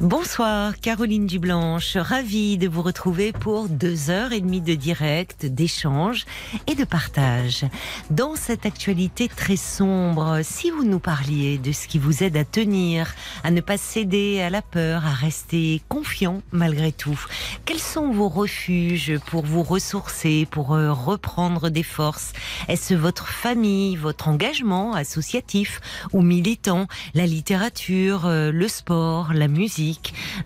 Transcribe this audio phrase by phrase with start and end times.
[0.00, 1.98] Bonsoir, Caroline Dublanche.
[1.98, 6.24] Ravie de vous retrouver pour deux heures et demie de direct, d'échange
[6.66, 7.66] et de partage.
[8.08, 12.46] Dans cette actualité très sombre, si vous nous parliez de ce qui vous aide à
[12.46, 13.14] tenir,
[13.44, 17.22] à ne pas céder à la peur, à rester confiant malgré tout,
[17.66, 22.32] quels sont vos refuges pour vous ressourcer, pour euh, reprendre des forces?
[22.68, 25.82] Est-ce votre famille, votre engagement associatif
[26.14, 29.89] ou militant, la littérature, euh, le sport, la musique?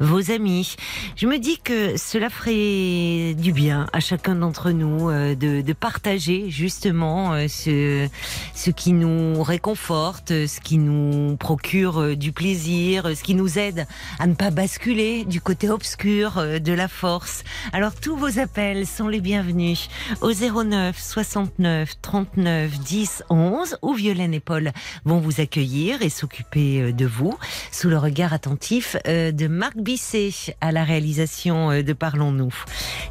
[0.01, 0.77] Vos amis.
[1.17, 5.73] Je me dis que cela ferait du bien à chacun d'entre nous euh, de, de,
[5.73, 8.09] partager justement euh, ce,
[8.55, 13.87] ce qui nous réconforte, ce qui nous procure euh, du plaisir, ce qui nous aide
[14.19, 17.45] à ne pas basculer du côté obscur de la force.
[17.73, 19.89] Alors tous vos appels sont les bienvenus
[20.21, 24.73] au 09 69 39 10 11 où Violaine et Paul
[25.05, 27.37] vont vous accueillir et s'occuper de vous
[27.73, 28.97] sous le regard attentif
[29.35, 32.55] de Marc Bisset à la réalisation euh, de Parlons-nous.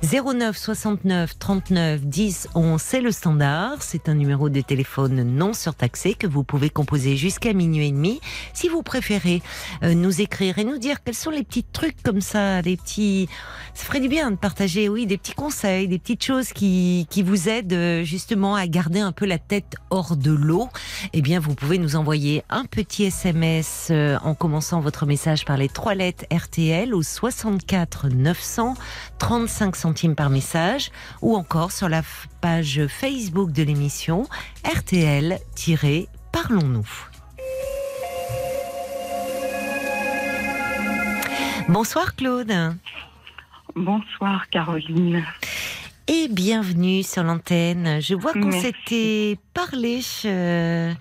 [0.02, 3.82] 09 69 39 10 11, c'est le standard.
[3.82, 8.22] C'est un numéro de téléphone non surtaxé que vous pouvez composer jusqu'à minuit et demi.
[8.54, 9.42] Si vous préférez
[9.84, 13.28] euh, nous écrire et nous dire quels sont les petits trucs comme ça, des petits,
[13.74, 17.22] ça ferait du bien de partager, oui, des petits conseils, des petites choses qui, qui
[17.22, 20.70] vous aident euh, justement à garder un peu la tête hors de l'eau.
[21.12, 25.70] Eh bien, vous pouvez nous envoyer un petit SMS en commençant votre message par les
[25.70, 28.76] trois lettres RTL au 64 900
[29.20, 32.02] 35 centimes par message ou encore sur la
[32.42, 34.28] page Facebook de l'émission
[34.66, 36.88] RTL-Parlons-nous.
[41.70, 42.54] Bonsoir Claude.
[43.76, 45.24] Bonsoir Caroline.
[46.08, 48.02] Et bienvenue sur l'antenne.
[48.02, 50.94] Je vois qu'on s'était parlé euh,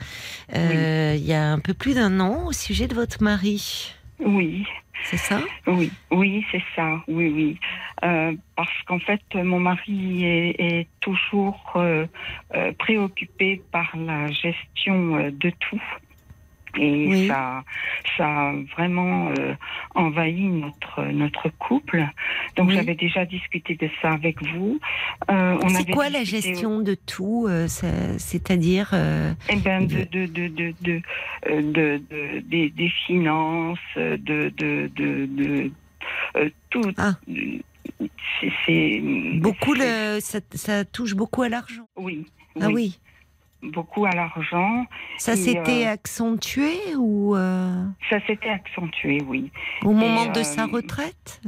[0.55, 3.93] euh, il y a un peu plus d'un an au sujet de votre mari.
[4.21, 4.65] Oui,
[5.05, 5.41] c'est ça?
[5.67, 7.03] Oui, oui, c'est ça.
[7.09, 7.59] Oui, oui.
[8.05, 12.07] Euh, parce qu'en fait, mon mari est, toujours euh,
[12.55, 15.83] euh, préoccupé par la gestion de tout.
[16.79, 17.65] Et ça,
[18.17, 19.55] ça a vraiment euh,
[19.95, 22.07] envahi notre notre couple.
[22.57, 24.81] Donc j'avais déjà discuté de ça avec vous.
[25.31, 30.49] Euh, c'est quoi la gestion de tout euh, C'est-à-dire euh, Eh ben de de de
[30.49, 31.03] de, de,
[31.47, 35.71] de, de des, des, finances, de de de, de
[36.71, 36.91] tout.
[36.97, 37.15] Ah.
[38.67, 39.01] C'est
[39.41, 41.87] beaucoup le ça, ça touche beaucoup à l'argent.
[41.97, 42.27] Oui.
[42.61, 42.99] Ah oui
[43.63, 44.87] beaucoup à l'argent.
[45.19, 49.51] Ça s'était euh, accentué ou euh, Ça s'était accentué, oui.
[49.85, 51.41] Au moment de sa euh, retraite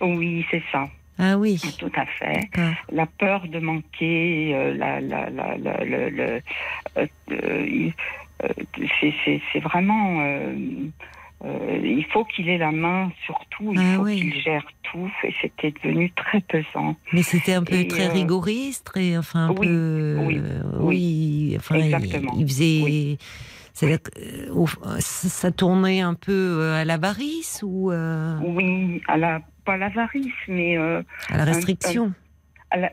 [0.00, 0.88] Oui, c'est ça.
[1.18, 1.60] Ah oui.
[1.78, 2.48] Tout à fait.
[2.90, 5.28] La peur de manquer, la, la,
[9.52, 10.22] c'est vraiment
[11.42, 15.10] euh, il faut qu'il ait la main sur tout, il ah faut qu'il gère tout,
[15.24, 16.96] et c'était devenu très pesant.
[17.12, 20.40] Mais c'était un peu très euh, rigoriste, très, enfin un oui, peu, oui,
[20.80, 22.34] oui, enfin exactement.
[22.36, 23.16] Il, faisait,
[23.82, 31.02] euh, ça tournait un peu à l'avarice ou Oui, à la pas l'avarice, mais à
[31.36, 32.12] la restriction.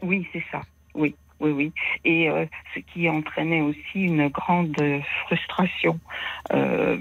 [0.03, 0.61] oui, c'est ça.
[0.95, 1.71] Oui oui, oui.
[2.03, 4.75] Et euh, ce qui entraînait aussi une grande
[5.25, 5.99] frustration,
[6.53, 6.97] euh,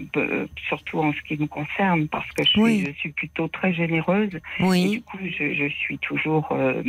[0.69, 4.39] surtout en ce qui me concerne, parce que je, suis, je suis plutôt très généreuse.
[4.61, 4.85] Oui.
[4.85, 6.83] Et du coup, je, je suis toujours euh,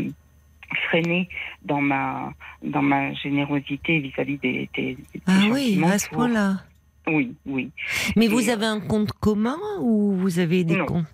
[0.89, 1.29] freinée
[1.63, 6.63] dans ma, dans ma générosité vis-à-vis des, des, Ah oui, à ce point-là.
[7.07, 7.71] Oui, oui.
[8.17, 11.05] Mais vous avez un compte commun ou vous avez des comptes?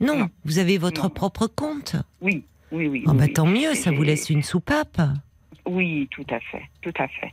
[0.00, 0.30] Non.
[0.44, 3.02] vous avez votre propre compte Oui, oui, oui.
[3.06, 3.32] Oh, bah, oui.
[3.32, 5.00] Tant mieux, ça vous laisse une soupape.
[5.68, 7.32] Oui, tout à fait, tout à fait.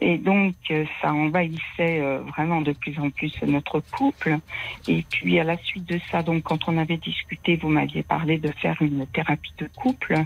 [0.00, 4.38] Et donc, euh, ça envahissait euh, vraiment de plus en plus notre couple.
[4.86, 8.38] Et puis, à la suite de ça, donc, quand on avait discuté, vous m'aviez parlé
[8.38, 10.24] de faire une thérapie de couple.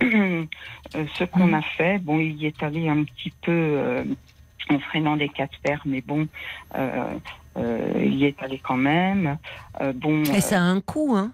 [0.96, 4.04] Euh, ce qu'on a fait, bon, il y est allé un petit peu
[4.68, 6.28] en freinant des quatre fers, mais bon,
[6.76, 9.38] il y est allé quand même.
[9.94, 10.24] bon.
[10.24, 11.32] Ça a un coût, hein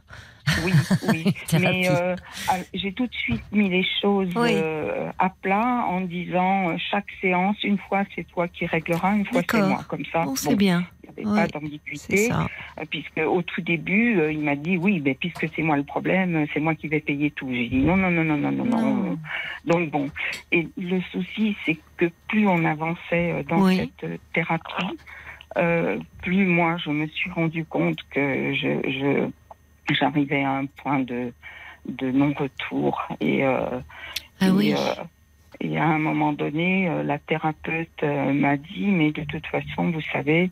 [0.64, 0.72] oui,
[1.08, 1.34] oui.
[1.60, 2.16] Mais euh,
[2.48, 7.06] ah, j'ai tout de suite mis les choses euh, à plat en disant euh, chaque
[7.20, 9.80] séance, une fois c'est toi qui régleras, une fois c'est moi.
[9.88, 10.84] Comme ça, bon, c'est bien.
[11.18, 12.30] Il n'y avait pas d'ambiguïté.
[12.88, 16.60] Puisque au tout début, il m'a dit oui, mais puisque c'est moi le problème, c'est
[16.60, 17.48] moi qui vais payer tout.
[17.52, 19.18] J'ai dit non, non, non, non, non, non, non.
[19.64, 20.08] Donc bon.
[20.52, 24.96] Et le souci, c'est que plus on avançait dans cette thérapie,
[25.58, 29.28] euh, plus moi je me suis rendu compte que je, je
[29.94, 31.32] j'arrivais à un point de
[31.88, 33.80] de non-retour et euh,
[34.40, 34.74] Ah et, oui.
[34.74, 35.02] euh,
[35.62, 40.00] et à un moment donné, euh, la thérapeute m'a dit, mais de toute façon, vous
[40.12, 40.50] savez,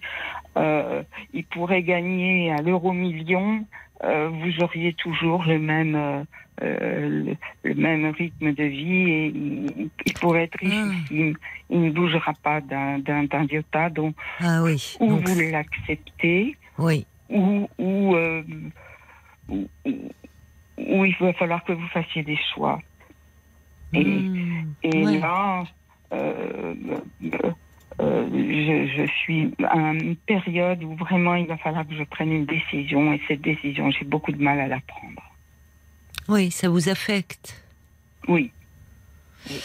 [1.34, 3.64] il pourrait gagner à l'euro million,
[4.02, 6.24] vous auriez toujours le même, euh,
[6.62, 11.36] le, le même rythme de vie et il, il pourrait être richissime.
[11.70, 13.00] Il ne bougera pas d'un
[13.50, 14.96] iota, donc Ah oui.
[15.00, 17.06] ou Donc, vous l'acceptez, oui.
[17.30, 18.42] ou, ou, euh,
[19.48, 22.80] ou il va falloir que vous fassiez des choix.
[23.94, 25.18] Et, Hmm, et ouais.
[25.18, 25.64] là,
[26.12, 26.74] euh,
[28.00, 32.32] euh, je, je suis à une période où vraiment il va falloir que je prenne
[32.32, 35.22] une décision et cette décision, j'ai beaucoup de mal à la prendre.
[36.28, 37.64] Oui, ça vous affecte.
[38.28, 38.52] Oui.
[39.48, 39.60] Oui.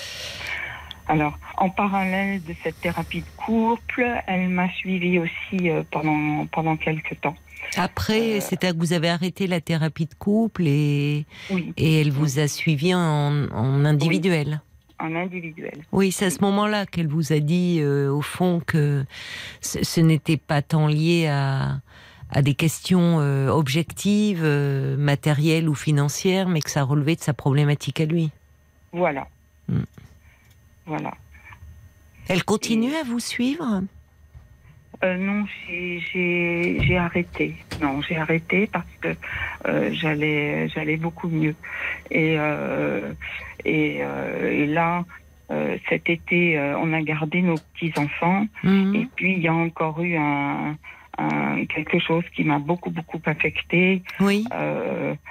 [1.09, 6.77] Alors, en parallèle de cette thérapie de couple, elle m'a suivie aussi euh, pendant, pendant
[6.77, 7.35] quelques temps.
[7.77, 12.11] Après, Euh, c'est à vous avez arrêté la thérapie de couple et, Oui, et elle
[12.11, 14.61] vous a suivi en, en individuel.
[14.99, 15.81] en individuel.
[15.91, 19.03] Oui, c'est à ce moment-là qu'elle vous a dit, euh, au fond, que
[19.61, 21.79] ce, ce n'était pas tant lié à,
[22.29, 27.33] à des questions euh, objectives, euh, matérielles ou financières, mais que ça relevait de sa
[27.33, 28.29] problématique à lui.
[28.93, 29.27] Voilà.
[29.67, 29.79] Mm.
[30.85, 31.13] Voilà.
[32.29, 33.81] Elle continue à vous suivre?
[35.03, 37.55] Euh, non, j'ai- arrêté.
[37.81, 39.09] Non, j'ai arrêté parce que
[39.67, 41.55] euh, j'allais j'allais beaucoup mieux.
[42.11, 43.13] Et euh,
[43.65, 45.03] et, et là,
[45.89, 48.45] cet été, on a gardé nos petits enfants.
[48.63, 48.95] Mhm.
[48.95, 50.77] Et puis il y a encore eu un,
[51.17, 54.03] un- quelque chose qui m'a beaucoup beaucoup affecté.
[54.19, 54.47] Oui,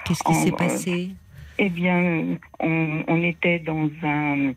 [0.04, 1.10] qu'est-ce qui s'est passé?
[1.58, 4.52] eh bien, on, on était dans un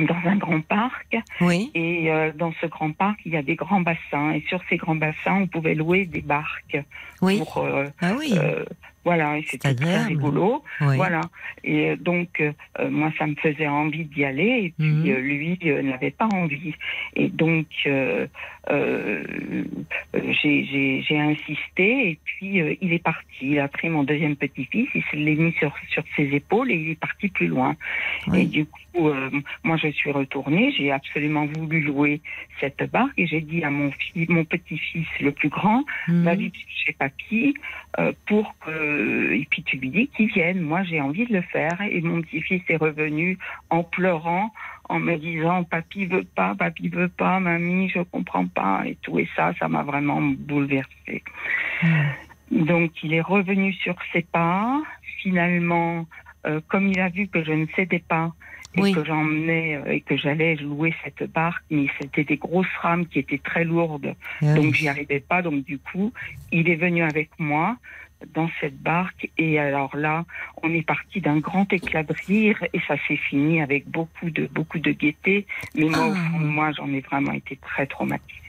[0.00, 1.16] dans un grand parc.
[1.40, 4.32] Oui, et euh, dans ce grand parc il y a des grands bassins.
[4.32, 6.78] Et sur ces grands bassins on pouvait louer des barques
[7.22, 7.38] oui.
[7.38, 8.64] pour euh, Ah oui, euh,
[9.04, 10.64] voilà et c'était très rigolo.
[10.80, 10.96] Oui.
[10.96, 11.20] voilà.
[11.62, 12.52] Et euh, donc euh,
[12.90, 14.64] moi ça me faisait envie d'y aller.
[14.64, 16.74] Et puis euh, lui euh, n'avait pas envie.
[17.14, 17.66] Et donc
[20.42, 24.36] j'ai- j'ai j'ai insisté et puis euh, il est parti il a pris mon deuxième
[24.36, 27.76] petit-fils il se l'est mis sur sur ses épaules et il est parti plus loin
[28.28, 28.42] Oui.
[28.42, 29.30] et du coup euh,
[29.64, 32.20] moi je suis retournée j'ai absolument voulu louer
[32.60, 33.90] cette barque et j'ai dit à mon
[34.28, 36.24] mon petit-fils le plus grand Mhm.
[36.24, 37.54] va vite chez papy
[37.98, 40.60] euh, pour que et puis tu lui dis qu'il vienne.
[40.60, 43.38] Moi j'ai envie de le faire et mon petit-fils est revenu
[43.70, 44.50] en pleurant
[44.88, 49.18] en me disant papy veut pas, papy veut pas, mamie je comprends pas et tout
[49.18, 51.22] et ça ça m'a vraiment bouleversée.
[51.82, 52.66] Mhm.
[52.66, 54.82] Donc il est revenu sur ses pas.
[55.22, 56.06] Finalement,
[56.46, 58.32] euh, comme il a vu que je ne cédais pas
[58.76, 58.92] et Oui.
[58.92, 63.20] que j'emmenais euh, et que j'allais louer cette barque, mais c'était des grosses rames qui
[63.20, 64.14] étaient très lourdes.
[64.42, 65.40] Donc j'y arrivais pas.
[65.42, 66.12] Donc du coup,
[66.52, 67.76] il est venu avec moi
[68.34, 70.24] dans cette barque et alors là,
[70.62, 74.46] on est parti d'un grand éclat de rire et ça s'est fini avec beaucoup de
[74.46, 75.46] beaucoup de gaieté.
[75.74, 78.40] Mais moi, au fond de moi, j'en ai vraiment été très traumatisée.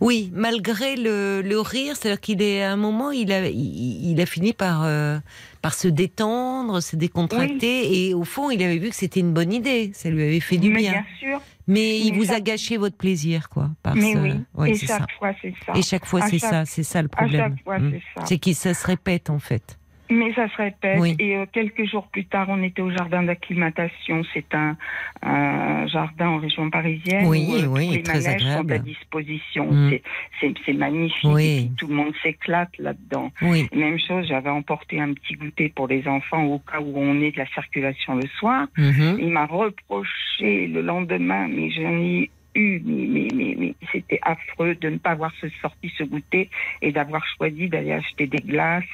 [0.00, 4.20] Oui, malgré le, le rire, c'est-à-dire qu'il est à un moment, il a, il, il
[4.20, 5.18] a fini par, euh,
[5.62, 9.52] par se détendre, se décontracter, et au fond, il avait vu que c'était une bonne
[9.52, 9.90] idée.
[9.94, 10.92] Ça lui avait fait du mais bien.
[10.92, 13.70] bien sûr, Mais il mais vous a gâché votre plaisir, quoi.
[13.82, 14.34] Par mais oui.
[14.54, 15.06] Ouais, et chaque ça.
[15.18, 15.72] fois, c'est ça.
[15.76, 17.54] Et chaque fois, À c'est chaque- ça, c'est ça le problème.
[17.56, 17.98] chaque fois, Mm.
[18.24, 19.78] c'est qu'il ça se répète en fait.
[20.10, 20.98] Mais ça se répète.
[21.00, 21.16] Oui.
[21.18, 24.22] Et euh, quelques jours plus tard, on était au jardin d'acclimatation.
[24.32, 24.76] C'est un,
[25.22, 27.26] un jardin en région parisienne.
[27.26, 28.68] Oui, où, euh, oui, les très manèges agréable.
[28.70, 29.66] sont à disposition.
[29.72, 29.90] Mm.
[29.90, 30.02] C'est-
[30.40, 31.30] C'est c'est magnifique.
[31.32, 31.70] Oui.
[31.78, 33.30] Tout le monde s'éclate là-dedans.
[33.42, 37.20] Oui, Même chose, j'avais emporté un petit goûter pour les enfants au cas où on
[37.20, 38.66] est de la circulation le soir.
[38.76, 39.16] Mhm.
[39.18, 44.74] Il m'a reproché le lendemain, mais j'en ai eu, mais, mais, mais, mais c'était affreux
[44.74, 46.50] de ne pas avoir ce- sorti ce goûter
[46.82, 48.84] et d'avoir choisi d'aller acheter des glaces.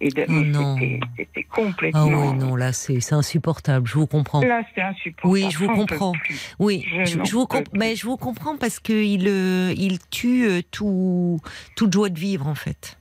[0.00, 0.32] Et de, Oh
[0.78, 2.30] c'était- C'était Ah complètement.
[2.32, 4.40] oui, non, là, c'est insupportable, je vous comprends.
[4.42, 5.32] Là, c'est insupportable.
[5.32, 6.12] Oui, je vous comprends.
[6.58, 7.78] Oui, Je je, n'en je vous peux comp- plus.
[7.78, 11.40] mais je vous comprends parce qu'il il il tue euh, tout,
[11.76, 12.98] toute joie de vivre en fait.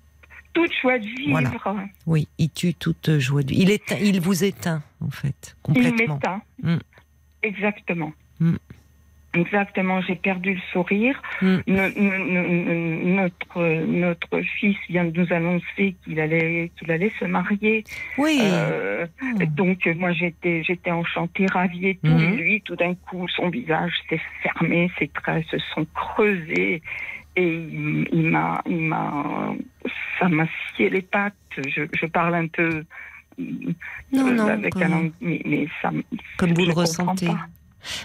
[0.53, 1.31] Toute joie de vivre.
[1.31, 1.51] Voilà.
[2.05, 3.61] Oui, il tue toute joie de vivre.
[3.63, 6.15] Il, éteint, il vous éteint en fait, Il complètement.
[6.15, 6.41] m'éteint.
[6.61, 6.77] Mm.
[7.43, 8.11] Exactement.
[8.39, 8.55] Mm.
[9.33, 11.21] Exactement, j'ai perdu le sourire.
[11.41, 11.57] Mm.
[11.67, 17.13] No- no- no- no- notre, notre fils vient de nous annoncer qu'il allait, qu'il allait
[17.19, 17.83] se marier.
[18.17, 18.39] Oui.
[18.41, 19.43] Euh, Oh.
[19.55, 22.07] Donc moi j'étais j'étais enchantée, ravie et tout.
[22.11, 22.33] Mhm.
[22.33, 26.81] Et lui, tout d'un coup, son visage s'est fermé, ses traits se sont creusés
[27.35, 29.53] et il, il m'a il m'a
[30.19, 30.45] ça m'a
[30.75, 31.33] scié les pattes.
[31.57, 32.83] Je, je parle un peu
[33.39, 36.03] Non, euh, non, avec comme- un mais, mais ça me-
[36.37, 37.27] Comme vous le ressentez.
[37.27, 37.47] pas.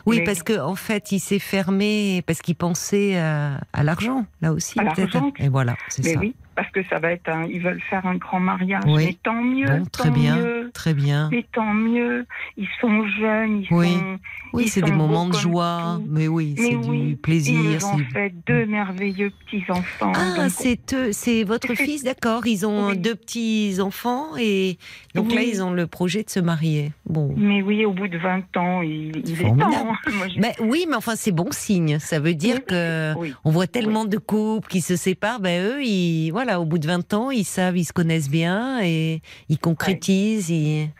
[0.06, 4.52] Oui, parce que en fait, il s'est fermé parce qu'il pensait à, à l'argent, là
[4.52, 4.78] aussi.
[4.80, 5.14] À peut-être.
[5.14, 5.32] l'argent.
[5.38, 6.18] Et voilà, c'est ça.
[6.20, 8.82] oui, parce que ça va être un, ils veulent faire un grand mariage.
[8.86, 9.04] Oui.
[9.06, 10.70] Mais tant mieux, Bon, très tant bien, mieux.
[10.74, 11.28] très bien.
[11.30, 12.26] Mais tant mieux.
[12.56, 13.94] Ils sont jeunes, ils Oui.
[13.94, 14.18] sont.
[14.52, 16.06] Oui, ils c'est des moments de joie, tout.
[16.10, 17.58] mais oui, c'est oui, du Ils plaisir.
[17.60, 20.12] nous ont fait deux merveilleux petits enfants.
[20.14, 22.46] Ah, c'est eux, c'est votre fils, d'accord.
[22.46, 22.96] Ils ont Oui.
[22.98, 24.78] deux petits enfants et
[25.14, 26.92] donc là, ils ont le projet de se marier.
[27.04, 27.34] Bon.
[27.36, 29.56] Mais oui, au bout de 20 ans, il, il est temps.
[29.60, 29.96] hein.
[30.16, 31.98] Moi, je- Mais oui, mais enfin, c'est bon signe.
[31.98, 33.12] Ça veut dire que
[33.44, 35.40] on voit tellement de couples qui se séparent.
[35.40, 38.80] Ben eux, ils, voilà, au bout de 20 ans, ils savent, ils se connaissent bien
[38.82, 40.90] et ils concrétisent ils-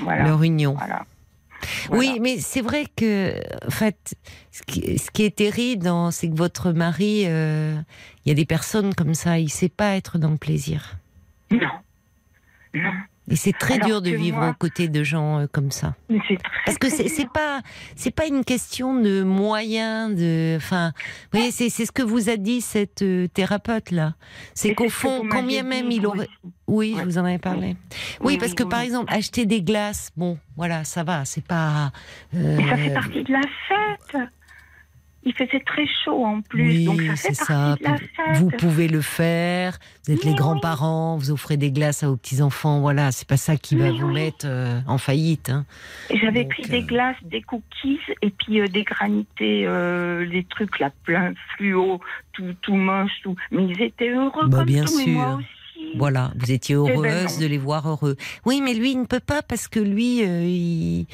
[0.00, 0.24] Voilà.
[0.24, 0.74] leur union.
[0.74, 1.04] voilà.
[1.90, 3.32] Oui, mais c'est vrai que,
[3.66, 4.14] en fait,
[4.52, 7.74] ce qui, ce qui est terrible, c'est que votre mari, euh,
[8.24, 10.96] il y a des personnes comme ça, il sait pas être dans le plaisir.
[11.50, 11.60] Non.
[12.74, 12.92] Non.
[13.30, 15.94] Et c'est très Alors dur de vivre moi- aux côtés de gens euh, comme ça.
[16.08, 17.62] Très, Parce que c'est pas
[17.96, 20.92] c'est pas une question de moyens de enfin
[21.32, 24.14] vous voyez c'est c'est ce que vous a dit cette euh, thérapeute là
[24.52, 26.28] c'est qu'au fond vous quand m'aviez bien même il aurait
[26.66, 27.76] oui je vous en avais parlé
[28.20, 28.68] oui, Oui, parce que oui.
[28.68, 31.92] par exemple acheter des glaces bon voilà ça va c'est pas
[32.34, 34.22] euh, Mais ça fait partie de la fête.
[35.26, 37.94] Il faisait très chaud en plus, oui donc ça fait c'est partie ça de la
[37.94, 38.36] Puis fête.
[38.36, 40.36] vous pouvez le faire vous êtes Mais les oui.
[40.36, 43.90] grands-parents vous offrez des glaces à vos petits enfants voilà c'est pas ça qui va
[43.90, 45.64] vous mettre euh, en faillite hein.
[46.10, 50.78] J'avais pris euh, des glaces, des cookies et puis euh, des granités, euh, les trucs
[50.78, 52.00] là plein fluo,
[52.32, 53.34] tout, tout moche, tout.
[53.50, 55.36] Mais ils étaient heureux Bah, comme bien tout, et moi sûr.
[55.38, 55.46] aussi.
[55.96, 58.16] Voilà, vous étiez ben heureuse de les voir heureux.
[58.44, 61.06] Oui, mais lui, il ne peut pas parce que lui, euh, il,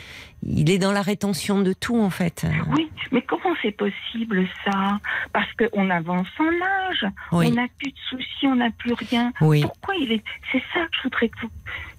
[0.42, 2.46] il est dans la rétention de tout, en fait.
[2.74, 4.98] Oui, mais comment c'est possible ça?
[5.32, 9.32] Parce qu'on avance en âge, Oui, on n'a plus de soucis, on n'a plus rien.
[9.40, 9.62] oui.
[9.62, 10.22] Pourquoi il est
[10.52, 11.50] C'est ça que je voudrais que vous.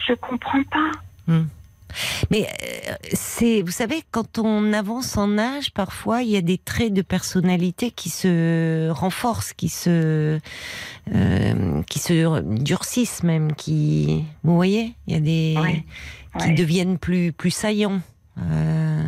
[0.08, 0.92] Je comprends pas.
[2.30, 6.58] Mais euh, c'est, vous savez, quand on avance en âge, parfois, il y a des
[6.58, 10.40] traits de personnalité qui se renforcent, qui se,
[11.14, 15.84] euh, qui se durcissent même, qui, vous voyez, il y a des, Ouais,
[16.40, 16.54] qui ouais.
[16.54, 18.02] deviennent plus, plus saillants.
[18.40, 19.06] Euh,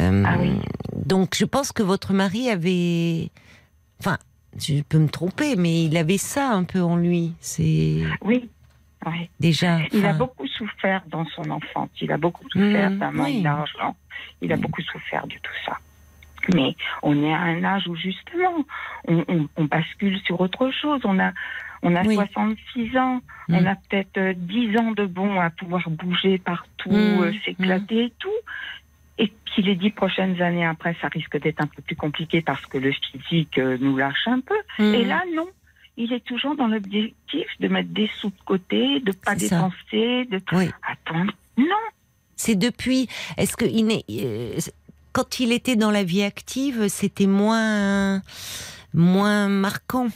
[0.00, 0.52] euh, Ah oui.
[0.96, 3.30] Donc, je pense que votre mari avait,
[4.00, 4.18] enfin,
[4.58, 7.34] je peux me tromper, mais il avait ça un peu en lui.
[7.40, 8.48] C'est Oui.
[9.40, 9.78] Déjà.
[9.92, 11.90] Il a beaucoup souffert dans son enfance.
[12.00, 13.42] Il a beaucoup souffert Mmh, d'un manque oui.
[13.42, 13.96] d'argent.
[14.42, 14.60] Il a Mmh.
[14.60, 15.78] beaucoup souffert de tout ça.
[16.54, 18.64] Mais on est à un âge où justement,
[19.08, 21.00] on, on- on bascule sur autre chose.
[21.04, 21.32] On a,
[21.82, 22.14] on a Oui.
[22.16, 23.20] 66 ans.
[23.48, 23.54] Mmh.
[23.54, 28.04] On a peut-être euh, 10 ans de bon à pouvoir bouger partout, Mmh, euh, s'éclater
[28.06, 28.28] et tout.
[29.16, 32.66] Et puis les dix prochaines années après, ça risque d'être un peu plus compliqué parce
[32.66, 34.56] que le physique euh, nous lâche un peu.
[34.82, 35.46] Et là, non.
[35.96, 40.40] Il est toujours dans l'objectif de mettre des sous de côté, de pas dépenser, de.
[40.52, 40.68] Oui.
[40.82, 41.24] Attends,
[41.56, 41.66] non.
[42.36, 43.08] C'est depuis.
[43.36, 44.58] Est-ce que il n'est- euh,
[45.12, 48.22] quand il était dans la vie active, c'était moins
[48.92, 50.08] moins marquant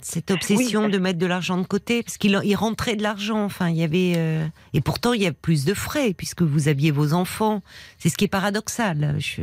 [0.00, 2.02] cette obsession de mettre de l'argent de côté?
[2.02, 3.44] Parce qu'il il rentrait de l'argent.
[3.44, 6.68] Enfin, il y avait euh, et pourtant il y a plus de frais puisque vous
[6.68, 7.62] aviez vos enfants.
[7.98, 9.16] C'est ce qui est paradoxal.
[9.18, 9.42] Je...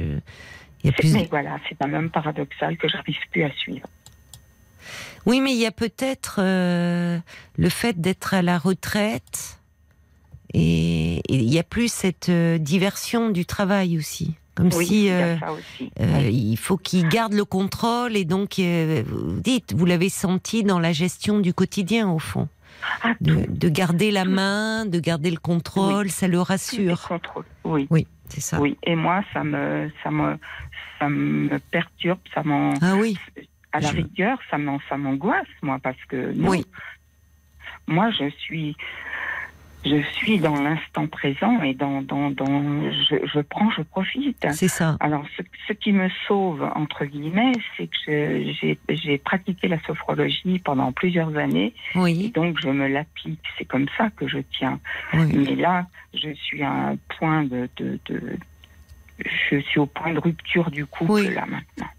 [0.83, 1.13] Il y a C'est- plus.
[1.13, 3.87] Mais voilà, c'est quand même paradoxal que j'arrive plus à suivre.
[5.25, 7.19] Oui, mais il y a peut-être euh,
[7.57, 9.59] le fait d'être à la retraite
[10.53, 14.35] et il y a plus cette euh, diversion du travail aussi.
[14.55, 15.35] Comme Oui, si euh,
[15.79, 15.91] Oui.
[16.31, 20.91] il faut qu'il garde le contrôle et donc vous dites, vous l'avez senti dans la
[20.91, 22.47] gestion du quotidien au fond,
[23.01, 27.01] Ah, de, garder la main, de garder le contrôle, ça le rassure.
[27.07, 27.45] contrôle.
[27.63, 28.59] Oui, Oui, c'est ça.
[28.59, 28.77] oui.
[28.83, 30.37] Et moi, ça me, ça me,
[30.99, 33.17] ça me perturbe, ça m'en, Ah oui,
[33.73, 34.57] à la Je- rigueur, ça
[34.97, 36.49] m'angoisse, moi, parce que non.
[36.49, 36.65] oui,
[37.87, 38.77] Moi, je suis,
[39.85, 44.45] je suis dans l'instant présent et dans, dans, dans, je, je prends, je profite.
[44.51, 44.95] c'est ça.
[45.01, 48.43] Alors, ce, ce qui me sauve, entre guillemets, c'est que
[48.89, 51.73] j'ai pratiqué la sophrologie pendant plusieurs années,
[52.07, 53.43] et donc je me l'applique.
[53.57, 54.79] C'est comme ça que je tiens.
[55.13, 55.33] oui.
[55.35, 58.37] Mais là, je suis à un point de, de, de-
[59.49, 61.33] je suis au point de rupture du couple Oui.
[61.33, 61.89] là maintenant.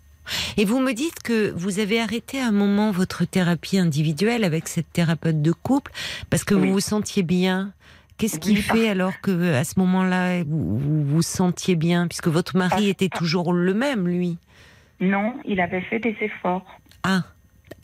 [0.57, 4.69] Et vous me dites que vous avez arrêté à un moment votre thérapie individuelle avec
[4.69, 5.93] cette thérapeute de couple
[6.31, 6.67] parce que Oui.
[6.69, 7.73] vous vous sentiez bien.
[8.17, 12.07] Qu'est-ce qui Oui, parce- fait alors que à ce moment-là vous vous, vous sentiez bien
[12.07, 14.39] puisque votre mari Parce- était toujours le même lui?
[15.01, 16.65] Non, il avait fait des efforts.
[17.03, 17.25] Ah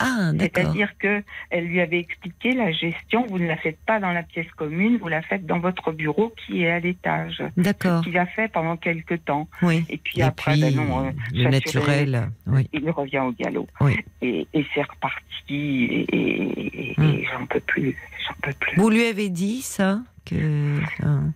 [0.03, 0.31] ah.
[0.39, 3.25] C'est-à-dire que elle lui avait expliqué la gestion.
[3.29, 6.33] Vous ne la faites pas dans la pièce commune, vous la faites dans votre bureau
[6.45, 7.43] qui est à l'étage.
[7.57, 8.03] D'accord.
[8.03, 9.47] qu'il a fait pendant quelques temps.
[9.61, 9.85] Oui.
[9.89, 12.29] Et puis après, ben non, euh, le naturel.
[12.47, 12.67] Oui.
[12.73, 13.67] il revient au galop.
[13.79, 13.97] Oui.
[14.21, 16.05] Et, et c'est reparti.
[16.11, 17.17] Et, Hmm.
[17.31, 17.95] j'en peux plus.
[18.27, 18.77] J'en peux plus.
[18.77, 21.31] Vous lui avez dit ça que enfin,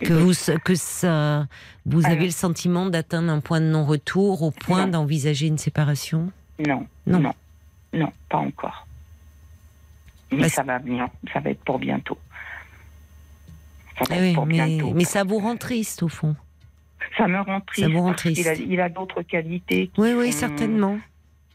[0.00, 0.32] Que vous,
[0.64, 1.46] que ça,
[1.86, 6.30] vous avez le sentiment d'atteindre un point de non-retour au point d'envisager une séparation?
[6.66, 7.32] Non, non, non,
[7.92, 8.86] non, pas encore.
[10.30, 12.18] Mais Parce- ça va bien, ça va être pour bientôt.
[13.98, 14.92] Ça va Eh être oui, pour mais, bientôt.
[14.94, 16.36] mais ça vous rend triste au fond.
[17.16, 17.88] Ça me rend triste.
[17.90, 18.46] vous rend triste.
[18.46, 19.90] a, il a d'autres qualités.
[19.98, 20.98] Oui, oui, certainement.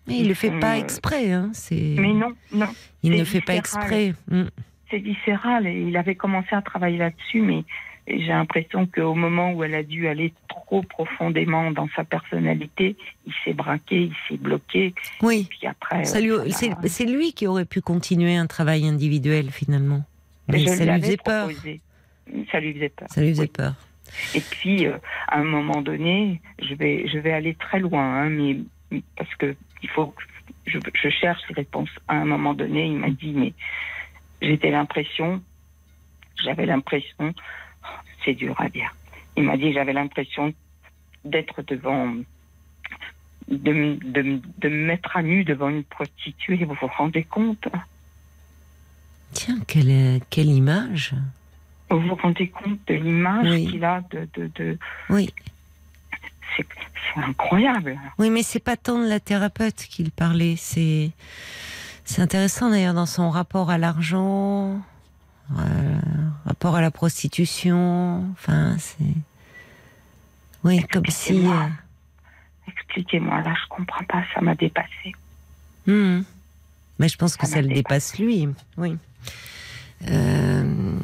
[0.08, 1.32] Mais il ils le fait sont, pas euh, exprès.
[1.32, 1.52] Hein.
[1.72, 2.68] Mais non, non,
[3.04, 3.86] il ne fait pas viscéral.
[3.94, 4.14] exprès.
[4.30, 4.44] Mm.
[4.90, 5.68] c'est viscéral.
[5.68, 7.64] Et il avait commencé à travailler là-dessus, mais
[8.08, 12.96] j'ai l'impression qu'au moment où elle a dû aller trop profondément dans sa personnalité,
[13.26, 14.94] il s'est braqué, il s'est bloqué.
[15.22, 15.48] Oui.
[15.50, 20.04] Puis après, Ça lui- c'est, lui qui aurait pu continuer un travail individuel finalement.
[20.50, 21.50] Mais Je ça lui faisait peur.
[22.52, 23.08] Ça lui faisait peur.
[23.10, 23.48] Ça lui faisait Oui.
[23.48, 23.74] peur.
[24.36, 28.30] Et puis, euh, à un moment donné, je vais, je vais aller très loin, hein,
[28.30, 30.14] mais parce que il faut,
[30.66, 31.90] je, je cherche les réponses.
[32.08, 33.54] À un moment donné, il m'a dit, mais
[34.42, 35.42] j'étais l'impression,
[36.44, 37.34] j'avais l'impression,
[38.24, 38.94] c'est dur à dire.
[39.38, 40.54] Il m'a dit, j'avais l'impression
[41.26, 42.14] d'être devant,
[43.48, 43.72] de, de,
[44.22, 46.64] me- de me mettre à nu devant une prostituée.
[46.66, 47.68] Vous vous rendez compte?
[49.34, 51.16] Tiens, quelle, quelle image.
[51.90, 53.68] Vous vous rendez compte de l'image Oui.
[53.72, 54.78] qu'il a de, de, de-
[55.10, 55.34] Oui.
[56.56, 56.66] c'est,
[57.16, 58.00] c'est incroyable.
[58.20, 60.56] Oui, mais c'est pas tant de la thérapeute qu'il parlait.
[60.58, 61.12] C'est,
[62.06, 64.80] c'est intéressant d'ailleurs dans son rapport à l'argent,
[65.60, 66.00] euh,
[66.46, 68.26] rapport à la prostitution.
[68.32, 69.04] Enfin, c'est.
[70.64, 71.34] Oui, comme si.
[71.34, 71.64] Expliquez-moi.
[71.66, 75.14] euh, Expliquez-moi, là, je comprends pas, ça m'a dépassé.
[75.88, 76.22] Hmm.
[77.00, 78.48] Mais je pense que Ça le dépasse lui.
[78.78, 78.98] Oui.
[80.08, 80.98] Euh,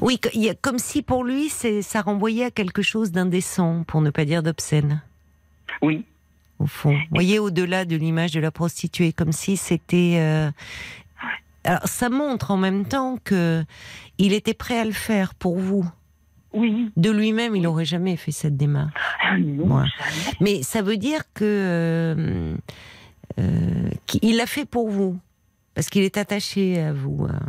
[0.00, 0.20] Oui,
[0.62, 5.02] comme si pour lui, ça renvoyait à quelque chose d'indécent, pour ne pas dire d'obscène,
[5.82, 6.04] Oui,
[6.58, 6.92] au fond.
[6.94, 10.16] Vous voyez, au-delà de l'image de la prostituée, comme si c'était.
[10.18, 10.50] euh,
[11.66, 13.64] Alors, ça montre en même temps que
[14.18, 15.84] il était prêt à le faire pour vous.
[16.52, 16.90] oui.
[16.96, 18.94] De lui-même, il n'aurait jamais fait cette démarche.
[19.22, 19.84] Ah non.
[20.40, 22.54] Mais ça veut dire que euh,
[23.38, 25.18] euh, qu'il l'a fait pour vous,
[25.74, 27.26] parce qu'il est attaché à vous.
[27.28, 27.40] hein.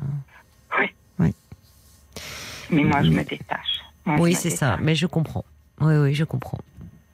[2.70, 3.80] Mais moi, je me détache.
[4.06, 4.78] Moi, Oui, c'est ça.
[4.82, 5.46] Mais je comprends.
[5.80, 6.58] Oui, oui, je comprends.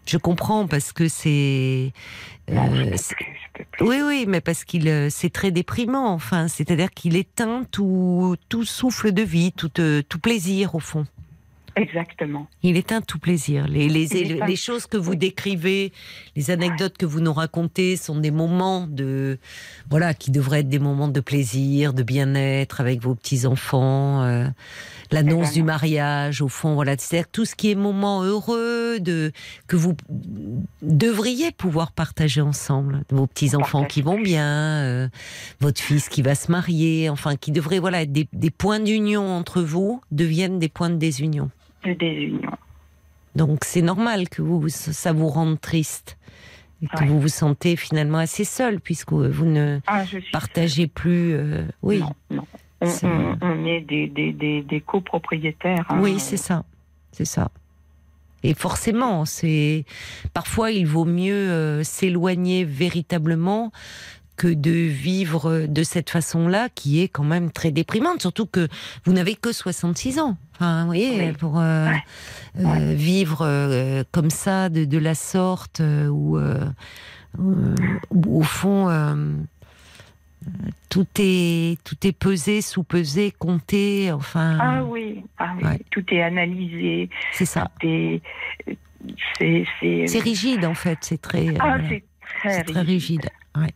[0.05, 1.93] Je comprends parce que c'est.
[2.49, 2.95] Euh,
[3.79, 6.13] oui, oui, mais parce qu'il euh, c'est très déprimant.
[6.13, 11.05] Enfin, c'est-à-dire qu'il éteint tout, tout souffle de vie, tout, euh, tout plaisir au fond.
[11.75, 12.47] Exactement.
[12.61, 13.67] Il éteint tout plaisir.
[13.67, 15.91] Les, choses que vous décrivez,
[16.35, 19.39] les anecdotes que vous nous racontez sont des moments de,
[19.89, 24.47] voilà, qui devraient être des moments de plaisir, de bien-être avec vos petits enfants, euh,
[25.11, 25.65] l'annonce ben du non.
[25.65, 29.31] mariage, au fond, voilà, c'est-à-dire tout ce qui est moment heureux de
[29.67, 29.95] que vous
[30.81, 33.87] devriez pouvoir partager ensemble, vos petits enfants Partager.
[33.87, 35.09] qui vont bien, euh,
[35.59, 39.27] votre fils qui va se marier, enfin, qui devraient voilà être des, des points d'union
[39.35, 41.49] entre vous deviennent des points de désunion.
[41.83, 42.51] De désunion.
[43.35, 46.17] Donc c'est normal que vous, ça vous rende triste
[46.81, 47.05] et que Ouais.
[47.07, 51.33] vous vous sentez finalement assez seul puisque vous ne Ah, partagez plus.
[51.33, 52.47] euh, oui, Non, non.
[52.81, 55.85] On, C'est- on- on est des, des, des, des copropriétaires.
[55.89, 55.99] hein.
[56.01, 56.63] oui, c'est ça,
[57.11, 57.49] c'est ça.
[58.43, 59.85] Et forcément, c'est
[60.33, 63.71] parfois il vaut mieux euh, s'éloigner véritablement
[64.35, 68.21] que de vivre de cette façon-là, qui est quand même très déprimante.
[68.21, 68.67] Surtout que
[69.05, 70.37] vous n'avez que 66 ans.
[70.55, 71.31] Enfin, vous voyez, Oui.
[71.33, 72.01] pour euh, Ouais.
[72.59, 72.95] euh, Ouais.
[72.95, 76.37] vivre euh, comme ça, de, de la sorte, où,
[77.39, 78.87] où, au fond,
[80.89, 84.11] tout est tout est pesé, sous-pesé, compté.
[84.11, 85.63] Enfin, Ah oui, ah oui.
[85.63, 85.79] Ouais.
[85.89, 87.09] tout est analysé.
[87.31, 87.71] c'est ça.
[87.81, 88.21] C'est.
[90.19, 90.97] Rigide en fait.
[91.01, 91.53] C'est très.
[91.59, 91.77] Ah,
[92.43, 93.29] c'est très, rigide.
[93.55, 93.73] Ouais.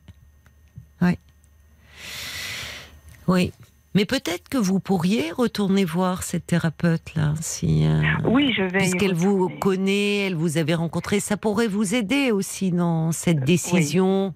[3.28, 3.52] Oui.
[3.96, 8.78] Mais peut-être que vous pourriez retourner voir cette thérapeute-là, si, euh, Oui, je vais.
[8.78, 14.36] puisqu'elle vous connaît, elle vous avait rencontré, ça pourrait vous aider aussi dans cette décision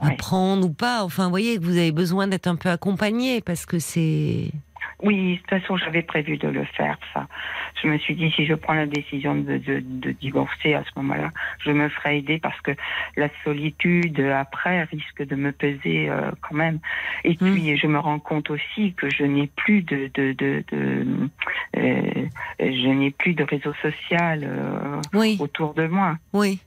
[0.00, 0.16] à Oui.
[0.16, 1.04] prendre ou pas.
[1.04, 4.50] Enfin, vous voyez que vous avez besoin d'être un peu accompagné parce que c'est.
[5.02, 7.28] Oui, de toute façon, j'avais prévu de le faire, ça.
[7.80, 10.90] Je me suis dit, si je prends la décision de, de, de divorcer à ce
[10.96, 11.30] moment-là,
[11.60, 12.72] je me ferai aider parce que
[13.16, 16.80] la solitude après risque de me peser euh, quand même.
[17.24, 17.52] Et Mm.
[17.54, 21.06] puis, je me rends compte aussi que je n'ai plus de, de, de, de
[21.76, 22.24] euh,
[22.60, 26.16] je n'ai plus de réseau social euh, Oui, autour de moi.
[26.32, 26.58] oui,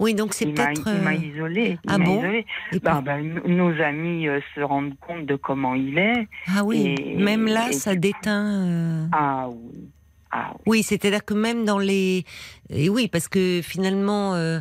[0.00, 0.14] oui.
[0.14, 0.82] Donc c'est peut-être.
[0.86, 1.78] il m'a euh, isolé.
[1.86, 2.44] ah bon et
[2.82, 6.26] Bah, bah, nos amis euh, se rendent compte de comment il est.
[6.48, 8.44] ah oui, et- même là, et ça déteint.
[8.66, 9.88] euh, Ah oui.
[10.32, 10.62] Ah oui.
[10.66, 12.24] Oui, c'est-à-dire que même dans les...
[12.68, 14.60] Et oui, parce que finalement, euh,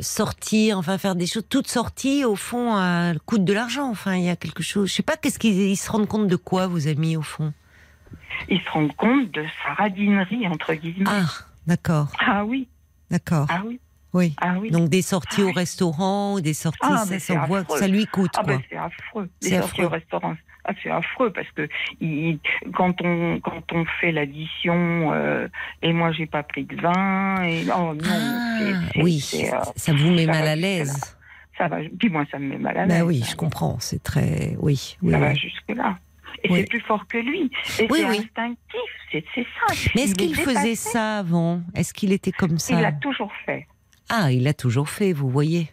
[0.00, 2.76] sortir, enfin faire des choses, toute sortie, au fond,
[3.26, 3.90] coûte de l'argent.
[3.90, 4.88] Enfin, il y a quelque chose...
[4.88, 7.52] Je sais pas, qu'est-ce qu'ils ils se rendent compte de quoi, vos amis, au fond?
[8.48, 11.04] Il se rend compte de sa radinerie, entre guillemets.
[11.06, 11.26] Ah,
[11.66, 12.68] d'accord, Ah oui,
[13.10, 13.46] d'accord.
[13.50, 13.78] ah oui,
[14.14, 14.34] Oui.
[14.40, 14.70] ah oui.
[14.70, 18.42] Donc des sorties Ah au restaurant, des sorties, Ah, ça, ça, voit lui coûte, Ah
[18.44, 18.54] quoi.
[18.56, 19.30] ben c'est affreux.
[19.40, 19.84] C'est Les sorties affreux.
[19.86, 21.68] au restaurant, ah, c'est affreux parce que
[22.00, 22.38] il-
[22.74, 25.48] quand on quand on fait l'addition euh,
[25.82, 29.92] et moi j'ai pas pris de vin et oh non c'est- c'est- oui, euh, ça
[29.94, 31.16] vous met mal à l'aise.
[31.56, 32.98] ça va puis moi ça me met mal à l'aise.
[32.98, 34.56] Ben oui, je comprends, c'est très...
[34.60, 35.98] Oui, oui, Ça va jusque là.
[36.44, 36.60] Et Oui.
[36.60, 37.50] c'est plus fort que lui.
[37.78, 38.18] Et Oui, c'est oui.
[38.18, 39.74] instinctif, c'est ça.
[39.94, 41.60] Mais est-ce Il est qu'il faisait ça avant?
[41.74, 42.74] Est-ce qu'il était comme ça?
[42.74, 43.66] Il l'a toujours fait.
[44.08, 45.70] Ah, il l'a toujours fait, vous voyez.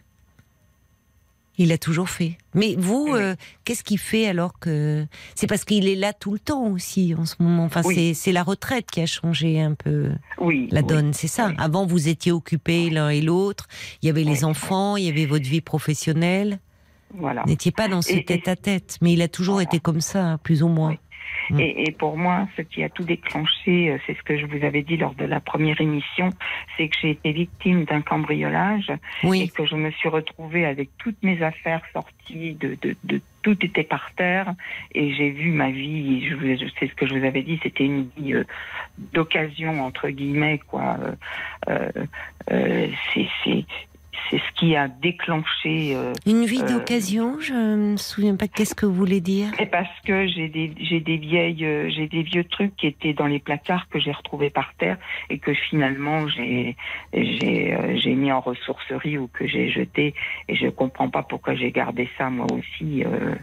[1.58, 2.38] Il l'a toujours fait.
[2.54, 3.20] Mais vous, Oui.
[3.20, 7.14] euh, qu'est-ce qu'il fait alors que c'est parce qu'il est là tout le temps aussi
[7.14, 7.64] en ce moment.
[7.64, 7.94] Enfin, Oui.
[7.94, 10.68] c'est c'est la retraite qui a changé un peu Oui.
[10.70, 10.86] la oui.
[10.86, 11.52] donne, c'est ça.
[11.58, 13.66] Avant, vous étiez occupés l'un et l'autre.
[14.00, 16.60] Il y avait les enfants, il y avait votre vie professionnelle.
[17.12, 17.42] Voilà.
[17.42, 19.68] Vous n'étiez pas dans ce tête-à-tête, mais il a toujours Voilà.
[19.68, 20.96] été comme ça, plus ou moins.
[21.50, 21.60] Mm.
[21.60, 24.64] Et, et pour moi, ce qui a tout déclenché, euh, c'est ce que je vous
[24.64, 26.30] avais dit lors de la première émission,
[26.76, 28.90] c'est que j'ai été victime d'un cambriolage
[29.22, 33.20] et Oui, que je me suis retrouvée avec toutes mes affaires sorties, de, de, de-
[33.42, 34.54] tout était par terre,
[34.94, 36.26] et j'ai vu ma vie.
[36.28, 38.44] Je, je sais ce que je vous avais dit, c'était une vie euh,
[39.14, 40.98] d'occasion entre guillemets, quoi.
[41.00, 41.14] Euh,
[41.70, 42.06] euh,
[42.50, 43.64] euh, c'est
[44.30, 45.94] c'est c'est ce qui a déclenché.
[45.94, 47.40] euh, une vie euh, d'occasion.
[47.40, 48.46] Je me souviens pas.
[48.48, 52.06] Qu'est-ce que vous voulez dire Et parce que j'ai des j'ai des vieilles euh, j'ai
[52.06, 54.98] des vieux trucs qui étaient dans les placards que j'ai retrouvés par terre
[55.30, 56.76] et que finalement j'ai
[57.12, 60.14] j'ai euh, j'ai mis en ressourcerie ou que j'ai jeté
[60.48, 63.34] et je comprends pas pourquoi j'ai gardé ça moi aussi euh,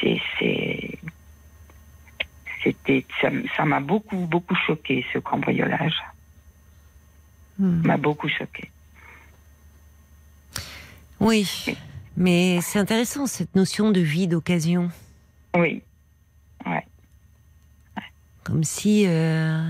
[0.00, 0.98] c'est c'est
[2.64, 5.96] c'était ça m- ça m'a beaucoup beaucoup choqué ce cambriolage
[7.60, 7.80] Hmm.
[7.84, 8.70] m'a beaucoup choqué
[11.20, 11.48] Oui,
[12.16, 14.90] mais c'est intéressant cette notion de vie d'occasion,
[15.56, 15.82] oui.
[18.44, 19.62] Comme si, euh,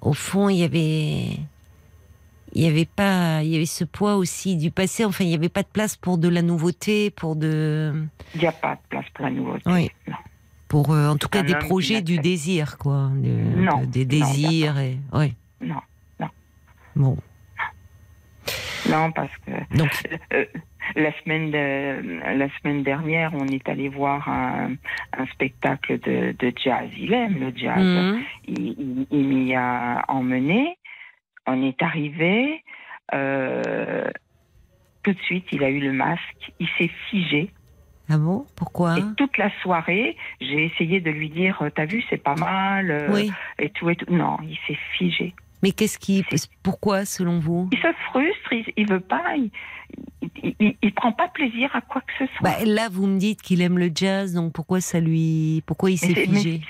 [0.00, 1.38] au fond, il y avait,
[2.54, 5.04] il y avait pas, il y avait ce poids aussi du passé.
[5.04, 7.94] Enfin, il y avait pas de place pour de la nouveauté, pour de,
[8.34, 9.62] il n'y a pas de place pour la nouveauté.
[9.66, 9.90] Oui.
[10.08, 10.16] non.
[10.66, 14.26] pour euh, en tout cas des projets du désir, quoi, de- Non, de- des non,
[14.26, 15.34] désirs et, ouais.
[15.60, 15.80] Non,
[16.18, 16.28] non.
[16.96, 17.16] Bon,
[18.88, 19.90] non parce que donc,
[20.32, 20.44] Euh,
[20.96, 24.72] la semaine de- la semaine dernière, on est allé voir un,
[25.16, 26.88] un spectacle de, de jazz.
[26.96, 27.78] Il aime le jazz.
[27.80, 30.76] hum, Il, il- il m'y a emmené.
[31.46, 32.62] On est arrivé.
[33.14, 34.10] euh,
[35.02, 36.52] tout de suite, il a eu le masque.
[36.58, 37.50] Il s'est figé.
[38.10, 38.98] ah bon, pourquoi?
[38.98, 43.08] Et toute la soirée, j'ai essayé de lui dire euh, T'as vu, c'est pas mal.
[43.10, 44.12] Oui, Et tout et tout.
[44.12, 45.34] Non, il s'est figé.
[45.62, 46.24] Mais qu'est-ce qui,
[46.62, 47.68] pourquoi selon vous?
[47.72, 48.52] Il se frustre.
[48.52, 49.22] Il, il veut pas.
[49.36, 52.42] Il, il, prend pas plaisir à quoi que ce soit.
[52.42, 55.98] Bah, là, vous me dites qu'il aime le jazz, donc pourquoi ça lui, pourquoi il
[55.98, 56.60] s'est figé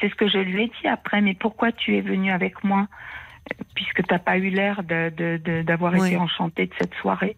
[0.00, 1.20] C'est ce que je lui ai dit après.
[1.20, 2.86] Mais pourquoi tu es venu avec moi
[3.52, 6.08] euh, Puisque tu n'as pas eu l'air d'avoir Oui.
[6.08, 7.36] été enchanté de cette soirée?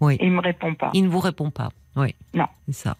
[0.00, 0.16] Oui.
[0.20, 0.90] Et il me répond pas.
[0.94, 1.70] Il ne vous répond pas.
[1.96, 2.14] Oui.
[2.34, 2.46] Non.
[2.66, 2.96] C'est ça.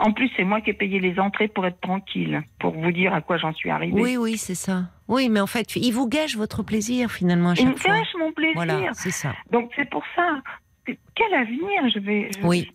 [0.00, 3.14] En plus, c'est moi qui ai payé les entrées pour être tranquille, pour vous dire
[3.14, 4.00] à quoi j'en suis arrivée.
[4.00, 4.84] Oui, oui, c'est ça.
[5.12, 7.96] Oui, mais en fait, il vous gâche votre plaisir finalement à il me chaque fois.
[7.98, 8.54] gâche mon plaisir.
[8.54, 9.34] Voilà, c'est ça.
[9.52, 10.26] Donc c'est pour ça.
[10.84, 12.30] que- Quel avenir je vais.
[12.40, 12.70] je- Oui.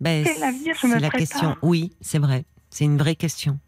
[0.00, 1.56] Ben, Quel avenir je c'est me la prépare question.
[1.62, 2.44] Oui, c'est vrai.
[2.70, 3.58] C'est une vraie question.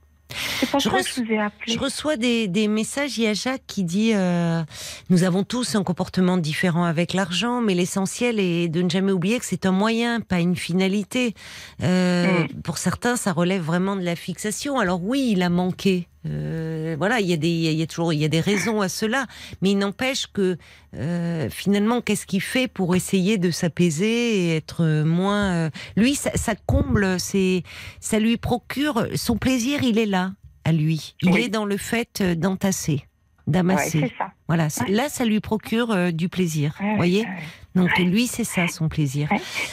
[0.70, 1.74] Pour Je ça reço- que je vous ai appelé.
[1.74, 3.18] Je reçois des, des messages.
[3.18, 4.62] Il y a Jacques qui dit euh,
[5.10, 9.38] Nous avons tous un comportement différent avec l'argent, mais l'essentiel est de ne jamais oublier
[9.38, 11.34] que c'est un moyen, pas une finalité.
[11.82, 14.78] Euh, Pour certains, ça relève vraiment de la fixation.
[14.78, 16.08] Alors, oui, il a manqué.
[16.26, 18.80] Euh, voilà, il y a des, il y a toujours, il y a des raisons
[18.80, 19.26] à cela,
[19.60, 20.56] mais il n'empêche que
[20.94, 26.30] euh, finalement, qu'est-ce qu'il fait pour essayer de s'apaiser et être moins euh, Lui, ça,
[26.36, 27.64] ça comble, c'est,
[28.00, 29.82] ça lui procure son plaisir.
[29.82, 30.32] Il est là
[30.64, 31.14] à lui.
[31.22, 31.42] Il Oui.
[31.42, 33.04] est dans le fait euh, d'entasser,
[33.48, 34.12] d'amasser.
[34.46, 34.90] voilà, Ouais.
[34.92, 36.76] là, ça lui procure euh, du plaisir.
[36.80, 37.26] Ouais, Vous voyez.
[37.74, 39.28] Donc lui, c'est ça son plaisir.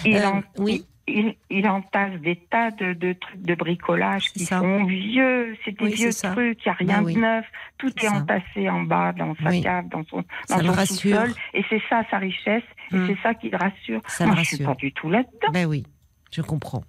[0.08, 0.86] Euh, en- oui.
[1.10, 4.60] Il, il entasse des tas de, de trucs de bricolage qui ça.
[4.60, 5.56] sont vieux.
[5.66, 6.60] C'est des Oui, vieux trucs.
[6.66, 7.14] Il n'y a rien Bah oui.
[7.16, 7.46] de neuf.
[7.78, 9.62] Tout est entassé en bas dans sa Oui.
[9.62, 11.32] cave, dans son, dans sous-sol.
[11.54, 12.64] Et c'est ça sa richesse.
[12.92, 13.08] Et Hum.
[13.08, 14.02] c'est ça qui le rassure.
[14.08, 15.52] Ça Moi, le je suis pas du tout là-dedans.
[15.54, 15.84] Ben oui,
[16.32, 16.84] je comprends.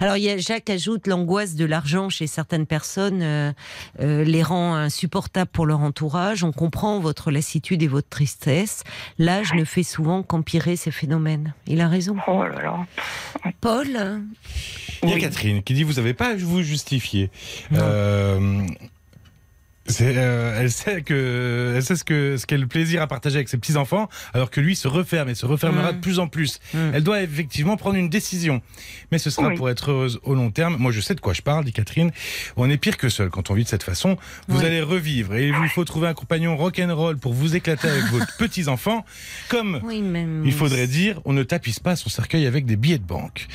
[0.00, 3.52] Alors, il y a, Jacques ajoute l'angoisse de l'argent chez certaines personnes euh,
[4.00, 6.44] euh, les rend insupportables pour leur entourage.
[6.44, 8.84] On comprend votre lassitude et votre tristesse.
[9.18, 11.54] L'âge ne fait souvent qu'empirer ces phénomènes.
[11.66, 12.16] Il a raison.
[12.26, 12.86] Oh là là.
[13.60, 13.86] Paul?
[15.02, 15.20] Il y a Oui.
[15.20, 17.30] Catherine qui dit vous n'avez pas à vous justifier.
[17.72, 18.66] Euh,
[20.00, 23.48] euh, elle sait que, elle sait ce que, ce qu'est le plaisir à partager avec
[23.48, 25.96] ses petits enfants, alors que lui se referme et se refermera Mm.
[25.96, 26.58] de plus en plus.
[26.74, 26.78] Mm.
[26.94, 28.62] Elle doit effectivement prendre une décision,
[29.12, 29.56] mais ce sera Oui.
[29.56, 30.76] pour être heureuse au long terme.
[30.78, 32.10] Moi, je sais de quoi je parle, dit Catherine.
[32.56, 34.16] On est pire que seul quand on vit de cette façon.
[34.48, 34.66] Vous Oui.
[34.66, 38.20] allez revivre et il vous faut trouver un compagnon rock'n'roll pour vous éclater avec vos
[38.38, 39.04] petits enfants,
[39.48, 40.02] comme Oui,
[40.44, 43.46] il faudrait dire, on ne tapisse pas son cercueil avec des billets de banque.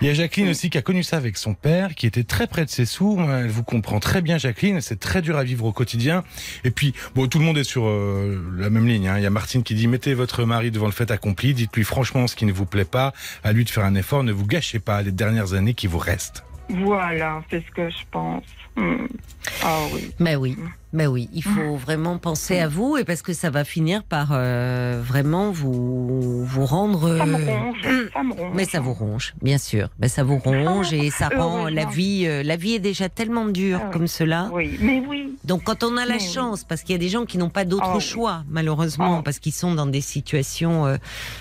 [0.00, 2.46] Il y a Jacqueline aussi qui a connu ça avec son père, qui était très
[2.46, 3.18] près de ses sous.
[3.30, 4.80] Elle vous comprend très bien, Jacqueline.
[4.80, 6.24] C'est très dur à vivre au quotidien.
[6.64, 9.08] Et puis, bon, tout le monde est sur euh, la même ligne.
[9.08, 9.18] hein.
[9.18, 11.54] Il y a Martine qui dit, mettez votre mari devant le fait accompli.
[11.54, 13.12] Dites-lui franchement ce qui ne vous plaît pas.
[13.42, 14.22] À lui de faire un effort.
[14.24, 16.44] Ne vous gâchez pas les dernières années qui vous restent.
[16.70, 18.44] Voilà, c'est ce que je pense.
[18.76, 20.10] Ah oui.
[20.18, 20.56] Mais oui,
[20.92, 24.28] mais oui, il faut vraiment penser à vous et parce que ça va finir par
[24.32, 27.16] euh, vraiment vous vous rendre.
[27.16, 28.52] Ça me ronge, ça me ronge.
[28.54, 29.88] Mais ça vous ronge, bien sûr.
[30.00, 32.24] Mais ça vous ronge et ça rend la vie.
[32.26, 34.50] euh, la vie est déjà tellement dure Ah comme cela.
[34.52, 35.34] Oui, mais oui.
[35.44, 36.28] Donc quand on a la Mais oui.
[36.32, 38.02] chance, parce qu'il y a des gens qui n'ont pas d'autre Ah oui.
[38.02, 39.22] choix, malheureusement, Ah.
[39.24, 40.96] parce qu'ils sont dans des situations euh,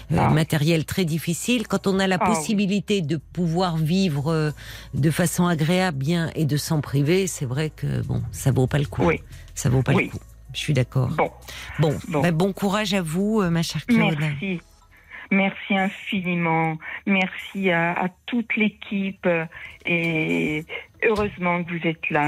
[0.09, 2.27] matérielles très difficiles, quand on a la oui.
[2.27, 4.53] possibilité de pouvoir vivre
[4.93, 8.79] de façon agréable, bien et de s'en priver, c'est vrai que bon, ça vaut pas
[8.79, 9.03] le coup.
[9.05, 9.21] Oui.
[9.55, 10.05] Ça vaut pas Oui.
[10.05, 10.19] le coup.
[10.53, 11.09] Je suis d'accord.
[11.09, 11.31] Bon,
[11.79, 12.21] Bon, Bon.
[12.21, 14.15] ben, bon courage à vous, euh, ma chère Claude.
[14.19, 14.61] merci.
[15.31, 16.77] Merci infiniment.
[17.07, 19.25] Merci à, à toute l'équipe.
[19.25, 19.45] euh,
[19.87, 20.63] Et
[21.03, 22.27] heureusement que vous êtes là.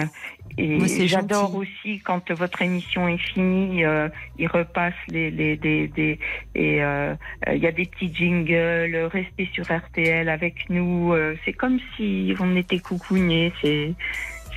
[0.57, 6.17] Et j'adore aussi quand votre émission est finie, euh, il repasse les, les, des, des-
[6.55, 7.13] et euh,
[7.47, 9.09] euh, il y a des petits jingles.
[9.11, 11.13] Restez sur RTL avec nous.
[11.45, 13.53] c'est comme si on était coucounés.
[13.61, 13.93] C'est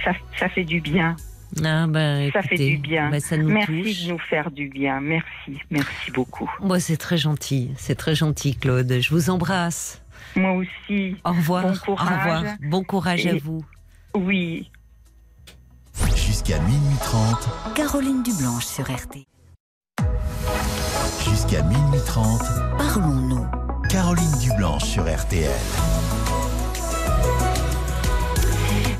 [0.04, 1.16] ça, ça fait du bien.
[1.64, 3.10] Ah, ben, Ça fait du bien.
[3.10, 4.04] ben, ça nous Merci touche.
[4.06, 5.00] de nous faire du bien.
[5.00, 6.50] Merci, merci beaucoup.
[6.60, 7.70] Moi, c'est très gentil.
[7.76, 8.98] C'est très gentil, Claude.
[9.00, 10.02] Je vous embrasse.
[10.36, 11.16] Moi aussi.
[11.24, 11.62] Au revoir.
[11.64, 12.08] Bon Au courage.
[12.18, 12.42] revoir.
[12.70, 13.64] Bon courage à vous.
[14.14, 14.70] Oui.
[16.16, 19.24] Jusqu'à minuit 30, Caroline Dublanche sur RT.
[21.28, 22.40] jusqu'à minuit 30,
[22.76, 23.46] Parlons-nous.
[23.90, 25.50] Caroline Dublanche sur RTL.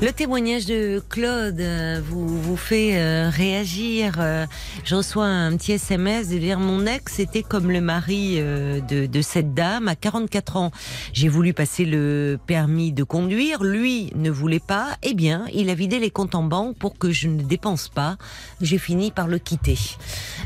[0.01, 4.15] Le témoignage de Claude euh, vous, vous fait euh, réagir.
[4.19, 4.45] Euh,
[4.85, 9.07] Je reçois un petit SMS de dire mon ex était comme le mari euh, de,
[9.07, 10.71] de cette dame à 44 ans.
[11.11, 14.87] J'ai voulu passer le permis de conduire, lui ne voulait pas.
[15.03, 18.15] Eh bien, il a vidé les comptes en banque pour que je ne dépense pas.
[18.61, 19.77] J'ai fini par le quitter.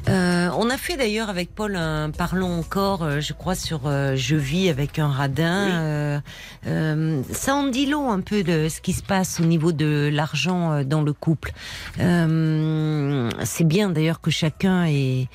[0.10, 4.16] Euh, on a fait d'ailleurs avec Paul un parlons encore, euh, je crois sur euh,
[4.16, 5.66] je vis avec un radin.
[5.66, 5.72] Oui.
[5.76, 6.20] Euh,
[6.66, 10.10] euh, ça en dit long un peu de ce qui se passe au niveau de
[10.12, 11.52] l'argent euh, dans le couple.
[12.00, 15.28] Euh, c'est bien d'ailleurs que chacun ait,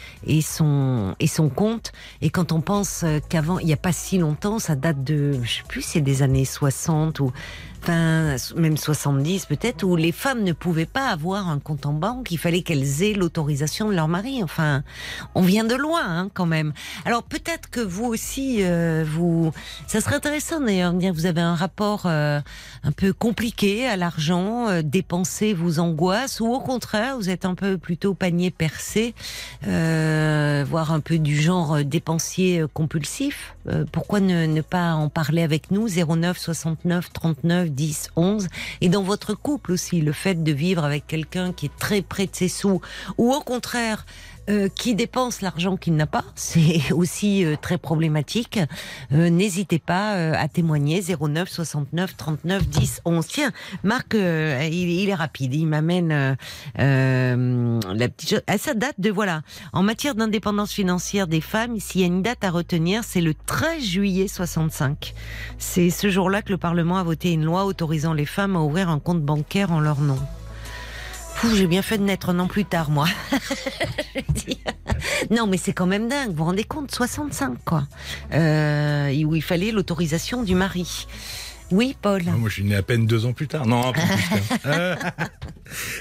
[0.42, 1.92] son, son compte.
[2.22, 5.38] Et quand on pense euh, qu'avant, il n'y a pas si longtemps, ça date de,
[5.42, 7.32] je sais plus, c'est des années 60 ou
[7.82, 12.30] enfin, même 70 peut-être, où les femmes ne pouvaient pas avoir un compte en banque.
[12.30, 14.42] Il fallait qu'elles aient l'autorisation de leur mari.
[14.42, 14.82] Enfin,
[15.34, 16.72] on vient de loin hein, quand même.
[17.04, 19.52] Alors peut-être que vous aussi, euh, vous,
[19.86, 22.40] ça serait intéressant d'ailleurs de dire vous avez un rapport euh,
[22.84, 27.54] un peu compliqué à l'argent, euh, dépenser vous angoisse, ou au contraire, vous êtes un
[27.54, 29.14] peu plutôt panier percé,
[29.66, 33.54] euh, voire un peu du genre euh, dépensier euh, compulsif.
[33.92, 35.88] Pourquoi ne, ne pas en parler avec nous?
[35.88, 38.48] 09 69 39 10 11
[38.80, 42.26] et dans votre couple aussi le fait de vivre avec quelqu'un qui est très près
[42.26, 42.80] de ses sous
[43.16, 44.04] ou au contraire
[44.48, 48.60] euh, qui dépense l'argent qu'il n'a pas, c'est aussi euh, très problématique.
[49.12, 53.26] Euh, N'hésitez pas euh, à témoigner 09 69 39 10 11.
[53.26, 56.36] Tiens, Marc, euh, il, il est rapide, il m'amène
[56.78, 58.42] euh, la petite chose.
[58.46, 59.42] Ah, ça date de voilà.
[59.72, 63.34] En matière d'indépendance financière des femmes, s'il y a une date à retenir, c'est le
[63.34, 65.14] 13 juillet 65.
[65.58, 68.88] C'est ce jour-là que le Parlement a voté une loi autorisant les femmes à ouvrir
[68.88, 70.18] un compte bancaire en leur nom.
[71.40, 73.06] Fou, j'ai bien fait de naître un an plus tard, moi.
[75.30, 76.30] Non, mais c'est quand même dingue.
[76.30, 77.86] Vous vous rendez compte 65, quoi.
[78.32, 81.06] Euh, où il fallait l'autorisation du mari.
[81.70, 82.22] Oui, Paul.
[82.26, 83.66] Ah, moi, je suis né à peine deux ans plus tard.
[83.66, 84.58] Non, un peu plus.
[84.62, 84.96] quand même.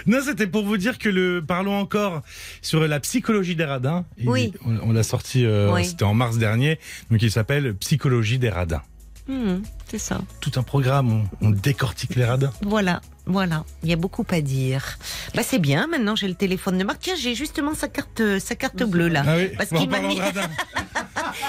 [0.05, 2.21] Non, c'était pour vous dire que le parlons encore
[2.61, 4.05] sur la psychologie des radins.
[4.17, 4.53] Il- Oui.
[4.65, 5.85] On, on l'a sorti, euh, Oui.
[5.85, 6.79] c'était en mars dernier.
[7.11, 8.83] Donc, il s'appelle Psychologie des radins.
[9.27, 10.19] Mhm, c'est ça.
[10.41, 11.27] Tout un programme.
[11.41, 12.51] On, on décortique les radins.
[12.61, 13.63] Voilà, voilà.
[13.83, 14.97] Il y a beaucoup à dire.
[15.35, 15.87] Bah c'est bien.
[15.87, 16.99] Maintenant j'ai le téléphone de Marc.
[17.01, 19.23] Tiens, j'ai justement sa carte, sa carte bleue là.
[19.27, 19.49] Ah oui.
[19.57, 20.19] Parce qu'il m'a mis-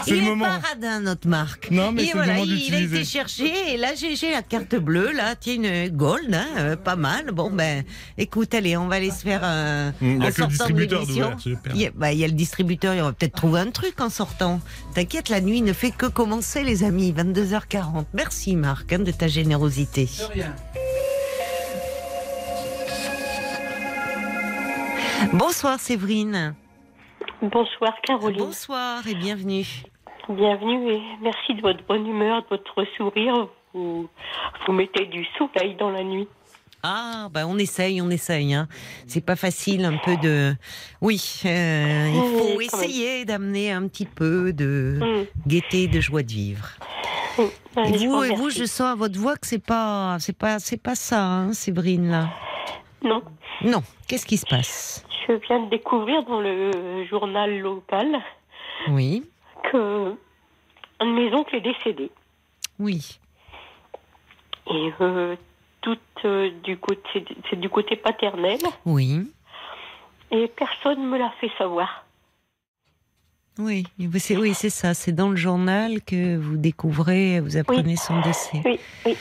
[0.07, 0.44] Il le est moment.
[0.46, 1.70] pas radin notre Marc.
[1.70, 5.12] Non, mais et voilà, il, il a été cherché et là j'ai la carte bleue
[5.12, 5.35] là.
[5.37, 7.31] Tiens une gold, hein, euh, pas mal.
[7.33, 7.85] Bon ben,
[8.16, 9.92] écoute, allez, on va aller se faire un.
[10.01, 11.03] Il n'y en a que le distributeur.
[11.74, 14.01] Il y, a, bah, il y a le distributeur, il va peut-être trouver un truc
[14.01, 14.61] en sortant.
[14.94, 17.12] T'inquiète, la nuit ne fait que commencer, les amis.
[17.16, 18.05] 22h40.
[18.14, 20.07] Merci, Marc, hein, de ta générosité.
[25.33, 26.55] Bonsoir Séverine.
[27.43, 28.38] Bonsoir Caroline.
[28.38, 29.67] Bonsoir et bienvenue.
[30.29, 33.49] Bienvenue et merci de votre bonne humeur, de votre sourire.
[33.75, 34.09] Vous,
[34.67, 36.29] vous mettez du soleil dans la nuit.
[36.83, 38.55] Ah, bah on essaye, on essaye.
[38.55, 38.69] Hein.
[39.07, 40.55] C'est pas facile, un peu de.
[41.01, 45.27] Oui, euh, il faut essayer d'amener un petit peu de Mm.
[45.49, 46.69] gaieté, de joie de vivre.
[47.37, 47.43] Mm.
[47.85, 50.17] Et Allez, je vous, vous et vous, je sens à votre voix que c'est pas,
[50.21, 52.29] c'est pas, c'est pas ça, hein, Séverine là.
[53.03, 53.23] Non,
[53.62, 53.83] Non.
[54.09, 55.05] Qu'est-ce qui se passe?
[55.29, 58.19] Je viens de découvrir dans le journal local
[58.88, 59.23] Oui,
[59.71, 60.14] que
[61.01, 62.11] un de mes oncles est décédé.
[62.79, 63.19] oui.
[64.71, 65.35] Et euh,
[65.81, 68.59] tout euh, du côté, c'est du côté paternel.
[68.85, 69.31] Oui,
[70.31, 72.05] Et personne me l'a fait savoir.
[73.59, 73.85] Oui,
[74.18, 74.94] c'est oui, c'est ça.
[74.94, 78.62] C'est dans le journal que vous découvrez, vous apprenez son décès.
[78.64, 79.16] Oui, oui.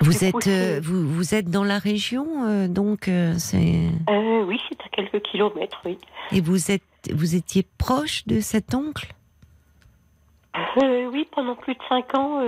[0.00, 3.88] Vous Du coup, êtes, euh, vous, vous êtes dans la région, euh, donc euh, c'est.
[4.08, 5.96] Oui, c'est à quelques kilomètres, oui.
[6.32, 9.14] Et vous êtes, vous étiez proche de cet oncle?
[10.76, 12.40] Oui, pendant plus de cinq ans,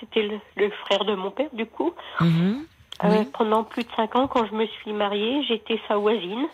[0.00, 1.92] c'était le, le frère de mon père, du coup.
[2.20, 2.64] Mhm.
[3.02, 3.24] Oui.
[3.32, 6.46] pendant plus de cinq ans, quand je me suis mariée, j'étais sa voisine.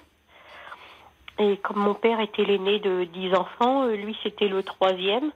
[1.38, 5.30] Et comme mon père était l'aîné de dix enfants, euh, lui c'était le troisième.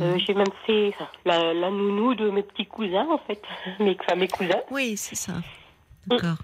[0.00, 0.18] Euh, Mhm.
[0.26, 0.92] J'ai même fait
[1.24, 3.40] la, la nounou de mes petits cousins, en fait,
[3.80, 4.60] mes, enfin, mes cousins.
[4.72, 5.34] Oui, c'est ça.
[6.08, 6.38] D'accord.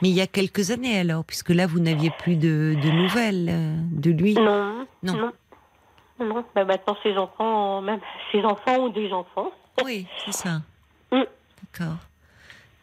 [0.00, 3.48] Mais il y a quelques années alors, puisque là vous n'aviez plus de, de nouvelles
[3.48, 4.34] euh, de lui.
[4.34, 5.12] Non, Non.
[5.14, 5.32] non,
[6.18, 6.26] non.
[6.26, 6.44] non.
[6.56, 8.00] Bah, maintenant, ses enfants, même
[8.32, 9.52] ses enfants ont des enfants.
[9.84, 10.60] Oui, c'est ça.
[11.12, 11.22] Mm.
[11.62, 11.96] D'accord.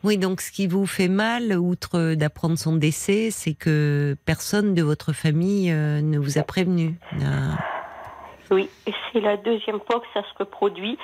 [0.04, 4.82] Oui, donc ce qui vous fait mal, outre d'apprendre son décès, c'est que personne de
[4.82, 6.96] votre famille euh, ne vous a prévenu.
[7.18, 7.58] n'a-
[8.52, 10.98] Oui, et c'est la deuxième fois que ça se reproduit.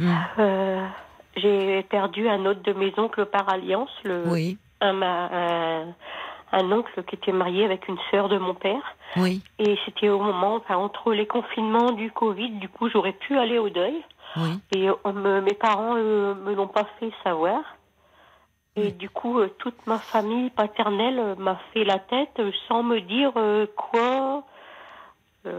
[0.00, 0.14] Mm.
[0.38, 0.86] Euh,
[1.36, 5.86] J'ai perdu un autre de mes oncles par alliance, le, Oui, un, ma- un,
[6.50, 8.82] un oncle qui était marié avec une sœur de mon père.
[9.16, 13.38] oui, Et c'était au moment, enfin, entre les confinements du Covid, du coup, j'aurais pu
[13.38, 13.94] aller au deuil.
[14.36, 14.58] oui.
[14.74, 17.60] Et on me- mes parents euh, me l'ont pas fait savoir.
[18.76, 22.82] Et du coup, euh, toute ma famille paternelle euh, m'a fait la tête euh, sans
[22.82, 23.32] me dire
[23.76, 24.44] quoi.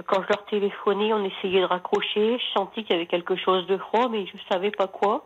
[0.05, 2.37] Quand je leur téléphonais, on essayait de raccrocher.
[2.37, 5.25] Je sentis qu'il y avait quelque chose de froid, mais je savais pas quoi.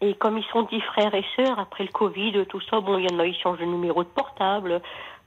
[0.00, 3.10] Et comme ils sont dix frères et sœurs, après le Covid, tout ça, bon, il
[3.10, 4.80] y en a, ils changent de numéro de portable.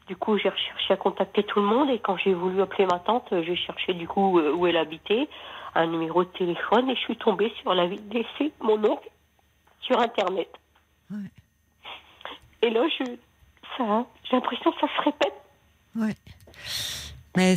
[0.08, 1.92] Du coup, j'ai recherché à contacter tout le monde.
[1.92, 5.30] Et quand j'ai voulu appeler ma tante, j'ai cherché du coup où elle habitait,
[5.76, 8.84] un numéro de téléphone, et je suis tombée sur la vie de décès de mon
[8.84, 9.10] oncle
[9.82, 10.50] sur Internet.
[12.62, 13.04] Et là, je,
[13.78, 15.34] ça, j'ai l'impression que ça se répète.
[17.38, 17.56] Mais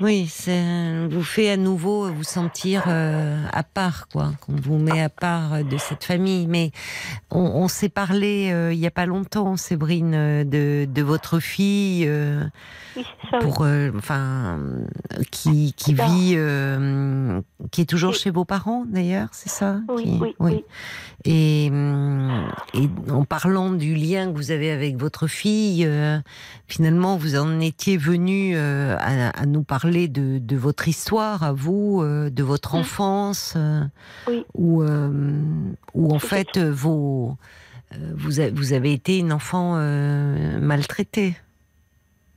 [0.00, 0.50] oui, ça
[1.08, 4.32] vous fait à nouveau vous sentir euh, à part, quoi.
[4.40, 6.46] Qu'on vous met à part euh, de cette famille.
[6.48, 6.72] Mais
[7.30, 11.38] on, on s'est parlé euh, il y a pas longtemps, Séverine, euh, de, de votre
[11.38, 12.04] fille.
[12.08, 12.42] euh,
[12.96, 13.38] Oui, c'est ça.
[13.38, 13.44] oui.
[13.44, 16.10] pour euh, enfin euh, qui qui Alors.
[16.10, 17.40] vit euh,
[17.70, 18.18] qui est toujours Oui.
[18.18, 20.64] chez vos parents d'ailleurs c'est ça Oui, Qui- oui, oui.
[21.26, 26.18] et et en parlant du lien que vous avez avec votre fille euh,
[26.68, 31.52] finalement vous en étiez venu euh, à, à nous parler de, de votre histoire à
[31.52, 32.78] vous euh, de votre Mm.
[32.80, 33.82] enfance euh,
[34.28, 34.44] Oui.
[34.54, 35.10] où euh,
[35.94, 37.36] où en fait vos
[38.14, 39.76] vous, a- vous avez été une enfant
[40.60, 41.36] maltraitée.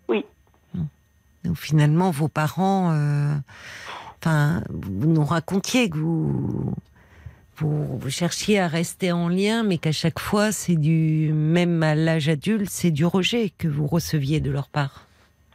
[0.08, 0.24] Oui.
[1.44, 2.94] Donc finalement, vos parents,
[4.22, 6.74] enfin, vous nous racontiez que vous,
[7.58, 11.96] vous, vous cherchiez à rester en lien, mais qu'à chaque fois, c'est du, même à
[11.96, 15.06] l'âge adulte, c'est du rejet que vous receviez de leur part.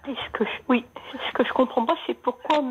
[0.06, 2.62] Et ce que je, oui, ce que je comprends pas, c'est pourquoi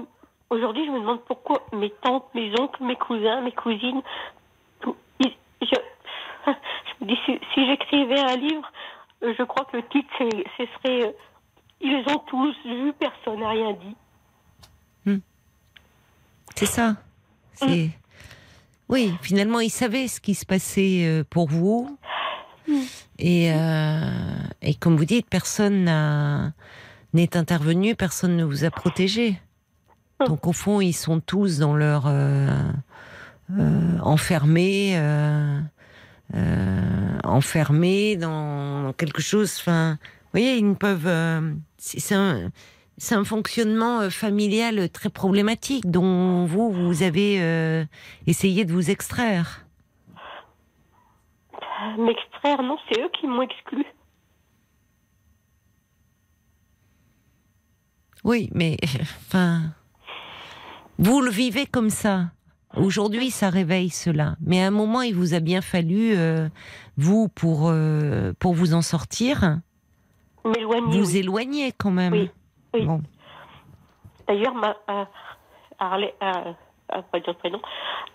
[0.50, 4.02] aujourd'hui je me demande pourquoi mes tantes, mes oncles, mes cousins, mes cousines,
[5.20, 5.68] ils- je,
[6.48, 8.72] je me dis si, si j'écrivais un livre,
[9.22, 11.12] je crois que le titre c'est- ce serait euh,
[11.82, 13.96] ils ont tous vus, personne n'a rien dit.
[16.56, 16.96] C'est ça.
[17.56, 17.90] C'est
[18.90, 19.12] oui.
[19.22, 21.98] Finalement, ils savaient ce qui se passait euh, pour vous,
[23.18, 24.10] et euh,
[24.62, 26.52] et comme vous dites, personne n'a
[27.14, 29.40] n'est intervenu, personne ne vous a protégé.
[30.28, 32.48] Donc au fond, ils sont tous dans leur euh,
[33.58, 35.60] euh, enfermés, euh,
[37.24, 39.56] enfermés dans quelque chose.
[39.60, 41.54] Enfin, vous voyez, ils ne peuvent.
[41.78, 42.52] c'est un,
[43.12, 47.86] un fonctionnement familial très problématique dont vous vous avez
[48.28, 49.66] essayé de vous extraire.
[51.98, 53.86] M'extraire, non, c'est eux qui m'ont exclu.
[58.24, 58.78] Oui, mais
[59.28, 59.62] enfin,
[60.98, 62.26] vous le vivez comme ça.
[62.76, 64.36] Aujourd'hui, ça réveille cela.
[64.42, 66.50] Mais à un moment, il vous a bien fallu, euh,
[66.98, 69.60] vous, pour, euh, pour vous en sortir,
[70.44, 71.18] vous oui.
[71.18, 72.14] éloigner quand même.
[72.14, 72.32] Oui,
[72.74, 72.86] oui.
[72.86, 73.02] Bon.
[74.28, 75.06] D'ailleurs, ma euh,
[75.78, 77.62] Arlette, euh, pas dire prénom,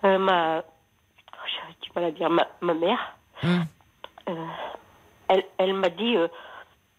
[0.03, 0.61] ma,
[1.81, 3.65] du mal à dire, ma, ma mère, Hum.
[5.29, 6.15] elle, elle m'a dit,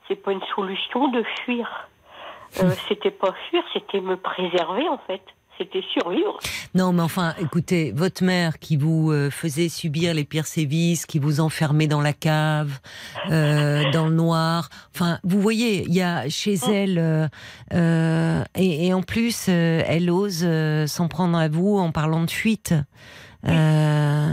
[0.08, 1.89] c'est pas une solution de fuir.
[2.62, 5.22] Euh, c'était pas fuir, c'était me préserver en fait.
[5.58, 6.38] C'était survivre.
[6.74, 11.18] Non, mais enfin, écoutez, votre mère qui vous euh, faisait subir les pires sévices, qui
[11.18, 12.80] vous enfermait dans la cave,
[13.30, 14.70] euh, dans le noir.
[14.94, 17.28] Enfin, vous voyez, il y a chez elle, euh,
[17.74, 20.48] euh, et, et en plus, elle ose
[20.86, 22.72] s'en prendre à vous en parlant de fuite.
[23.46, 24.32] Euh,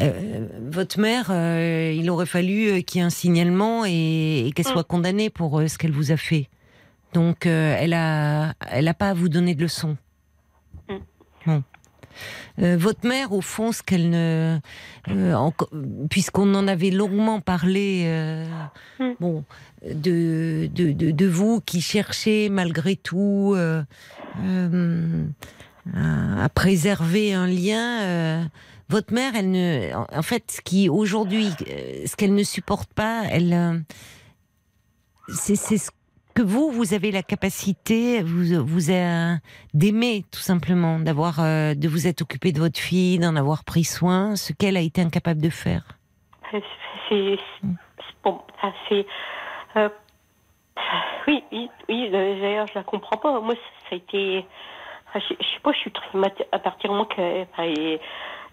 [0.00, 4.66] euh, votre mère, euh, il aurait fallu qu'il y ait un signalement et, et qu'elle
[4.66, 6.48] soit condamnée pour euh, ce qu'elle vous a fait.
[7.12, 9.96] Donc, euh, elle a, elle a pas à vous donner de leçons.
[11.46, 11.62] Bon.
[12.60, 14.58] Euh, votre mère, au fond, ce qu'elle ne,
[15.08, 15.50] euh,
[16.10, 18.46] puisqu'on en avait longuement parlé, euh,
[19.00, 19.10] Mm.
[19.18, 19.44] bon,
[19.82, 23.84] de, de, de, de vous qui cherchez malgré tout à,
[26.44, 28.48] à préserver un lien.
[28.88, 31.48] votre mère, elle ne, en- fait, ce qui aujourd'hui,
[32.06, 33.82] ce qu'elle ne supporte pas, elle,
[35.34, 35.90] c'est c'est ce
[36.32, 39.34] que vous, vous avez la capacité, vous, vous euh,
[39.74, 43.84] d'aimer tout simplement, d'avoir, euh, de vous être occupé de votre fille, d'en avoir pris
[43.84, 45.82] soin, ce qu'elle a été incapable de faire?
[47.08, 47.38] C'est,
[48.24, 49.06] bon, ah, c'est,
[49.76, 49.88] euh,
[51.26, 53.40] oui, oui, oui, euh, d'ailleurs, je la comprends pas.
[53.40, 53.54] Moi,
[53.88, 54.46] ça a été,
[55.14, 57.44] ah, je, je sais pas, je suis traumatisée à partir du moment que,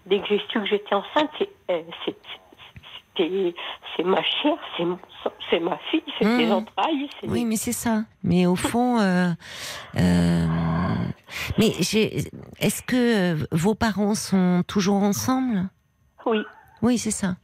[0.06, 1.82] dès que j'ai su que j'étais enceinte, c'est, euh,
[3.96, 6.36] c'est, ma chair, c'est mon sang, c'est ma fille, c'est Mmh.
[6.36, 8.04] mes entrailles, Oui, mais c'est ça.
[8.22, 9.30] Mais au fond, euh,
[9.96, 10.46] euh,
[11.58, 11.68] mais
[12.60, 15.68] est-ce que vos parents sont toujours ensemble?
[16.26, 16.38] Oui,
[16.82, 17.36] Oui, c'est ça.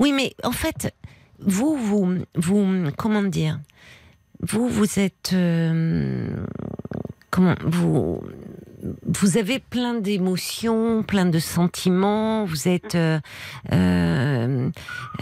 [0.00, 0.94] Oui, mais en fait,
[1.38, 3.58] vous, vous, vous, comment dire?
[4.40, 6.44] Vous, vous êtes, euh,
[7.36, 8.20] comment vous,
[9.04, 12.44] vous avez plein d'émotions, plein de sentiments.
[12.46, 13.20] Vous êtes, euh,
[13.72, 14.70] euh,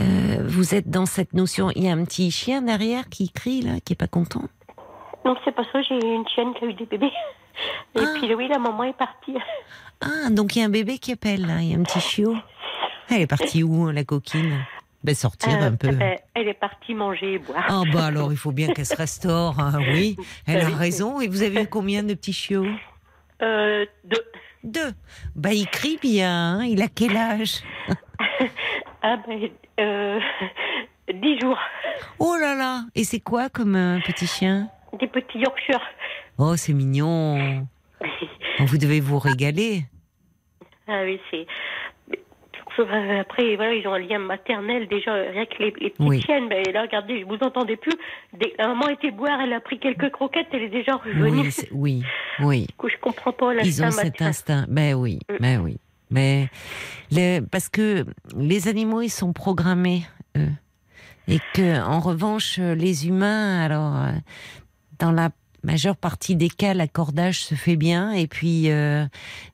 [0.00, 0.04] euh,
[0.46, 1.70] vous êtes dans cette notion.
[1.74, 4.44] Il y a un petit chien derrière qui crie là, qui est pas content?
[5.24, 5.80] non, c'est pas ça.
[5.82, 7.10] J'ai une chienne qui a eu des bébés.
[7.96, 8.14] Et Ah.
[8.18, 9.34] puis oui, la maman est partie.
[10.02, 11.60] Ah, donc il y a un bébé qui appelle là.
[11.62, 12.36] Il y a un petit chiot.
[13.10, 14.64] Elle est partie où la coquine?
[15.04, 15.90] Ben sortir Euh, un peu.
[16.34, 17.64] elle est partie manger et boire.
[17.68, 20.16] Ah bah alors il faut bien qu'elle se restaure, hein, oui.
[20.46, 21.20] Elle a raison.
[21.20, 22.66] Et vous avez eu combien de petits chiots?
[23.42, 24.24] Euh, deux.
[24.64, 24.92] Deux.
[25.36, 26.58] Bah il crie bien.
[26.60, 26.64] hein.
[26.64, 27.62] Il a quel âge?
[29.06, 29.50] Ah ben,
[29.80, 30.18] euh,
[31.12, 31.58] dix jours.
[32.18, 32.84] Oh là là.
[32.94, 34.70] Et c'est quoi comme un petit chien?
[34.98, 35.82] Des petits Yorkshire.
[36.38, 37.66] Oh c'est mignon.
[38.60, 39.84] Vous devez vous régaler.
[40.88, 41.46] Ah oui, c'est.
[42.78, 46.20] Euh, Après, voilà, ils ont un lien maternel déjà, rien que les, les petites Oui.
[46.22, 46.48] chiennes.
[46.48, 47.94] Ben, là, regardez, vous entendez plus.
[48.32, 51.22] Dès la maman était boire, elle a pris quelques croquettes, elle est déjà revenue.
[51.40, 52.02] Oui, oui,
[52.40, 52.66] oui.
[52.66, 54.64] Du coup, je comprends pas Ils l'instinct ont cet instinct.
[54.68, 55.36] Ben oui, Mm.
[55.40, 55.76] ben oui.
[56.10, 56.48] Mais
[57.50, 58.04] parce que
[58.36, 60.02] les animaux, ils sont programmés,
[60.36, 60.50] eux.
[61.26, 64.10] Et que, en revanche, les humains, alors, euh,
[64.98, 65.30] dans la
[65.64, 68.12] majeure partie des cas, l'accordage se fait bien.
[68.12, 69.06] Et puis, euh,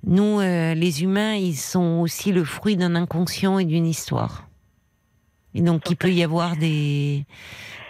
[0.05, 4.47] nous, euh, les humains, ils sont aussi le fruit d'un inconscient et d'une histoire.
[5.55, 7.25] Et donc, il peut y avoir des,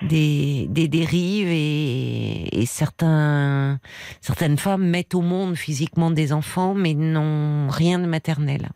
[0.02, 3.78] des, des dérives et, et certains,
[4.20, 8.70] certaines femmes mettent au monde physiquement des enfants, mais n'ont rien de maternel.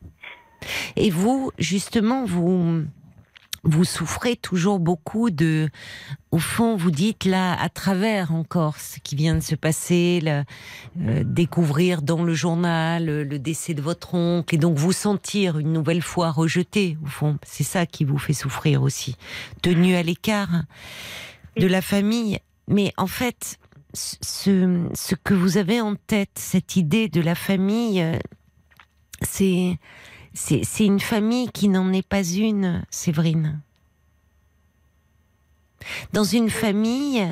[0.97, 2.85] Et vous, justement, vous,
[3.65, 5.71] vous souffrez toujours beaucoup de,
[6.31, 10.45] au fond, vous dites là, à travers encore ce qui vient de se passer, le-
[11.01, 15.59] euh, découvrir dans le journal le, le décès de votre oncle, et donc vous sentir
[15.59, 17.39] une nouvelle fois rejeté, au fond.
[17.43, 19.17] C'est ça qui vous fait souffrir aussi.
[19.63, 20.63] Tenu à l'écart
[21.57, 22.39] de la famille.
[22.69, 23.59] Mais en fait,
[23.93, 28.19] ce, ce que vous avez en tête, cette idée de la famille, euh,
[29.23, 29.79] c'est
[30.35, 33.61] c'est une famille qui n'en est pas une, Séverine.
[36.13, 37.23] Dans une famille,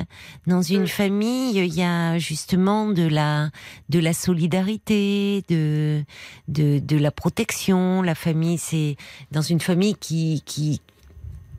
[0.45, 3.49] dans une famille, il y a justement de la
[3.89, 6.03] de la solidarité, de
[6.47, 8.03] de de la protection.
[8.03, 8.95] La famille, c'est
[9.31, 10.81] dans une famille qui qui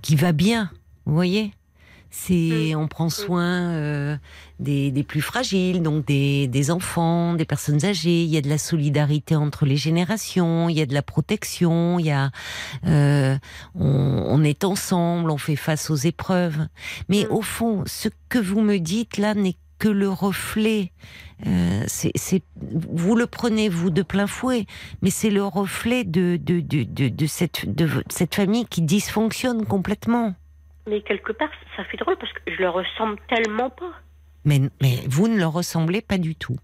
[0.03, 0.71] qui va bien.
[1.05, 1.53] Vous voyez,
[2.17, 4.17] c'est on prend soin euh,
[4.61, 8.23] des, des plus fragiles, donc des, des enfants, des personnes âgées.
[8.23, 11.99] Il y a de la solidarité entre les générations, il y a de la protection,
[11.99, 12.31] il y a
[12.87, 13.37] euh,
[13.75, 16.69] on, on est ensemble, on fait face aux épreuves.
[17.09, 20.93] Mais au fond, ce que vous me dites là n'est que le reflet.
[21.49, 24.67] Euh, c'est, c'est- vous le prenez vous de plein fouet,
[25.03, 29.67] mais c'est le reflet de de, de, de, de cette de cette famille qui dysfonctionne
[29.67, 30.35] complètement.
[30.87, 33.93] Mais quelque part, ça fait drôle parce que je le ressemble tellement pas.
[34.45, 36.57] Mais, mais vous ne le ressemblez pas du tout.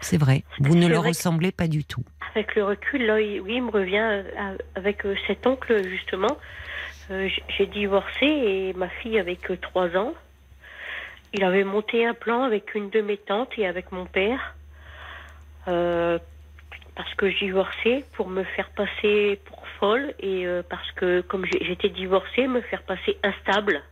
[0.00, 2.02] C'est vrai, vous ne le ressemblez pas du tout.
[2.34, 6.38] Avec le recul, là, il- oui, il me revient euh, avec euh, cet oncle, justement.
[7.10, 10.14] Euh, J'ai divorcé et ma fille avait que trois ans.
[11.34, 14.54] Il avait monté un plan avec une de mes tantes et avec mon père.
[15.68, 16.18] euh,
[16.94, 19.40] parce que je divorçais pour me faire passer
[19.82, 23.82] folle et euh, parce que, comme j'étais divorcée, me faire passer instable.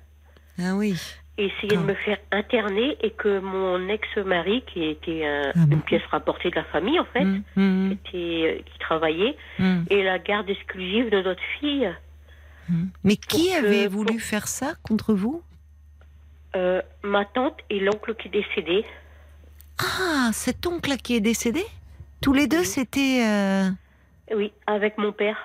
[0.62, 0.95] Ah oui.
[1.38, 5.76] et essayer de me faire interner et que mon ex-mari, qui était un- Ah bon
[5.76, 7.26] une pièce rapportée de la famille en fait,
[7.57, 9.36] hum, qui, était, euh, qui travaillait,
[9.91, 11.91] et la garde exclusive de notre fille.
[13.03, 15.43] Mais qui que- avait voulu pour- faire ça contre vous?
[16.57, 18.84] Euh, ma tante et l'oncle qui est décédé.
[19.78, 21.64] Ah, cet oncle qui est décédé?
[22.20, 23.24] Tous les deux, c'était...
[23.26, 23.70] euh,
[24.36, 25.38] Oui, avec mon père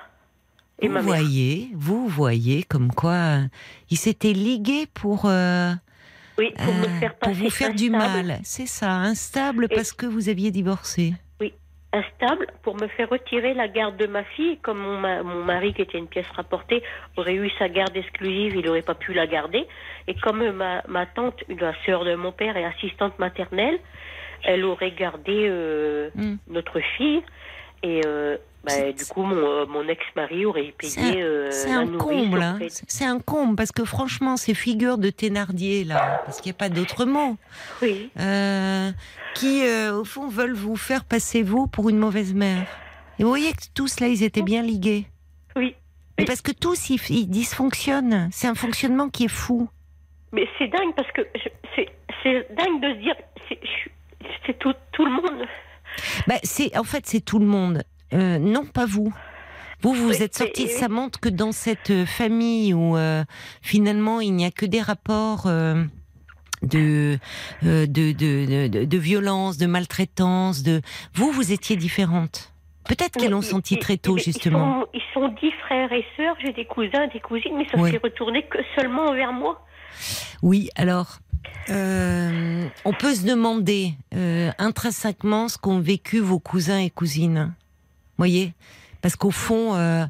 [0.81, 3.41] et vous voyez, vous voyez comme quoi euh,
[3.89, 5.25] il s'était ligué pour...
[5.25, 5.71] euh,
[6.37, 8.39] Oui, pour me euh, faire pour passer vous faire du mal.
[8.43, 11.13] C'est ça, instable Et- parce que vous aviez divorcé.
[11.93, 14.57] instable pour me faire retirer la garde de ma fille.
[14.61, 16.83] Comme mon, ma- mon mari, qui était une pièce rapportée,
[17.15, 19.65] aurait eu sa garde exclusive, il n'aurait pas pu la garder.
[20.09, 23.79] Et comme ma, ma tante, la sœur de mon père, est assistante maternelle,
[24.43, 26.35] elle aurait gardé euh, Mm.
[26.49, 27.21] notre fille.
[27.81, 28.35] Et euh,
[28.65, 32.59] bah, du coup, mon, euh, mon ex-mari aurait payé euh, C'est un comble, hein.
[32.69, 36.57] C'est- un comble parce que franchement, ces figures de Thénardier là, parce qu'il n'y a
[36.57, 37.37] pas d'autre mot,
[37.81, 38.91] Oui, euh,
[39.35, 42.65] qui euh, au fond veulent vous faire passer vous pour une mauvaise mère.
[43.19, 45.05] Et vous voyez que tous là, ils étaient bien ligués.
[45.55, 45.75] oui.
[46.17, 48.29] Mais parce que tous, ils, ils dysfonctionnent.
[48.31, 49.67] C'est un fonctionnement qui est fou.
[50.31, 51.21] Mais c'est dingue parce que
[51.75, 51.89] c'est
[52.23, 53.15] c'est dingue de se dire,
[54.45, 55.45] c'est tout, tout le monde.
[56.27, 57.83] Bah, c'est en fait c'est tout le monde.
[58.13, 59.13] Euh, non, pas vous.
[59.81, 60.67] Vous, vous Oui, êtes sorti.
[60.69, 63.23] Ça montre que dans cette euh, famille où euh,
[63.61, 65.83] finalement il n'y a que des rapports euh,
[66.61, 67.17] de,
[67.61, 70.63] de, de, de, de violence, de maltraitance.
[70.63, 70.81] De
[71.13, 72.51] vous, vous étiez différente.
[72.87, 74.81] Peut-être qu'elles l'ont senti très tôt ils justement.
[74.83, 77.91] sont- Ils sont, dix frères et sœurs, j'ai des cousins, des cousines, mais ça Oui.
[77.91, 79.65] s'est retourné que seulement vers moi.
[80.43, 81.17] Oui, alors.
[81.69, 87.53] euh, on peut se demander euh, intrinsèquement ce qu'ont vécu vos cousins et cousines.
[88.17, 88.53] Voyez
[89.01, 90.05] Parce qu'au fond, euh,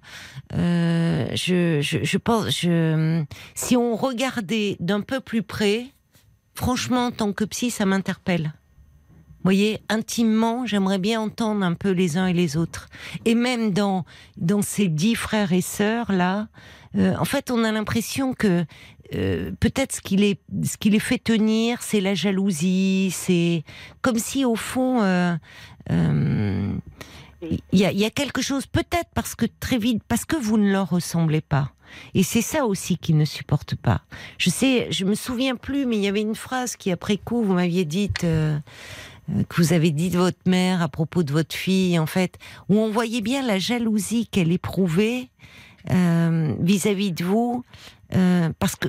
[0.53, 3.24] euh, je, je, pense, je,
[3.56, 5.88] si on regardait d'un peu plus près,
[6.53, 8.53] franchement, en tant que psy, ça m'interpelle.
[9.43, 12.89] Voyez, intimement, j'aimerais bien entendre un peu les uns et les autres.
[13.26, 14.03] Et même dans,
[14.38, 16.47] dans ces dix frères et sœurs là,
[16.95, 18.66] euh, en fait, on a l'impression que
[19.12, 23.64] peut-être ce qui les ce qui les fait tenir, c'est la jalousie, c'est
[24.01, 24.99] comme si au fond
[27.42, 30.90] il y, a, quelque chose peut-être parce que très vite parce que vous ne leur
[30.90, 31.72] ressemblez pas.
[32.14, 34.02] Et c'est ça aussi qu'ils ne supportent pas.
[34.38, 37.44] Je sais, je me souviens plus, mais il y avait une phrase qui après coup
[37.44, 38.24] vous m'aviez dite.
[38.24, 38.58] euh,
[39.32, 42.38] euh, que vous avez dit de votre mère à propos de votre fille, en fait,
[42.70, 45.30] où on voyait bien la jalousie qu'elle éprouvait
[45.90, 47.64] euh, vis-à-vis de vous,
[48.60, 48.88] parce que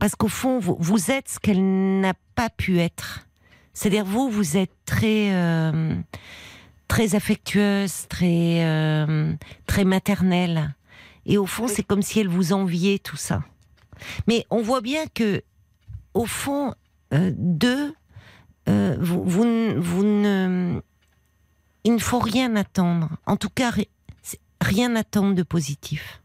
[0.00, 3.26] parce qu'au fond, vous, êtes ce qu'elle n'a pas pu être.
[3.74, 5.30] C'est-à-dire vous, vous êtes très
[6.90, 9.32] très affectueuse, très euh,
[9.66, 10.74] très maternelle,
[11.24, 13.44] et au fond, c'est comme si elle vous enviait tout ça.
[14.26, 15.42] Mais on voit bien que
[16.14, 16.74] au fond,
[17.14, 17.94] euh, d'eux,
[18.68, 20.80] euh, vous, vous, ne- vous ne,
[21.84, 23.08] il ne faut rien attendre.
[23.24, 23.70] En tout cas,
[24.60, 26.20] rien attendre de positif.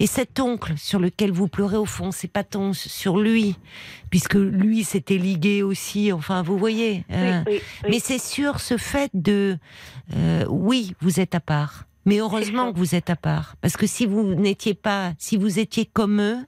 [0.00, 3.56] Et cet oncle sur lequel vous pleurez au fond, c'est pas tant sur lui,
[4.10, 6.12] puisque lui s'était ligué aussi.
[6.12, 7.04] Enfin, vous voyez.
[7.10, 7.90] euh, oui, oui, oui.
[7.90, 9.58] Mais c'est sur ce fait de,
[10.14, 11.84] euh, oui, vous êtes à part.
[12.04, 15.58] Mais heureusement que vous êtes à part, parce que si vous n'étiez pas, si vous
[15.58, 16.38] étiez comme eux,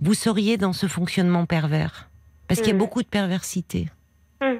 [0.00, 2.10] vous seriez dans ce fonctionnement pervers,
[2.48, 2.78] parce qu'il y a Mm.
[2.78, 3.88] beaucoup de perversité.
[4.42, 4.58] Hum.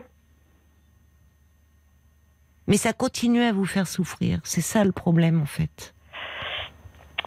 [2.66, 4.40] Mais ça continue à vous faire souffrir.
[4.44, 5.93] C'est ça le problème, en fait.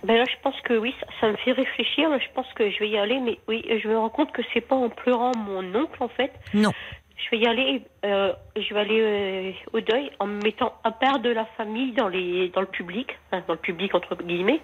[0.07, 2.09] Ben là, je pense que oui, ça, ça me fait réfléchir.
[2.19, 4.61] Je pense que je vais y aller, mais oui, je me rends compte que c'est
[4.61, 6.31] pas en pleurant mon oncle en fait.
[6.53, 6.71] Non.
[7.17, 7.81] Je vais y aller.
[8.05, 11.91] euh, je vais aller euh, au deuil en me mettant à part de la famille
[11.91, 14.61] dans les dans le public, dans le public entre guillemets.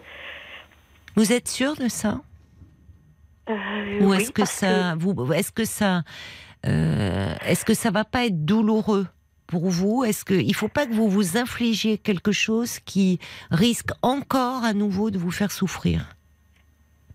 [1.15, 2.21] Vous êtes sûr de ça?
[3.49, 6.03] Euh, Ou oui, est-ce que ça, vous, est-ce que ça,
[6.65, 9.05] euh, est-ce que ça va pas être douloureux?
[9.53, 13.19] Pour vous Est-ce que il faut pas que vous vous infligiez quelque chose qui
[13.51, 16.07] risque encore à nouveau de vous faire souffrir?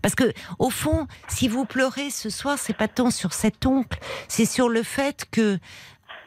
[0.02, 3.98] Parce que au fond, si vous pleurez ce soir, c'est pas tant sur cet oncle,
[4.28, 5.58] c'est sur le fait que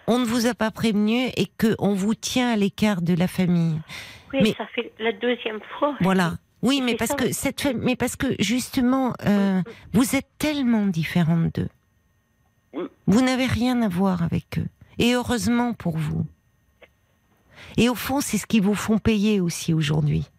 [0.05, 3.29] on ne vous a pas prévenu et que on vous tient à l'écart de la
[3.29, 3.79] famille.
[4.33, 5.95] Oui, mais- ça fait la deuxième fois.
[6.01, 6.33] Voilà.
[6.61, 7.15] Oui, mais parce ça.
[7.15, 9.61] que cette femme, mais parce que justement, euh,
[9.93, 11.69] vous êtes tellement différente d'eux.
[13.07, 14.67] Vous n'avez rien à voir avec eux.
[14.99, 16.25] Et heureusement pour vous.
[17.77, 20.29] Et au fond, c'est ce qu'ils vous font payer aussi aujourd'hui.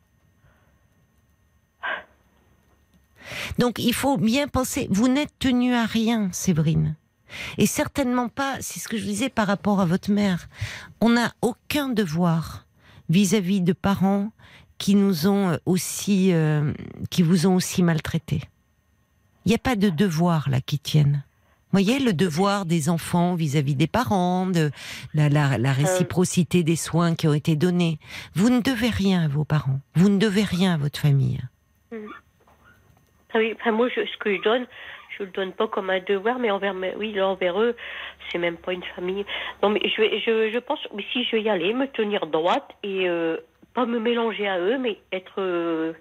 [3.59, 6.97] Donc il faut bien penser, vous n'êtes tenu à rien, Séverine.
[7.57, 10.49] Et certainement pas, c'est ce que je disais par rapport à votre mère.
[11.01, 12.67] On n'a aucun devoir
[13.09, 14.33] vis-à-vis de parents
[14.79, 16.73] qui nous ont aussi, euh,
[17.11, 18.43] qui vous ont aussi maltraité.
[19.45, 21.25] Il n'y a pas de devoir là qui tienne.
[21.73, 24.71] Voyez le devoir des enfants vis-à-vis des parents, de
[25.15, 27.99] la, la- la réciprocité des soins qui ont été donnés.
[28.35, 29.81] Vous ne devez rien à vos parents.
[29.95, 31.41] Vous ne devez rien à votre famille.
[31.93, 34.67] Ah oui, enfin, moi, je- ce que je donne,
[35.19, 37.75] je le donne pas comme un devoir, mais envers, mes- oui, là, envers eux,
[38.31, 39.25] c'est même pas une famille.
[39.63, 42.69] Non, mais je, je, je pense, mais si je vais y aller, me tenir droite
[42.83, 43.39] et euh,
[43.75, 45.95] pas me mélanger à eux, mais être euh,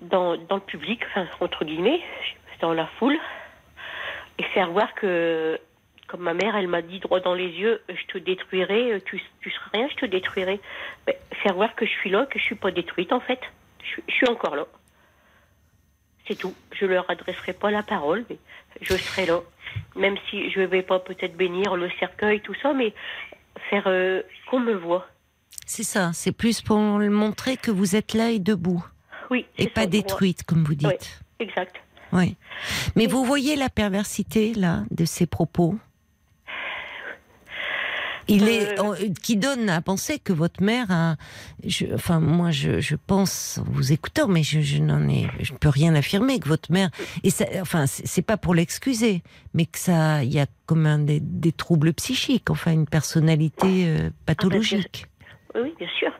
[0.00, 2.00] dans, dans le public, enfin, entre guillemets,
[2.60, 3.16] dans la foule,
[4.38, 5.58] et faire voir que,
[6.06, 9.50] comme ma mère, elle m'a dit droit dans les yeux, je te détruirai, tu, tu
[9.50, 10.60] seras rien, je te détruirai.
[11.06, 13.40] Mais faire voir que je suis là, que je suis pas détruite, en fait.
[13.82, 14.66] Je, suis- je suis encore là.
[16.26, 16.54] C'est tout.
[16.72, 18.36] Je leur adresserai pas la parole, mais
[18.82, 19.40] je serai là.
[19.96, 22.92] Même si je vais pas peut-être bénir le cercueil, tout ça, mais
[23.70, 25.06] faire euh, qu'on me voit.
[25.66, 28.84] C'est ça, c'est plus pour montrer que vous êtes là et debout,
[29.30, 29.46] Oui.
[29.58, 31.20] et pas ça, détruite, comme vous dites.
[31.40, 31.76] Oui, exact.
[32.12, 32.36] Oui.
[32.96, 35.76] Mais vous voyez la perversité, là, de ces propos?
[38.30, 38.94] Il est, Euh.
[39.22, 41.16] qui donne à penser que votre mère a,
[41.64, 45.54] je, enfin moi je, je pense en vous écoutant, mais je, je n'en ai, je
[45.54, 46.90] peux rien affirmer que votre mère,
[47.24, 49.22] et ça, enfin c'est pas pour l'excuser,
[49.54, 53.86] mais que ça, il y a comme un des, des troubles psychiques, enfin une personnalité
[53.86, 55.06] euh, pathologique.
[55.54, 56.12] Oui, oui, bien sûr.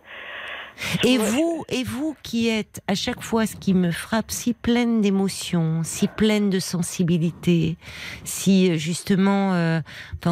[1.05, 5.01] Et vous, et vous qui êtes à chaque fois ce qui me frappe si pleine
[5.01, 7.76] d'émotions, si pleine de sensibilité,
[8.24, 9.81] si euh, justement, euh,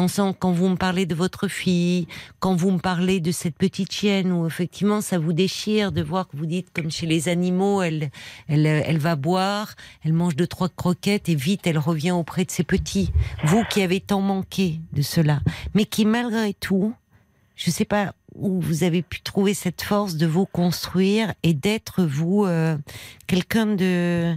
[0.07, 2.07] sent quand vous me parlez de votre fille,
[2.39, 6.27] quand vous me parlez de cette petite chienne où effectivement ça vous déchire de voir
[6.27, 8.09] que vous dites comme chez les animaux, elle,
[8.47, 12.45] elle, euh, elle va boire, elle mange deux trois croquettes et vite elle revient auprès
[12.45, 13.11] de ses petits.
[13.43, 15.41] Vous qui avez tant manqué de cela,
[15.73, 16.93] mais qui malgré tout,
[17.55, 22.03] je sais pas où vous avez pu trouver cette force de vous construire et d'être
[22.03, 22.77] vous euh,
[23.27, 24.35] quelqu'un de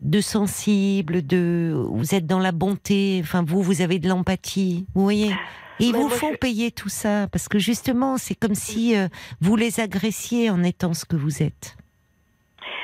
[0.00, 5.02] de sensible, de vous êtes dans la bonté, enfin vous vous avez de l'empathie, vous
[5.02, 5.30] voyez.
[5.78, 8.96] Et ils Mais vous font je- payer tout ça parce que justement c'est comme si
[8.96, 9.08] euh,
[9.40, 11.76] vous les agressiez en étant ce que vous êtes.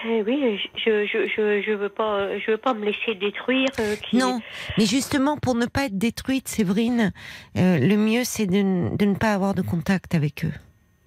[0.04, 3.68] Eh oui, je, je, je, je veux pas, je veux pas me laisser détruire.
[3.80, 4.40] euh, qui- Non,
[4.78, 7.12] mais justement pour ne pas être détruite, Séverine,
[7.56, 10.52] euh, le mieux c'est de, de ne pas avoir de contact avec eux.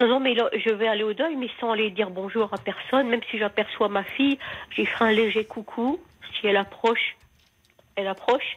[0.00, 2.58] Non, non, mais là, je vais aller au deuil, mais sans aller dire bonjour à
[2.58, 3.08] personne.
[3.08, 4.38] Même si j'aperçois ma fille,
[4.74, 6.00] j'y ferai un léger coucou.
[6.40, 7.16] Si elle approche,
[7.96, 8.56] elle approche.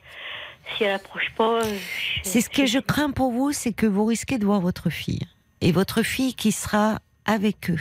[0.78, 4.06] Si elle approche pas, je- C'est ce que je crains pour vous, c'est que vous
[4.06, 5.28] risquez de voir votre fille.
[5.60, 7.80] Et votre fille qui sera avec eux.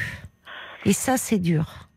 [0.84, 1.88] Et ça, c'est dur.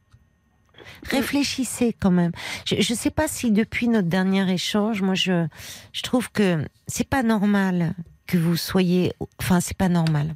[1.10, 2.32] Réfléchissez quand même.
[2.66, 5.48] Je ne sais pas si depuis notre dernier échange, moi, je,
[5.94, 7.94] je trouve que c'est pas normal
[8.28, 9.14] que vous soyez.
[9.40, 10.36] Enfin, c'est pas normal.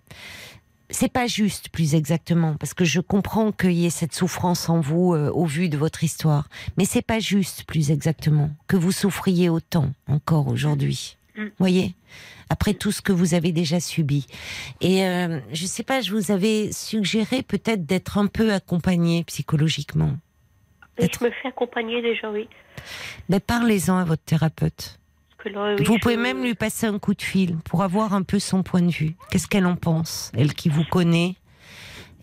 [0.92, 4.80] C'est pas juste, plus exactement, parce que je comprends qu'il y ait cette souffrance en
[4.80, 6.50] vous euh, au vu de votre histoire.
[6.78, 11.18] Mais c'est pas juste, plus exactement, que vous souffriez autant encore aujourd'hui.
[11.38, 11.46] Mm.
[11.60, 11.96] Voyez,
[12.50, 14.26] après tout ce que vous avez déjà subi.
[14.82, 20.18] Et euh, je sais pas, je vous avais suggéré peut-être d'être un peu accompagné psychologiquement.
[21.00, 22.48] Et je me fais accompagner déjà, oui.
[23.30, 25.00] Ben, parlez-en à votre thérapeute.
[25.46, 28.24] Là, oui, vous je- pouvez même lui passer un coup de fil pour avoir un
[28.24, 29.16] peu son point de vue.
[29.32, 31.36] Qu'est-ce qu'elle en pense, elle qui vous connaît?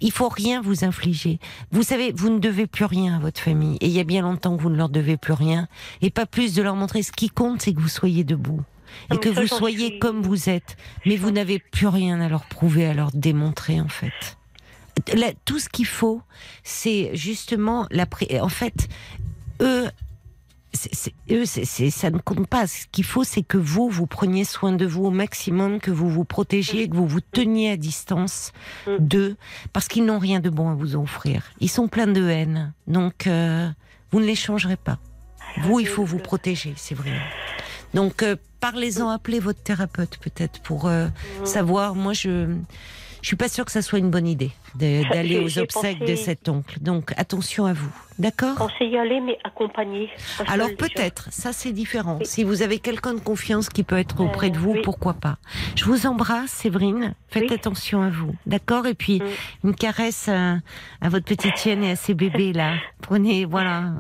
[0.02, 1.38] Il faut rien vous infliger.
[1.72, 3.78] Vous savez, vous ne devez plus rien à votre famille.
[3.80, 5.66] Et il y a bien longtemps que vous ne leur devez plus rien.
[6.02, 7.02] Et pas plus de leur montrer.
[7.02, 8.60] Ce qui compte, c'est que vous soyez debout.
[9.08, 10.76] Ah, Et que vous soyez suis- comme vous êtes.
[11.06, 14.35] Mais vous n'avez plus rien à leur prouver, à leur démontrer, en fait.
[15.44, 16.22] Tout ce qu'il faut,
[16.64, 18.06] c'est justement la.
[18.40, 18.88] En fait,
[19.60, 19.88] eux,
[20.72, 22.66] c'est- eux, c'est- ça ne compte pas.
[22.66, 26.08] Ce qu'il faut, c'est que vous, vous preniez soin de vous au maximum, que vous
[26.08, 28.52] vous protégiez, que vous vous teniez à distance
[28.98, 29.36] d'eux,
[29.72, 31.42] parce qu'ils n'ont rien de bon à vous offrir.
[31.60, 32.72] Ils sont pleins de haine.
[32.86, 33.68] Donc, euh,
[34.10, 34.98] vous ne les changerez pas.
[35.62, 37.12] Vous, il faut vous protéger, c'est vrai.
[37.94, 41.08] Donc, euh, parlez-en, appelez votre thérapeute peut-être pour euh,
[41.44, 41.94] savoir.
[41.94, 42.54] Moi, je
[43.22, 46.48] je suis pas sûre que ça soit une bonne idée d'aller aux obsèques de cet
[46.48, 46.78] oncle.
[46.80, 50.08] Donc attention à vous, d'accord Pensez y aller, mais accompagné.
[50.48, 52.18] Alors peut-être, ça c'est différent.
[52.20, 52.26] Oui.
[52.26, 54.82] Si vous avez quelqu'un de confiance qui peut être auprès de Euh, vous, oui.
[54.82, 55.38] pourquoi pas
[55.76, 57.14] Je vous embrasse, Séverine.
[57.28, 57.54] Faites Oui.
[57.54, 59.68] attention à vous, d'accord Et puis Mm.
[59.68, 60.58] une caresse à,
[61.00, 62.74] à votre petite chienne et à ses bébés là.
[63.02, 63.92] Prenez, voilà,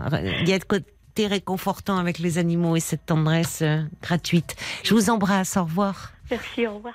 [0.42, 4.54] il y a de côté réconfortant avec les animaux et cette tendresse euh, gratuite.
[4.84, 5.56] Je vous embrasse.
[5.56, 6.12] Au revoir.
[6.30, 6.94] Merci, au revoir.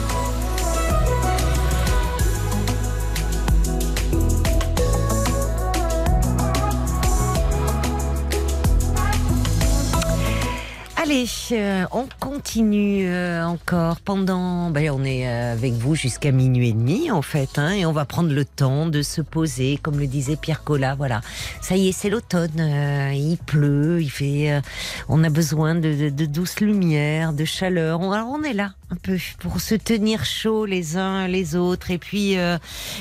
[11.03, 14.69] Allez, euh, on continue euh, encore pendant.
[14.69, 17.91] Ben, on est euh, avec vous jusqu'à minuit et demi en fait, hein, et on
[17.91, 20.93] va prendre le temps de se poser, comme le disait Pierre Collat.
[20.93, 21.21] Voilà,
[21.59, 22.51] ça y est, c'est l'automne.
[22.59, 24.51] euh, il pleut, il fait.
[24.51, 24.61] euh,
[25.09, 27.99] on a besoin de, de, de douce lumière, de chaleur.
[28.13, 31.97] Alors on est là un peu pour se tenir chaud les uns les autres, et
[31.97, 32.57] puis euh,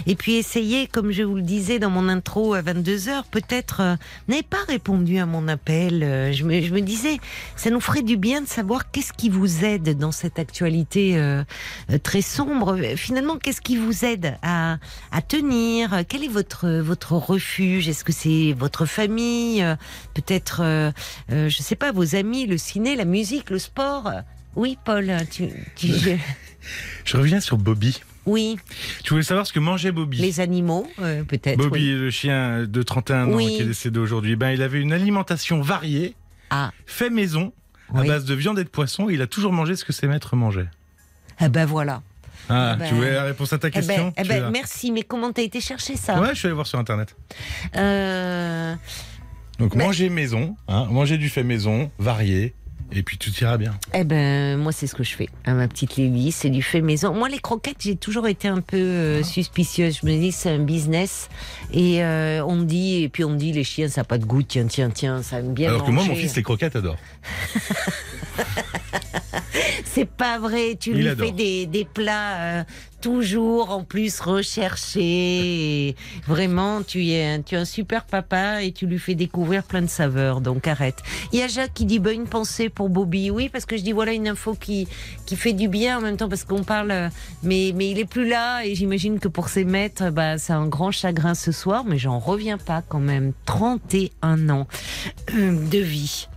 [0.07, 3.81] et puis essayer, comme je vous le disais dans mon intro à 22 h peut-être.
[3.81, 3.97] euh,
[4.29, 6.03] n'avez pas répondu à mon appel.
[6.05, 7.19] euh, je me je me disais
[7.57, 11.43] ça nous ferait du bien de savoir qu'est-ce qui vous aide dans cette actualité euh,
[11.91, 12.79] euh, très sombre.
[12.97, 14.79] Finalement, qu'est-ce qui vous aide à,
[15.11, 16.03] à tenir?
[16.09, 17.89] Quel est votre votre refuge?
[17.89, 19.63] Est-ce que c'est votre famille?
[19.63, 19.75] Euh,
[20.15, 20.91] Peut-être, euh,
[21.33, 24.11] euh, je sais pas, vos amis, le ciné, la musique, le sport?
[24.57, 26.17] Oui, Paul, tu, tu- je-
[27.05, 28.01] Je reviens sur Bobby.
[28.27, 28.57] oui,
[29.05, 31.57] Tu voulais savoir ce que mangeait Bobby les animaux, euh, peut-être.
[31.59, 32.01] Bobby, oui.
[32.01, 33.47] le chien de 31 ans Oui.
[33.57, 36.15] qui est décédé aujourd'hui, ben, il avait une alimentation variée,
[36.51, 37.53] Ah, fait maison,
[37.95, 39.09] à base de viande et de poisson.
[39.09, 40.69] et il a toujours mangé ce que ses maîtres mangeaient.
[41.39, 42.03] ah ben voilà.
[42.49, 44.91] Ah, Eh ben- tu voulais la réponse à ta Eh ben, question eh ben, merci,
[44.93, 46.21] mais comment t'as été chercher ça?
[46.21, 47.15] Ouais, je suis allé voir sur internet.
[47.77, 48.75] Euh,
[49.59, 52.55] Donc Mais- manger maison, hein, manger du fait maison, varié,
[52.93, 53.75] et puis tout ira bien.
[53.95, 55.29] Eh ben, moi, c'est ce que je fais.
[55.45, 57.15] À ma petite Lévi, c'est du fait maison.
[57.15, 59.99] Moi, les croquettes, j'ai toujours été un peu euh, suspicieuse.
[60.03, 61.29] Je me dis, c'est un business.
[61.73, 64.19] Et euh, on me dit, et puis on me dit, les chiens, ça n'a pas
[64.19, 64.43] de goût.
[64.43, 66.97] Tiens, tiens, tiens, ça aime bien Alors que moi, mon fils, les croquettes adore.
[69.85, 70.77] C'est pas vrai.
[70.79, 71.27] Tu Il lui adore.
[71.27, 72.65] fais des, des plats euh,
[73.01, 75.01] toujours en plus recherchés.
[75.89, 75.97] Et
[76.27, 79.83] vraiment, tu es, un, tu es un super papa et tu lui fais découvrir plein
[79.83, 80.41] de saveurs.
[80.41, 81.03] Donc arrête.
[81.33, 83.31] Il y a Jacques qui dit bah, une pensée pour Bobby.
[83.31, 84.89] Oui, parce que je dis voilà une info qui
[85.27, 87.11] qui fait du bien en même temps parce qu'on parle.
[87.43, 90.67] Mais mais il est plus là et j'imagine que pour ses maîtres, bah c'est un
[90.67, 91.85] grand chagrin ce soir.
[91.85, 93.33] Mais j'en reviens pas quand même.
[93.47, 94.67] 31 ans
[95.35, 96.29] euh, de vie.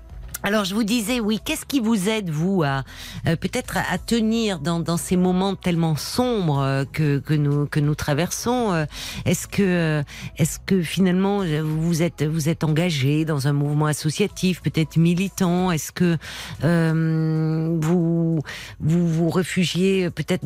[0.45, 2.83] Alors je vous disais, oui, qu'est-ce qui vous aide, vous, à
[3.27, 8.73] euh, peut-être à, tenir dans, ces moments tellement sombres euh, que, nous, que nous traversons
[8.73, 8.85] euh,
[9.23, 10.03] Est-ce que,
[10.37, 15.71] est-ce que finalement vous êtes, vous êtes engagé dans un mouvement associatif, peut-être militant?
[15.71, 16.17] Est-ce que
[16.61, 18.41] vous,
[18.81, 20.43] vous réfugiez peut-être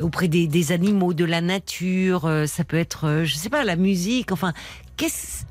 [0.00, 4.32] auprès des, des animaux, de la nature Ça peut être, je sais pas, la musique.
[4.32, 4.52] Enfin,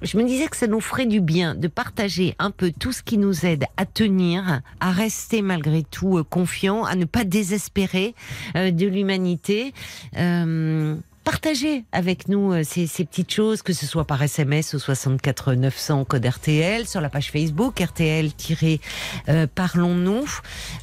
[0.02, 3.04] je me disais que ça nous ferait du bien de partager un peu tout ce
[3.04, 8.16] qui nous aide à tenir, à rester malgré tout euh, confiant, à ne pas désespérer
[8.56, 9.74] euh, de l'humanité.
[10.18, 14.80] Euh, Partagez avec nous euh, ces, ces petites choses, que ce soit par SMS au
[14.80, 20.26] 64 900 code RTL, sur la page Facebook RTL-Parlons-nous,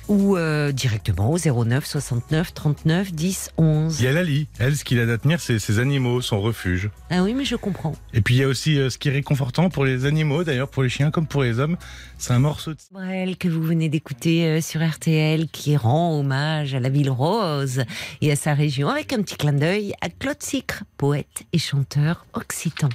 [0.06, 3.98] ou euh, directement au 09 69 39 10 11.
[3.98, 4.46] Il y a Lali.
[4.60, 6.88] Elle, ce qu'il a à tenir, c'est ses animaux, son refuge.
[7.10, 7.96] Ah oui, mais je comprends.
[8.14, 10.68] Et puis il y a aussi euh, ce qui est réconfortant pour les animaux, d'ailleurs
[10.68, 11.76] pour les chiens comme pour les hommes,
[12.18, 12.78] c'est un morceau de...
[12.90, 17.84] Brel que vous venez d'écouter euh, sur RTL qui rend hommage à la ville rose
[18.20, 22.26] et à sa région avec un petit clin d'œil à Claude Sicre, poète et chanteur
[22.34, 22.88] occitan.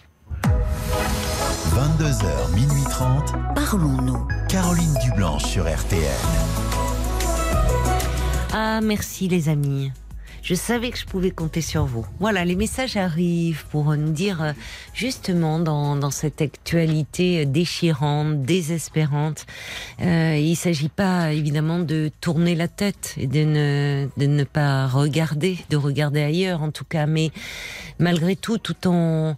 [1.73, 3.33] 22h, minuit 30.
[3.55, 4.27] Parlons-nous.
[4.49, 6.01] Caroline Dublanche sur RTL.
[8.51, 9.91] Ah merci les amis.
[10.43, 12.05] Je savais que je pouvais compter sur vous.
[12.19, 14.51] Voilà, les messages arrivent pour nous dire euh,
[14.93, 19.45] justement dans, dans cette actualité déchirante, désespérante,
[20.01, 24.85] euh, il s'agit pas évidemment de tourner la tête et de ne, de ne pas
[24.85, 27.31] regarder, de regarder ailleurs en tout cas, mais
[27.97, 29.37] malgré tout, tout en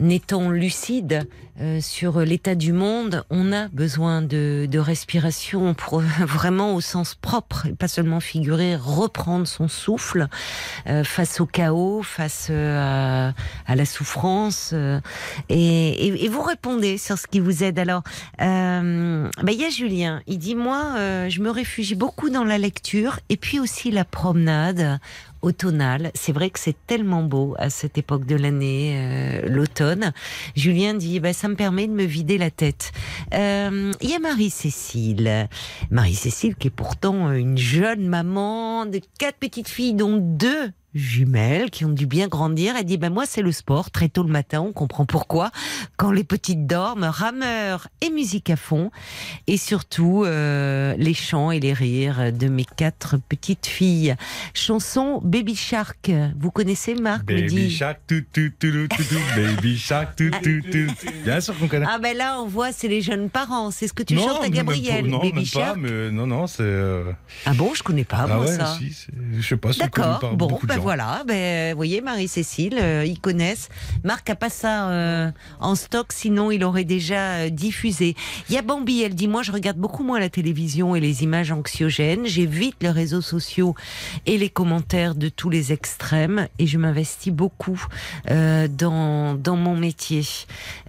[0.00, 1.28] étant lucide
[1.60, 7.66] euh, sur l'état du monde, on a besoin de, respiration pour vraiment au sens propre,
[7.66, 10.28] et pas seulement figuré, reprendre son souffle
[10.86, 13.30] euh, face au chaos, face euh,
[13.66, 14.74] à, la souffrance.
[15.50, 17.78] et, vous répondez sur ce qui vous aide.
[17.78, 18.02] Alors,
[18.38, 20.94] ben, il y a Julien, il dit, moi,
[21.28, 24.98] je me réfugie beaucoup dans la lecture et puis aussi la promenade
[25.42, 26.10] automnale.
[26.14, 30.12] C'est vrai que c'est tellement beau à cette époque de l'année, l'automne.
[30.54, 32.92] Julien dit, bah, ça me permet de me vider la tête.
[33.34, 35.48] Euh, Il y a Marie-Cécile.
[35.90, 41.84] Marie-Cécile qui est pourtant une jeune maman de quatre petites filles, dont deux jumelles qui
[41.84, 42.74] ont dû bien grandir.
[42.78, 45.50] Elle dit, ben moi c'est le sport, très tôt le matin, on comprend pourquoi.
[45.96, 48.90] Quand les petites dorment, rameur et musique à fond.
[49.46, 54.14] Et surtout, euh, les chants et les rires de mes quatre petites filles.
[54.54, 56.10] Chanson Baby Shark.
[56.38, 57.70] Vous connaissez Marc Baby dit.
[57.70, 60.92] Shark, tout, tout, tout, tout, tout, tout, Baby Shark, tout, tout, tout.
[61.24, 61.86] Bien sûr qu'on connaît.
[61.88, 63.70] Ah ben là, on voit, c'est les jeunes parents.
[63.70, 65.74] C'est ce que tu non, chantes à Gabriel, pas- non, Baby même Shark.
[65.74, 66.62] pas, mais non, non, c'est.
[66.62, 67.12] euh,
[67.46, 68.76] Ah bon, je connais pas, ah moi, ouais, ça.
[68.78, 68.94] si,
[69.38, 70.79] je sais pas, D'accord, bon, gens.
[70.80, 73.68] Voilà, ben, vous voyez, Marie-Cécile, euh, ils connaissent.
[74.02, 78.16] Marc a pas ça euh, en stock, sinon il aurait déjà euh, diffusé.
[78.48, 81.22] Il y a Bambi, elle dit, moi je regarde beaucoup moins la télévision et les
[81.22, 83.74] images anxiogènes, j'évite les réseaux sociaux
[84.26, 87.84] et les commentaires de tous les extrêmes et je m'investis beaucoup
[88.30, 90.22] euh, dans, dans mon métier.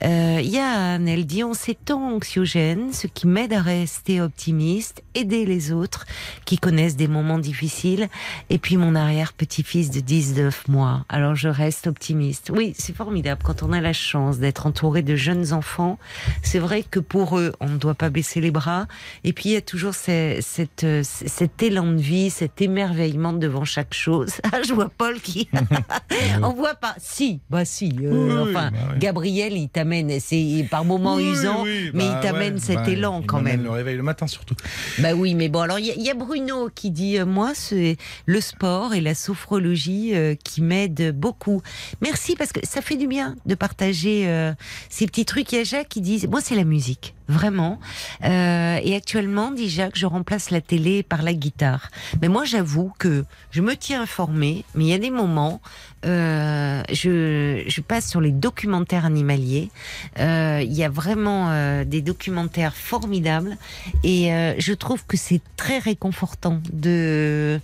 [0.03, 3.61] Euh, Il y a Anne, elle dit, en ces temps anxiogènes, ce qui m'aide à
[3.61, 6.05] rester optimiste, aider les autres
[6.45, 8.07] qui connaissent des moments difficiles
[8.49, 11.05] et puis mon arrière-petit-fils de 19 mois.
[11.09, 12.51] Alors je reste optimiste.
[12.55, 15.97] Oui, c'est formidable quand on a la chance d'être entouré de jeunes enfants.
[16.43, 18.85] C'est vrai que pour eux, on ne doit pas baisser les bras.
[19.23, 23.65] Et puis il y a toujours cette, euh, cet élan de vie, cet émerveillement devant
[23.65, 24.33] chaque chose.
[24.53, 25.47] Ah, je vois Paul qui...
[26.43, 26.93] on voit pas...
[26.97, 27.93] Si, bah si.
[28.03, 28.77] euh, Oui, enfin, bah.
[28.99, 32.89] Gabriel, il t'amène, c'est par moments Oui, usant, mais bah il t'amène ouais, cet bah,
[32.89, 33.63] élan quand même.
[33.63, 34.55] le réveil le matin surtout.
[34.99, 37.25] Bah oui, mais bon, alors il y, a- il y a Bruno qui dit euh,
[37.25, 39.70] moi c'est le sport et la sophrologie
[40.13, 41.61] euh, qui m'aident beaucoup.
[42.01, 44.53] Merci parce que ça fait du bien de partager euh,
[44.89, 45.51] ces petits trucs.
[45.51, 47.13] Il y a Jacques qui dit moi c'est la musique.
[47.27, 47.79] Vraiment.
[48.25, 51.89] Euh, et actuellement, dit Jacques, je remplace la télé par la guitare.
[52.21, 55.61] Mais moi, j'avoue que je me tiens informée, mais il y a des moments,
[56.05, 59.69] euh, je, passe sur les documentaires animaliers.
[60.17, 63.55] Il y a vraiment des documentaires formidables
[64.03, 67.61] et je trouve que c'est très réconfortant de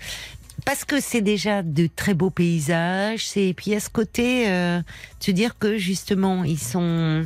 [0.67, 4.81] parce que c'est déjà de très beaux paysages, et puis à ce côté, euh,
[5.17, 7.25] se dire que justement ils sont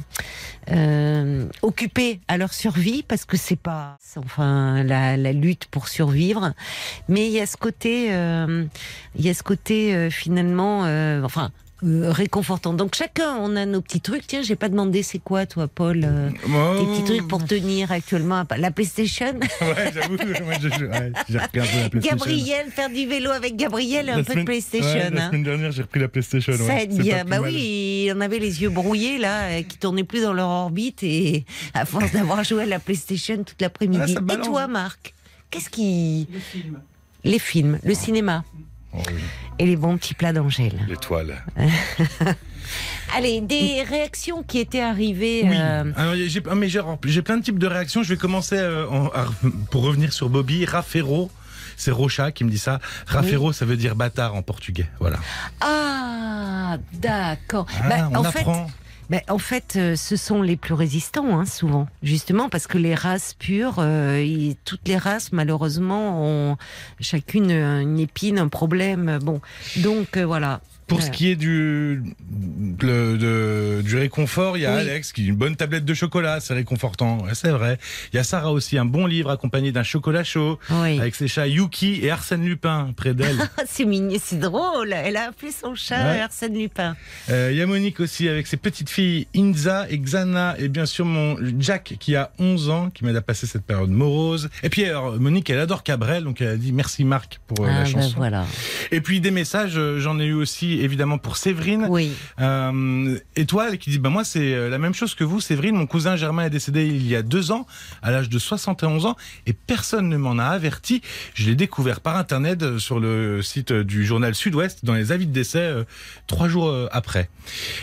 [0.69, 6.53] euh, occupés à leur survie parce que c'est pas enfin la, la lutte pour survivre,
[7.09, 8.63] mais il y a ce côté, euh,
[9.15, 11.49] il y a ce côté euh, finalement, euh, enfin.
[11.83, 12.73] Euh, réconfortant.
[12.73, 14.27] Donc chacun, on a nos petits trucs.
[14.27, 18.43] Tiens, j'ai pas demandé c'est quoi toi, Paul, euh, tes petits trucs pour tenir actuellement
[18.57, 19.33] la PlayStation?
[19.61, 20.57] Ouais, j'avoue, ouais,
[21.29, 21.99] j'ai repris un peu la PlayStation.
[22.17, 24.87] Gabriel, faire du vélo avec Gabriel et un La peu de PlayStation.
[24.89, 25.27] ouais, la hein.
[25.29, 26.53] semaine dernière, j'ai repris la PlayStation.
[26.53, 27.23] Ça ouais, bien.
[27.25, 27.51] Bah mal.
[27.51, 31.45] oui, on avait les yeux brouillés là, euh, qui tournaient plus dans leur orbite et
[31.73, 34.13] à force d'avoir joué à la PlayStation toute Ah, l'après-midi.
[34.31, 35.13] et toi, Marc
[35.49, 36.79] Qu'est-ce qui Les films.
[37.23, 38.43] Les films, le cinéma
[38.93, 39.21] Oh oui,
[39.59, 40.73] et les bons petits plats d'Angèle.
[40.87, 41.43] L'étoile.
[43.15, 45.41] Allez, des réactions qui étaient arrivées.
[45.43, 45.49] Oui.
[45.53, 48.03] euh, Alors, j'ai, ah, mais j'ai, j'ai plein de types de réactions.
[48.03, 49.27] Je vais commencer euh, en- à-
[49.69, 50.65] pour revenir sur Bobby.
[50.65, 51.29] Rafero,
[51.75, 52.79] c'est Rocha qui me dit ça.
[53.07, 54.87] Rafero, ça veut dire bâtard en portugais.
[54.99, 55.17] Voilà.
[55.59, 57.65] Ah, d'accord.
[57.83, 58.67] Ah, Bah, on en fait, apprend.
[59.11, 62.95] Ben, en fait, euh, ce sont les plus résistants, hein, souvent, justement, parce que les
[62.95, 66.57] races pures, euh, ils- toutes les races, malheureusement, ont
[67.01, 69.19] chacune une épine, un problème.
[69.21, 69.41] Bon,
[69.83, 70.61] donc euh, voilà.
[70.91, 72.03] Pour ce qui est du,
[72.81, 74.81] le- de- du réconfort, il y a Oui.
[74.81, 77.19] Alex qui une bonne tablette de chocolat, c'est réconfortant.
[77.23, 77.77] Ouais, c'est vrai.
[78.13, 80.99] Il y a Sarah aussi, un bon livre accompagné d'un chocolat chaud Oui.
[80.99, 83.37] avec ses chats Yuki et Arsène Lupin près d'elle.
[83.57, 84.93] Ah, c'est mignon, c'est drôle.
[84.93, 86.19] Elle a appelé son chat Ouais.
[86.21, 86.95] Arsène Lupin.
[87.29, 90.85] Euh, Il y a Monique aussi avec ses petites filles Inza et Xana et bien
[90.85, 94.49] sûr mon Jack qui a 11 ans qui m'aide à passer cette période morose.
[94.63, 97.69] Et puis alors, Monique elle adore Cabrel donc elle a dit merci Marc pour euh,
[97.69, 98.13] ah, la ben chanson.
[98.17, 98.45] voilà.
[98.91, 101.85] Et puis des messages euh, j'en ai eu aussi évidemment pour Séverine.
[101.89, 102.11] Oui.
[102.39, 105.85] Euh, étoile qui dit bah moi c'est euh, la même chose que vous Séverine mon
[105.87, 107.65] cousin Germain est décédé il y a deux ans
[108.01, 109.15] à l'âge de 71 ans
[109.47, 111.01] et personne ne m'en a averti
[111.33, 115.27] je l'ai découvert par internet euh, sur le site du journal Sud-Ouest dans les avis
[115.27, 115.83] de décès euh,
[116.27, 117.29] trois jours après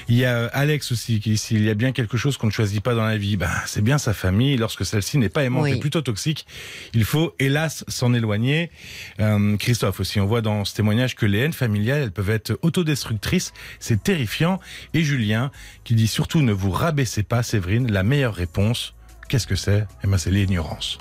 [0.09, 2.53] il y a Alex aussi qui dit s'il y a bien quelque chose qu'on ne
[2.53, 5.65] choisit pas dans la vie bah, c'est bien sa famille lorsque celle-ci n'est pas aimante
[5.65, 5.73] Oui.
[5.73, 6.47] et plutôt toxique
[6.95, 8.71] il faut hélas s'en éloigner
[9.21, 12.59] Euh, Christophe aussi on voit dans ce témoignage que les haines familiales elles peuvent être
[12.89, 14.61] autodestructrices c'est terrifiant.
[14.95, 15.51] Et Julien
[15.85, 17.91] qui dit surtout ne vous rabaissez pas, Séverine.
[17.91, 18.95] La meilleure réponse,
[19.29, 19.87] qu'est-ce que c'est?
[20.05, 20.99] Eh ben, c'est l'ignorance.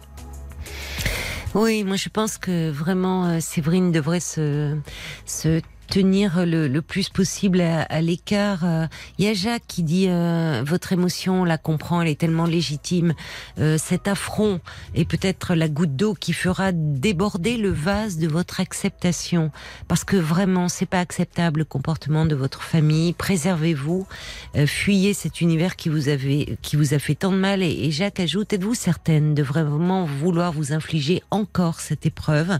[1.55, 4.77] Oui, moi je pense que vraiment euh, Séverine devrait se,
[5.25, 8.63] se tenir le, le plus possible à, à l'écart.
[8.63, 12.19] Euh, Il y a Jacques qui dit euh, votre émotion, on la comprend, elle est
[12.19, 13.13] tellement légitime.
[13.59, 14.59] Euh, cet affront
[14.95, 19.51] est peut-être la goutte d'eau qui fera déborder le vase de votre acceptation,
[19.87, 23.13] parce que vraiment c'est pas acceptable le comportement de votre famille.
[23.13, 24.07] Préservez-vous,
[24.55, 27.63] euh, fuyez cet univers qui vous avait qui vous a fait tant de mal.
[27.63, 32.59] Et, et Jacques ajoute êtes-vous certaine de vraiment vouloir vous infliger encore cette épreuve?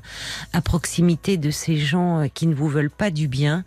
[0.53, 3.63] À proximité de ces gens euh, qui ne vous veulent pas du bien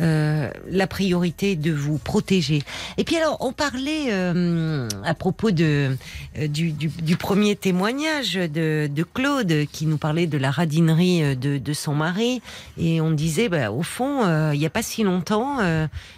[0.00, 2.62] euh, La priorité de vous protéger.
[2.96, 5.96] Et puis alors, on parlait euh, à propos de
[6.38, 11.72] euh, du, du, premier témoignage de, de Claude qui nous parlait de la radinerie de,
[11.72, 12.42] son mari
[12.76, 15.58] et on disait, bah, au fond, il n'y a pas si longtemps,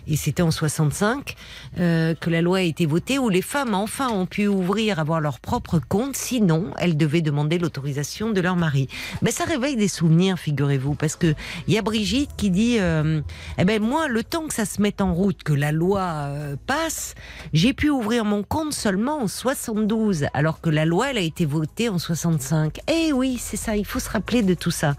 [0.07, 1.37] et c'était en 65,
[1.78, 5.20] euh, que la loi a été votée où les femmes enfin ont pu ouvrir, avoir
[5.20, 8.89] leur propre compte, sinon elles devaient demander l'autorisation de leur mari.
[9.22, 11.35] Ben ça réveille des souvenirs, figurez-vous, parce que
[11.68, 13.21] il y a Brigitte qui dit, euh,
[13.59, 16.57] eh ben moi, le temps que ça se mette en route, que la loi euh,
[16.66, 17.14] passe,
[17.53, 21.47] j'ai pu ouvrir mon compte seulement en 72, alors que la loi elle a été
[21.47, 22.81] votée en 65.
[22.89, 24.95] Eh oui, c'est ça, il faut se rappeler de tout ça.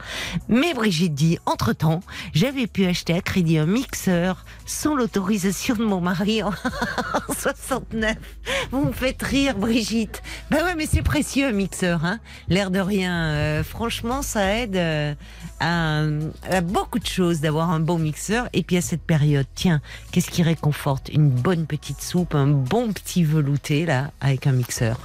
[0.49, 2.01] Mais Brigitte dit, entre temps,
[2.34, 6.51] j'avais pu acheter à crédit un mixeur sans l'autorisation de mon mari en
[7.38, 8.15] 69.
[8.72, 10.24] Vous me faites rire, Brigitte.
[10.49, 12.19] Ben ouais, mais c'est précieux un mixeur, hein.
[12.47, 13.26] L'air de rien.
[13.26, 14.78] Euh, franchement, ça aide
[15.59, 16.05] à,
[16.49, 18.47] à beaucoup de choses d'avoir un bon mixeur.
[18.53, 19.82] Et puis à cette période, tiens,
[20.12, 24.99] qu'est-ce qui réconforte Une bonne petite soupe, un bon petit velouté là, avec un mixeur.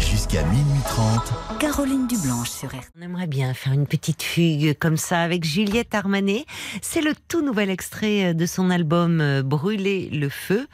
[0.00, 2.82] Jusqu'à minuit 30, Caroline Dublanche sur RTL.
[2.98, 6.44] On aimerait bien faire une petite fugue comme ça avec Juliette Armanet.
[6.82, 10.66] C'est le tout nouvel extrait de son album euh, Brûler le feu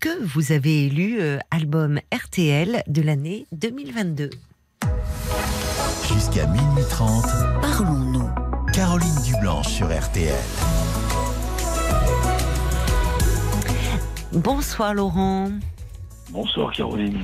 [0.00, 4.30] que vous avez élu euh, album RTL de l'année 2022.
[6.08, 7.24] jusqu'à minuit 30,
[7.60, 8.17] Parlons-nous.
[8.78, 10.32] Caroline Dublanche sur RTL.
[14.32, 15.50] Bonsoir Laurent.
[16.30, 17.18] Bonsoir Caroline.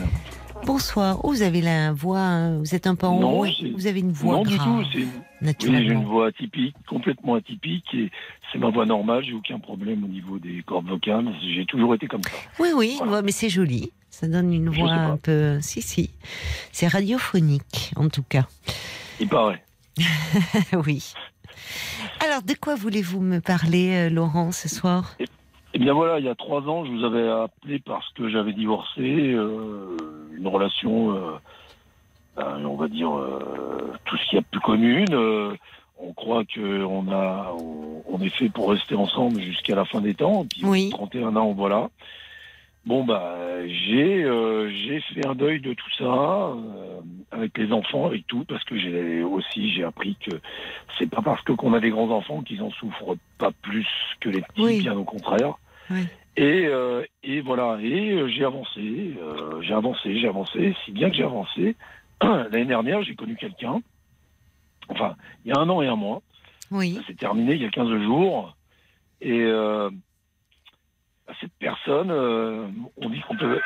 [0.67, 1.21] Bonsoir.
[1.23, 3.47] Oh, vous avez la voix, euh, vous êtes un peu en Non, haut.
[3.73, 5.07] Vous avez une voix non du tout, c'est
[5.69, 8.11] oui, j'ai une voix atypique, complètement atypique, et
[8.51, 12.09] c'est ma voix normale, j'ai aucun problème au niveau des cordes vocales, j'ai toujours été
[12.09, 12.31] comme ça.
[12.59, 13.23] Oui, oui, Voilà.
[13.23, 13.93] mais c'est joli.
[14.11, 15.61] Ça donne une voix un peu.
[15.61, 16.11] Si, si.
[16.73, 18.49] C'est radiophonique, en tout cas.
[19.21, 19.63] Il paraît.
[20.85, 21.15] oui.
[22.21, 25.17] Alors, de quoi voulez-vous me parler, euh, Laurent, ce soir?
[25.75, 28.53] Eh bien voilà, il y a trois ans, je vous avais appelé parce que j'avais
[28.53, 29.97] divorcé, euh,
[30.37, 31.33] une relation, euh,
[32.37, 35.07] ben, on va dire, euh, tout ce qu'il y a de plus commune.
[36.01, 40.15] on croit qu'on a, on, on est fait pour rester ensemble jusqu'à la fin des
[40.15, 40.45] temps.
[40.49, 40.91] Puis Oui.
[40.91, 41.89] 31 ans, voilà.
[42.87, 48.05] Bon bah j'ai euh, j'ai fait un deuil de tout ça euh, avec les enfants
[48.05, 50.33] avec tout parce que j'ai aussi j'ai appris que
[50.99, 53.87] c'est pas parce que qu'on a des grands enfants qu'ils en souffrent pas plus
[54.21, 54.79] que les petits Oui.
[54.83, 55.55] bien au contraire
[55.91, 56.07] Oui.
[56.37, 61.09] et euh, et voilà et euh, j'ai avancé euh, j'ai avancé j'ai avancé si bien
[61.09, 61.77] que j'ai avancé
[62.23, 63.81] l'année dernière j'ai connu quelqu'un
[64.91, 65.17] enfin
[65.47, 66.21] il y a un an et un mois
[66.71, 66.95] Oui.
[67.01, 68.55] ça s'est terminé il y a 15 jours.
[69.23, 69.89] Et euh,
[71.41, 72.67] cette personne, euh,
[72.97, 73.61] on dit qu'on peut,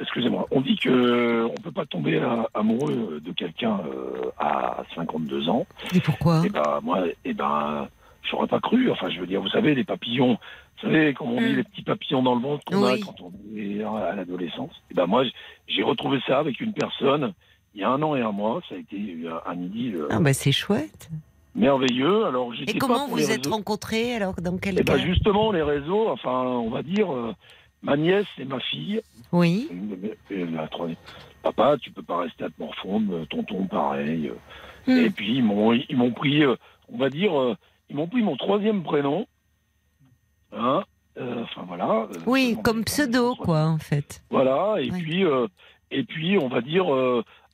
[0.00, 2.20] excusez-moi, on dit que on peut pas tomber
[2.54, 5.66] amoureux de quelqu'un euh, à 52 ans.
[5.94, 6.42] Et pourquoi?
[6.44, 7.88] Et ben moi, et ben,
[8.22, 8.90] j'aurais pas cru.
[8.90, 10.32] Enfin, je veux dire, vous savez, les papillons,
[10.82, 11.56] vous savez, comme on dit, Mm.
[11.56, 14.72] les petits papillons dans le ventre qu'on a quand on est à l'adolescence.
[14.90, 15.24] Et ben moi,
[15.68, 17.32] j'ai retrouvé ça avec une personne.
[17.74, 18.96] Il y a un an et un mois, ça a été
[19.46, 21.08] un idylle euh, Ah, bah, c'est chouette.
[21.54, 22.24] Merveilleux.
[22.26, 25.62] Alors, Et pas comment pour vous êtes rencontrés alors Dans quel Eh ben justement, les
[25.62, 27.32] réseaux, enfin, on va dire, euh,
[27.82, 29.00] ma nièce et ma fille,
[29.32, 29.68] Oui.
[30.32, 30.96] euh, la troisième-
[31.42, 34.28] papa, tu peux pas rester à te morfondre, euh, tonton, pareil.
[34.28, 34.34] euh.
[34.86, 35.04] Hmm.
[35.06, 37.32] Et puis, ils m'ont, ils m'ont pris, on va dire,
[37.90, 39.26] ils m'ont pris mon troisième prénom.
[40.52, 40.82] Hein,
[41.18, 42.08] euh, enfin, voilà.
[42.26, 44.22] Oui, comme pseudo, quoi, en fait.
[44.30, 44.98] Voilà, et Ouais.
[44.98, 45.46] puis, euh,
[45.90, 46.86] et puis, on va dire,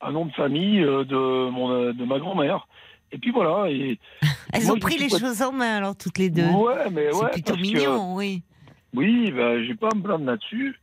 [0.01, 2.67] un nom de famille de, mon, de ma grand-mère.
[3.11, 3.69] Et puis voilà.
[3.71, 3.99] Et,
[4.53, 6.45] Elles Moi, ont pris les pas- choses en main, alors, toutes les deux.
[6.45, 8.41] ouais, mais c'est ouais, plutôt parce que- mignon, oui.
[8.93, 10.75] Oui, ben, j'ai pas à me plaindre là-dessus.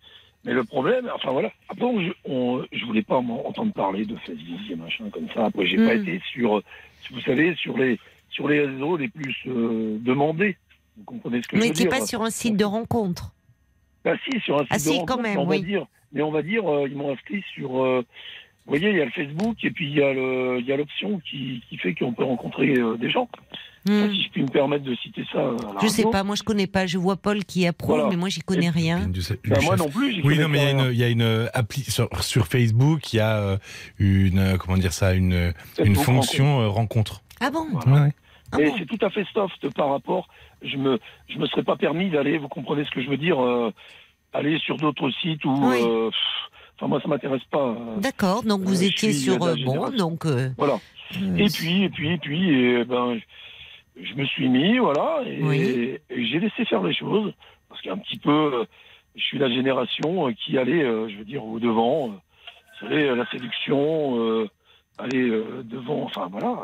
[0.44, 4.14] Mais le problème, enfin voilà, après, on- je, on, je voulais pas entendre parler de
[4.16, 5.46] Facebook et machin comme ça.
[5.46, 6.02] Après, j'ai pas Mm.
[6.02, 6.62] été sur,
[7.10, 7.98] vous savez, sur les,
[8.28, 10.58] sur les réseaux les plus euh, demandés.
[10.98, 11.90] Vous comprenez ce que je Mais veux c'est dire?
[11.98, 13.32] pas sur un site de rencontre?
[14.04, 15.60] Bah si, sur un site Ah de si, rencontre, quand même, mais on oui.
[15.60, 17.82] va dire, mais on va dire, euh, ils m'ont inscrit sur.
[17.82, 18.04] euh,
[18.66, 20.02] vous voyez, il y a le Facebook et puis il y
[20.72, 23.28] a l'option qui, qui fait qu'on peut rencontrer euh, des gens.
[23.86, 24.10] Hmm.
[24.10, 25.40] Si je puis me permettre de citer ça.
[25.40, 26.10] à la Je sais radio.
[26.10, 26.86] pas, moi je connais pas.
[26.86, 28.08] Je vois Paul qui approuve, Voilà.
[28.08, 29.06] mais moi j'y connais rien.
[29.08, 30.14] Du- du Bah, moi non plus.
[30.14, 32.08] Oui, connais non, mais il y a une, il y a une euh, appli sur,
[32.24, 33.58] sur Facebook, il y a euh,
[33.98, 35.52] une, euh, comment dire ça, une,
[35.84, 37.20] une fonction euh, rencontre.
[37.42, 37.92] Ah bon Voilà.
[37.92, 38.12] Ouais, ouais.
[38.52, 40.28] Ah Mais bon c'est tout à fait soft par rapport.
[40.62, 40.98] Je me,
[41.28, 42.38] je me serais pas permis d'aller.
[42.38, 43.70] Vous comprenez ce que je veux dire euh,
[44.32, 45.52] Aller sur d'autres sites où.
[45.52, 45.76] Oui.
[45.82, 46.16] euh, pff,
[46.76, 47.68] Enfin, moi, ça m'intéresse pas.
[47.68, 50.78] euh, D'accord, donc vous Euh, je étiez sur euh, bon, donc euh, Voilà.
[51.38, 53.18] Et puis, et puis, et puis, et ben,
[54.00, 55.60] je, me suis mis, voilà, et, Oui.
[55.60, 57.32] et j'ai laissé faire les choses
[57.68, 58.66] parce qu'un petit peu,
[59.14, 62.08] je suis la génération qui allait, je veux dire, au devant.
[62.08, 64.48] Vous savez, la séduction, euh,
[64.98, 65.30] aller
[65.64, 66.02] devant.
[66.04, 66.58] Enfin, voilà,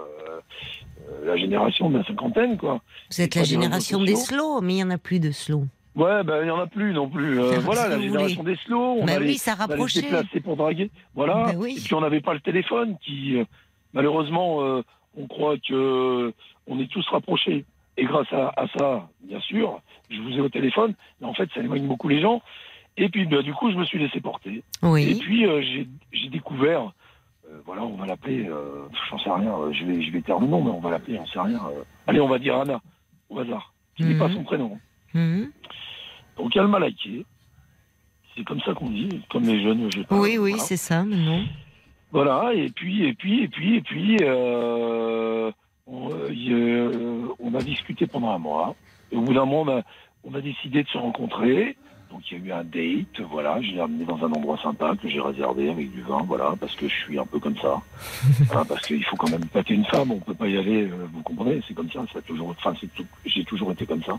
[1.24, 2.80] la génération de la cinquantaine, quoi.
[3.12, 5.66] vous êtes la génération des slow, mais il n'y en a plus de slow.
[6.00, 7.38] Ouais, ben il y en a plus non plus.
[7.40, 8.96] Euh, voilà, la génération des slow.
[9.00, 10.02] On Bah allait, oui, ça rapprochait.
[10.42, 10.90] pour draguer.
[11.14, 11.34] Voilà.
[11.46, 11.76] Bah oui.
[11.76, 13.44] Et puis on n'avait pas le téléphone qui, euh,
[13.92, 14.82] malheureusement, euh,
[15.16, 16.32] on croit que
[16.66, 17.64] on est tous rapprochés.
[17.98, 21.50] Et grâce à, à ça, bien sûr, je vous ai au téléphone, mais en fait,
[21.54, 22.40] ça éloigne beaucoup les gens.
[22.96, 24.62] Et puis, bah, du coup, je me suis laissé porter.
[25.10, 25.60] Et puis, euh,
[26.12, 26.92] j'ai découvert,
[27.66, 28.48] voilà, on va l'appeler,
[29.10, 31.26] j'en sais rien, je vais, je vais taire le nom, mais on va l'appeler, j'en
[31.26, 31.60] sais rien.
[32.06, 32.80] allez, on va dire Anna,
[33.28, 33.74] au hasard.
[33.98, 34.18] Ce n'est Mhm.
[34.18, 34.78] pas son prénom.
[35.12, 35.50] Mhm.
[36.40, 37.24] Donc elle m'a liké.
[38.36, 39.90] C'est comme ça qu'on dit, comme les jeunes.
[39.92, 40.64] je parle, oui, oui, voilà.
[40.64, 41.42] c'est ça maintenant.
[42.12, 45.50] Voilà, et puis, et puis, et puis, et puis, euh,
[45.86, 46.52] on, euh, y,
[47.38, 48.74] on a discuté pendant un mois.
[49.12, 49.82] Et au bout d'un mois, on a,
[50.24, 51.76] on a décidé de se rencontrer.
[52.10, 54.96] Donc il y a eu un date, voilà, je l'ai amené dans un endroit sympa
[55.00, 57.80] que j'ai réservé avec du vin, voilà, parce que je suis un peu comme ça.
[58.68, 61.22] Parce qu'il faut quand même pâter une femme, on peut pas y aller, euh, vous
[61.22, 64.18] comprenez, c'est comme ça, ça a toujours, enfin, tout- j'ai toujours été comme ça.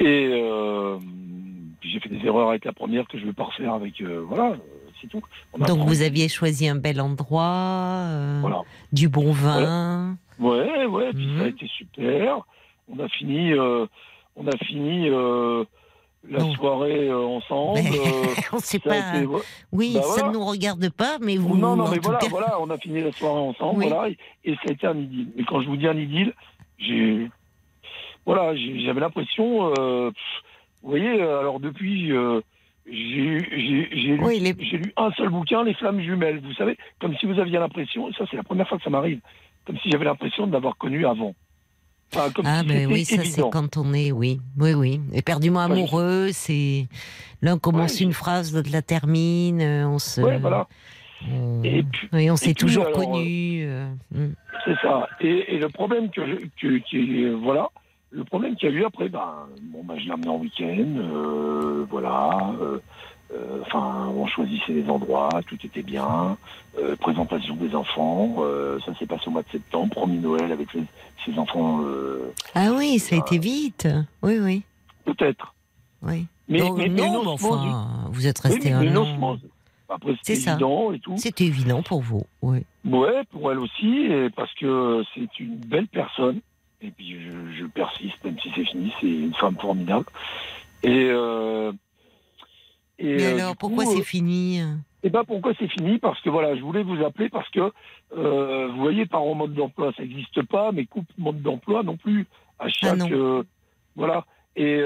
[0.00, 0.98] Et euh,
[1.82, 4.50] j'ai fait des erreurs avec la première que je veux pas refaire avec, euh, voilà,
[4.52, 4.56] euh,
[5.00, 5.22] c'est tout.
[5.52, 7.42] On Donc vous aviez choisi un bel endroit,
[8.06, 8.60] euh, Voilà.
[8.92, 10.16] du bon vin.
[10.38, 11.48] Ouais, ouais, puis ça a Mhm.
[11.48, 12.40] été super.
[12.88, 13.86] On a fini, euh,
[14.36, 15.64] on a fini euh,
[16.28, 17.80] la soirée euh, ensemble.
[18.52, 18.96] On sait pas.
[19.16, 19.40] été- ouais.
[19.72, 20.28] Oui, Bah ça voilà.
[20.28, 21.56] ne nous regarde pas, mais vous.
[21.56, 23.88] non, non, mais voilà, cas- voilà, on a fini la soirée ensemble, Oui.
[23.88, 25.28] voilà, et, et ça a été un idylle.
[25.36, 26.34] Mais quand je vous dis un idylle,
[26.78, 27.28] j'ai,
[28.28, 28.54] voilà,
[28.84, 30.10] j'avais l'impression, euh,
[30.82, 32.42] vous voyez, euh, alors depuis, euh,
[32.86, 36.40] j'ai lu, Oui, les- lu un seul bouquin, Les Flammes Jumelles.
[36.40, 39.20] Vous savez, comme si vous aviez l'impression, ça c'est la première fois que ça m'arrive,
[39.66, 41.34] comme si j'avais l'impression de l'avoir connu avant.
[42.14, 45.60] Enfin, comme Ah si ben oui, ça c'est quand on est, oui, oui, oui, éperdument
[45.64, 45.72] Ouais.
[45.72, 46.86] amoureux, c'est
[47.40, 48.04] l'un commence Ouais.
[48.06, 50.66] une phrase, l'autre la termine, on se, Ouais, voilà.
[51.32, 52.98] on, Et puis- oui, on s'est toujours alors,
[53.64, 54.32] euh, hmm.
[54.66, 55.08] C'est ça.
[55.20, 56.46] Et, et le problème que, je-
[57.34, 57.68] voilà,
[58.10, 60.86] le problème qu'il y a eu après, ben, bon, ben, je l'ai amené en week-end,
[60.96, 62.52] euh, voilà.
[62.60, 62.78] euh,
[63.34, 66.36] euh, Enfin, on choisissait les endroits, tout était bien.
[66.78, 68.36] euh, présentation des enfants,
[68.86, 70.84] ça s'est passé au mois de septembre, premier Noël avec les-
[71.24, 71.80] ses enfants,
[72.54, 73.88] Ah oui, ça a été vite.
[74.22, 74.62] Oui, oui,
[75.04, 75.54] peut-être.
[76.02, 76.26] oui.
[76.48, 79.36] Mais, Non, mais- mais non, mais enfin, vous êtes resté un an.
[79.90, 81.14] Après, c'était évident et tout.
[81.16, 82.60] C'était évident pour vous, oui.
[82.84, 86.40] Ouais, pour elle aussi, et parce que c'est une belle personne.
[86.80, 90.06] Et puis je, je persiste, même si c'est fini, c'est une femme formidable.
[90.82, 91.72] Et, euh,
[92.98, 94.60] et Mais euh, alors, pourquoi c'est euh, fini
[95.02, 95.98] Eh ben pourquoi c'est fini?
[95.98, 97.72] Parce que voilà, je voulais vous appeler parce que
[98.14, 102.26] vous voyez, par mode d'emploi, ça n'existe pas, mais coupe mode d'emploi non plus.
[102.58, 103.42] À chaque Ah
[103.96, 104.24] voilà.
[104.56, 104.80] Et,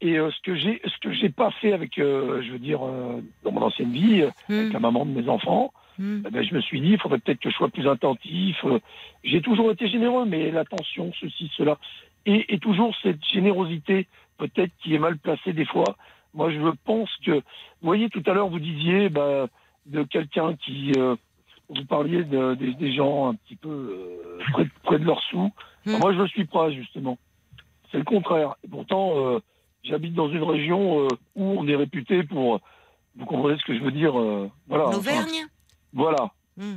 [0.00, 2.80] et ce que j'ai, ce que j'ai pas fait avec, je veux dire,
[3.44, 6.22] dans mon ancienne vie, avec Hmm, la maman de mes enfants, hmm.
[6.26, 8.56] eh ben, je me suis dit, il faudrait peut-être que je sois plus attentif.
[8.64, 8.78] Euh,
[9.24, 11.78] J'ai toujours été généreux, mais l'attention, ceci, cela.
[12.26, 14.06] Et, et toujours cette générosité,
[14.38, 15.96] peut-être qui est mal placée des fois.
[16.34, 17.42] Moi, je pense que, vous
[17.82, 19.48] voyez, tout à l'heure, vous disiez ben,
[19.86, 21.16] de quelqu'un qui, euh,
[21.68, 25.50] vous parliez de- des- des gens un petit peu euh, près, près de leurs sous.
[25.86, 25.96] Hmm.
[25.98, 27.16] Moi, je ne suis pas, justement.
[27.90, 28.56] C'est le contraire.
[28.64, 29.38] Et pourtant, euh,
[29.84, 32.60] j'habite dans une région euh, où on est réputé pour,
[33.16, 35.46] vous comprenez ce que je veux dire euh, voilà, L'Auvergne?
[35.96, 36.30] Voilà.
[36.56, 36.76] Hmm.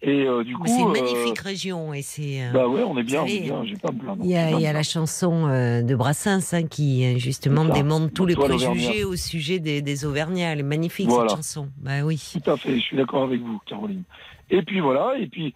[0.00, 0.62] Et euh, du coup.
[0.66, 2.42] C'est une euh, magnifique région et c'est.
[2.44, 3.98] euh, Bah ouais, on est bien, on Vous est savez, bien, j'ai pas à me
[3.98, 4.22] plaindre.
[4.24, 8.48] Il y a, y la chanson de Brassens hein, qui justement démonte tous les Toi,
[8.48, 10.52] préjugés au sujet des, des Auvergnats.
[10.52, 11.30] Elle est magnifique Voilà.
[11.30, 11.68] cette chanson.
[11.78, 12.22] Bah oui.
[12.44, 14.04] Tout à fait, je suis d'accord avec vous, Caroline.
[14.50, 15.52] Et puis voilà, et puis,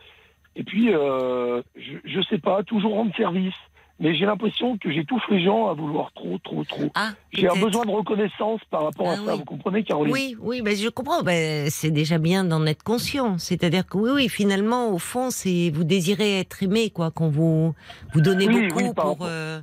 [0.57, 1.63] et puis je,
[2.05, 3.55] je sais pas, toujours rendre service,
[4.03, 6.91] mais j'ai l'impression que j'étouffe les gens à vouloir trop, trop, trop.
[6.95, 9.39] Ah, J'ai un besoin de reconnaissance par rapport à Ah ça, oui.
[9.39, 10.13] vous comprenez, Caroline?
[10.13, 11.23] Oui, oui, ben je comprends.
[11.23, 13.39] Ben, c'est déjà bien d'en être conscient.
[13.39, 17.75] C'est-à-dire que oui, oui, finalement, au fond, c'est vous désirez être aimé, quoi, qu'on vous
[18.13, 19.19] vous donnez Oui, beaucoup oui, pour.
[19.23, 19.61] euh,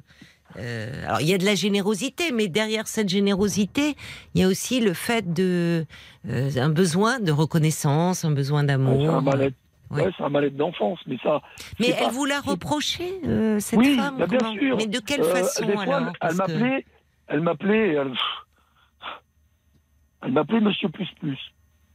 [0.58, 3.96] euh, alors, il y a de la générosité, mais derrière cette générosité,
[4.34, 5.86] il y a aussi le fait de
[6.28, 9.22] euh, un besoin de reconnaissance, un besoin Ouais, d'amour.
[9.92, 9.98] C'est un mal-être.
[9.98, 10.04] Ouais.
[10.06, 11.42] Ouais, c'est un mal-être d'enfance, mais ça.
[11.80, 14.78] mais elle pas- vous l'a reproché, euh, cette Oui, femme bah, bien comment sûr.
[14.78, 16.86] Mais de quelle Euh, façon des fois, alors elle- m'appelait,
[17.28, 18.14] elle m'appelait, elle,
[20.24, 21.40] elle m'appelait Monsieur Plus Plus.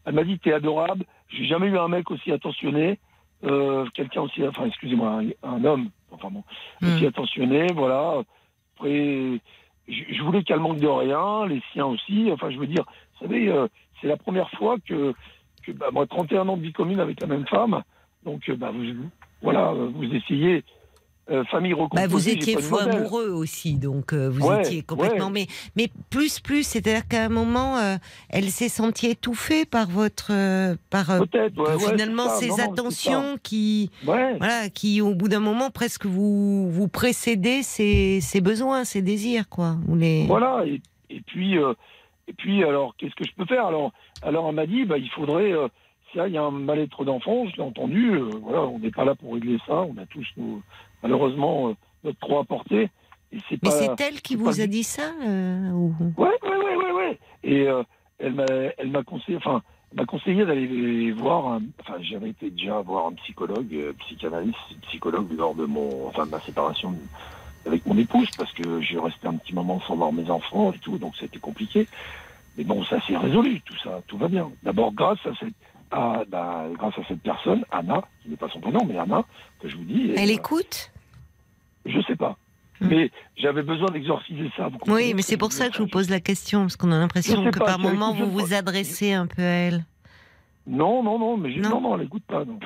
[0.07, 1.05] Elle m'a dit t'es adorable.
[1.29, 2.99] J'ai jamais eu un mec aussi attentionné,
[3.45, 6.45] euh, quelqu'un aussi, enfin excusez-moi, un, un homme enfin bon,
[6.81, 6.95] Hmm.
[6.95, 8.23] aussi attentionné, voilà.
[8.77, 9.41] Après,
[9.89, 12.31] je, voulais qu'elle manque de rien, les siens aussi.
[12.33, 12.85] Enfin, je veux dire,
[13.21, 13.53] vous savez,
[14.01, 15.13] c'est la première fois que,
[15.67, 17.83] que bah, moi, 31 ans de vie commune avec la même femme.
[18.25, 18.83] Donc, euh, bah, vous,
[19.43, 20.65] voilà, vous essayez
[21.31, 22.07] euh, famille Bah, recomposée.
[22.09, 25.27] vous j'ai étiez fou amoureux aussi, donc euh, vous Ouais, étiez complètement.
[25.27, 25.33] ouais.
[25.33, 25.47] Mais,
[25.77, 27.97] mais plus, plus, c'est-à-dire qu'à un moment, euh,
[28.29, 30.33] elle s'est sentie étouffée par votre,
[30.91, 36.05] par Peut-être, ouais, finalement ces Non, attentions qui, voilà, qui au bout d'un moment presque
[36.07, 39.77] vous vous précédez ses, ses besoins, ses désirs, quoi.
[39.87, 40.27] Vous les...
[40.27, 40.81] Voilà, et,
[41.11, 41.57] et puis,
[42.29, 43.67] et puis alors, qu'est-ce que je peux faire?
[43.67, 43.93] Alors,
[44.23, 45.69] alors, elle m'a dit, bah, il faudrait, euh,
[46.11, 48.91] si là, il y a un mal-être d'enfant, je l'ai entendu, euh, voilà, on n'est
[48.91, 50.63] pas là pour régler ça, on a tous, nos-
[51.03, 51.75] malheureusement, euh,
[52.05, 52.89] notre trop à porter.
[53.33, 57.19] Et c'est Mais c'est elle qui vous a dit ça euh, ou- Ouais, ouais, ouais.
[57.43, 57.83] Et euh,
[58.19, 58.45] elle m'a,
[58.79, 59.63] elle m'a conseillé, enfin,
[59.95, 65.55] m'a conseillé d'aller voir, un, enfin, j'avais été déjà voir un psychologue, psychanalyste, psychologue lors
[65.55, 66.97] de mon, enfin, de ma séparation
[67.67, 70.79] avec mon épouse, parce que j'ai resté un petit moment sans voir mes enfants et
[70.79, 71.89] tout, donc c'était compliqué.
[72.57, 74.51] Mais bon, ça s'est résolu, tout ça, tout va bien.
[74.63, 75.55] D'abord, grâce à cette,
[75.91, 79.25] à, bah, grâce à cette personne, Anna, qui n'est pas son prénom, mais Anna,
[79.61, 80.13] que je vous dis.
[80.17, 80.93] Elle euh, écoute?
[81.85, 82.37] Je sais pas.
[82.81, 82.89] Hmm.
[82.89, 84.69] Mais j'avais besoin d'exorciser ça.
[84.87, 86.99] Oui, mais ce c'est pour ça que je vous pose la question, parce qu'on a
[86.99, 89.85] l'impression que pas, par moment vous vous adressez un peu à elle.
[90.67, 91.71] Non, non, non, mais Non.
[91.71, 92.59] non, non, elle écoute pas, non.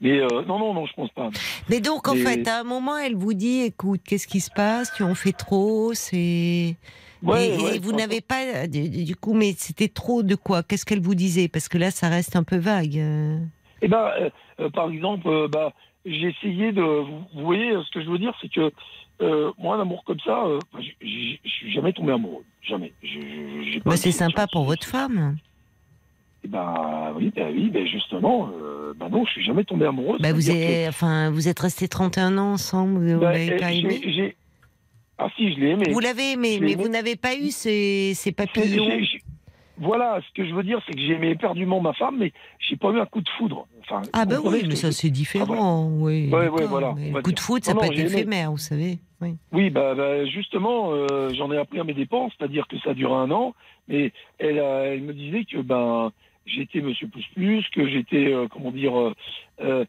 [0.00, 1.30] Mais euh, non, non, non, je pense pas.
[1.68, 4.50] Mais donc, en Mais- fait, à un moment, elle vous dit, écoute, qu'est-ce qui se
[4.50, 4.92] passe?
[4.94, 6.76] Tu en fais trop, c'est...
[7.22, 10.62] Ouais, et, vous n'avez pas, du, coup, mais c'était trop de quoi?
[10.62, 11.48] Qu'est-ce qu'elle vous disait?
[11.48, 12.96] Parce que là, ça reste un peu vague.
[12.96, 13.38] euh.
[13.82, 14.30] Eh ben, euh,
[14.60, 15.74] euh, par exemple, euh, bah,
[16.06, 16.80] j'ai essayé de.
[16.80, 18.72] Vous, vous voyez, ce que je veux dire, c'est que
[19.20, 20.44] euh, moi, un amour comme ça,
[20.80, 22.94] je suis jamais tombé amoureux, jamais.
[23.02, 23.08] Je-
[23.74, 25.36] je- Bah, c'est sympa pour votre femme.
[26.50, 30.18] Ben, oui, ben oui, ben justement, euh, bah non, je suis jamais tombé amoureux.
[30.20, 33.52] Bah, vous, C'est-à-dire que- êtes, enfin, vous êtes restés 31 ans ensemble, vous bah, l'avez
[33.54, 34.34] eh, pas aimé
[35.18, 35.90] Ah si, je l'ai aimé.
[35.92, 38.88] Vous l'avez aimé, mais vous n'avez pas eu ces, ces papillons.
[39.00, 39.20] j'ai-
[39.78, 42.76] Voilà, ce que je veux dire, c'est que j'ai aimé éperdument ma femme, mais j'ai
[42.76, 43.66] pas eu un coup de foudre.
[43.82, 46.28] Enfin, Ah bah comprenez oui, mais ça c'est différent, Ah, oui.
[46.32, 48.08] Ouais, voilà, le coup de foot, ça Non, peut non, être aimé.
[48.10, 48.98] éphémère, vous savez.
[49.22, 49.36] Oui.
[49.52, 53.14] Oui, bah, bah, justement, euh, j'en ai appris à mes dépenses, c'est-à-dire que ça dure
[53.14, 53.54] un an,
[53.88, 56.10] mais elle, euh, elle me disait que ben
[56.46, 59.14] j'étais Monsieur Pouce Plus, que j'étais, euh, comment dire, euh,
[59.60, 59.84] euh,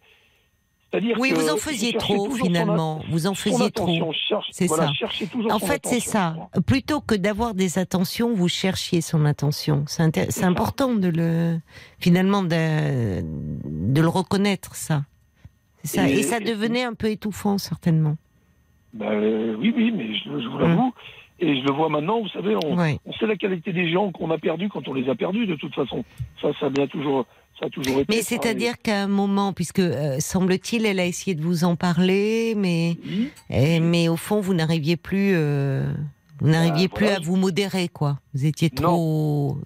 [0.91, 3.01] c'est-à-dire Oui, que vous en faisiez trop finalement.
[3.09, 4.43] Vous en faisiez attention, trop.
[4.51, 5.07] C'est voilà, ça.
[5.49, 6.35] En fait, c'est ça.
[6.65, 9.85] Plutôt que d'avoir des attentions, vous cherchiez son attention.
[9.87, 11.59] C'est important de le,
[11.99, 15.03] finalement, de, de le reconnaître, ça.
[15.95, 18.17] Et, Et- ça devenait un peu étouffant, certainement.
[18.93, 20.93] Bah, euh, oui, oui, mais je, je vous l'avoue,
[21.41, 22.77] et je le vois maintenant, vous savez, on,
[23.19, 25.73] sait la qualité des gens qu'on a perdus quand on les a perdus, de toute
[25.73, 26.03] façon.
[26.41, 27.25] Ça, ça a bien toujours,
[27.59, 28.05] ça a toujours été.
[28.15, 32.53] Mais c'est-à-dire qu'à un moment, puisque euh, semble-t-il, elle a essayé de vous en parler,
[32.55, 35.91] mais, oui, eh, mais au fond, vous n'arriviez plus, euh,
[36.39, 37.17] vous n'arriviez Bah, plus voilà.
[37.19, 38.19] à vous modérer, quoi.
[38.33, 39.57] Vous étiez trop,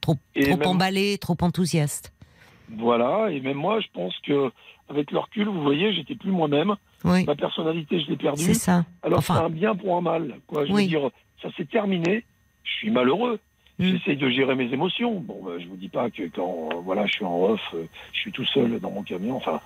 [0.00, 2.12] trop, Et trop même- emballé, trop enthousiaste.
[2.78, 4.50] Voilà, et même moi, je pense que
[4.90, 6.74] avec le recul, vous voyez, j'étais plus moi-même.
[7.04, 8.42] Oui, Ma personnalité, je l'ai perdue.
[8.42, 8.84] c'est ça.
[9.02, 10.34] Alors enfin- c'est un bien pour un mal.
[10.46, 10.66] Quoi.
[10.66, 10.82] Je Oui.
[10.82, 11.10] veux dire,
[11.40, 12.24] ça s'est terminé.
[12.64, 13.38] Je suis malheureux.
[13.78, 13.84] Mm.
[13.92, 15.14] J'essaye de gérer mes émotions.
[15.20, 17.84] Bon, bah, je vous dis pas que quand euh, voilà, je suis en off, euh,
[18.12, 19.36] je suis tout seul dans mon camion.
[19.36, 19.60] Enfin,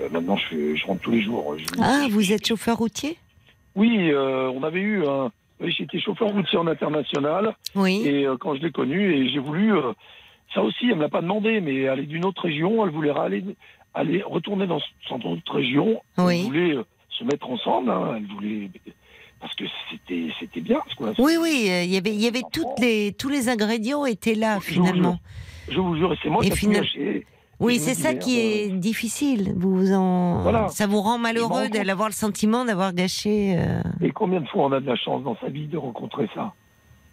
[0.00, 1.56] euh, maintenant, je, rentre tous les jours.
[1.58, 3.16] Je- Ah, je- vous êtes chauffeur routier?
[3.74, 5.30] Oui, on avait eu un.
[5.60, 7.54] J'étais chauffeur routier en international.
[7.74, 8.02] Oui.
[8.06, 9.72] Et quand je l'ai connue, et j'ai voulu.
[10.54, 13.44] ça aussi, elle me l'a pas demandé, mais aller d'une autre région, elle voulait aller,
[13.96, 14.78] aller retourner dans
[15.08, 16.00] cette autre région.
[16.18, 16.38] Oui.
[16.40, 16.84] Elle voulait euh,
[17.18, 17.90] se mettre ensemble.
[17.90, 18.70] hein, elle voulait
[19.40, 20.80] parce que c'était c'était bien.
[20.96, 21.12] Quoi.
[21.18, 24.34] Oui, oui, euh, il y avait, il y avait toutes les, tous les ingrédients étaient
[24.34, 25.18] là Je vous finalement.
[25.68, 27.26] Je vous jure, c'est moi Et qui ai final- gâché.
[27.58, 29.54] Oui, c'est ça qui est difficile.
[29.56, 30.68] Vous en, Voilà.
[30.68, 33.56] ça vous rend malheureux d'avoir le sentiment d'avoir gâché.
[33.58, 36.28] euh, Et combien de fois on a de la chance dans sa vie de rencontrer
[36.34, 36.52] ça?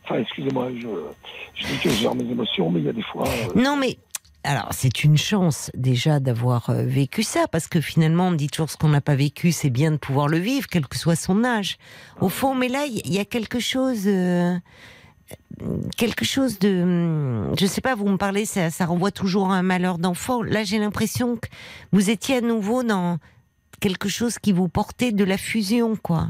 [0.04, 0.88] Enfin, excusez-moi, je,
[1.56, 3.24] je dis que gère mes émotions, mais il y a des fois.
[3.26, 3.98] euh, Non, mais
[4.44, 8.70] alors c'est une chance déjà d'avoir euh, vécu ça, parce que finalement on dit toujours
[8.70, 11.44] ce qu'on n'a pas vécu, c'est bien de pouvoir le vivre, quel que soit son
[11.44, 11.78] âge.
[12.20, 14.04] Au fond, mais là il y a quelque chose.
[14.06, 14.58] euh,
[15.98, 19.56] quelque chose de hum, je sais pas vous me parlez ça, ça renvoie toujours à
[19.56, 21.48] un malheur d'enfant là j'ai l'impression que
[21.92, 23.18] vous étiez à nouveau dans
[23.80, 26.28] quelque chose qui vous portait de la fusion quoi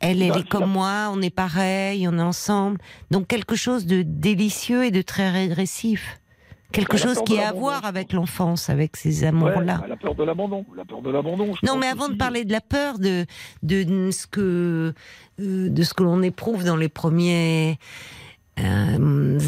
[0.00, 2.78] elle elle Bah, est comme moi on est pareil on est ensemble
[3.10, 6.17] donc quelque chose de délicieux et de très régressif
[6.72, 9.86] quelque chose qui a à voir je avec l'enfance avec ces ouais, amours là bah,
[9.88, 10.64] la peur de l'abandon.
[10.76, 11.54] La peur de l'abandon.
[11.62, 13.26] non, mais avant de parler de la peur, de,
[13.62, 14.94] de ce que,
[15.40, 17.76] euh, de ce que l'on éprouve dans les premières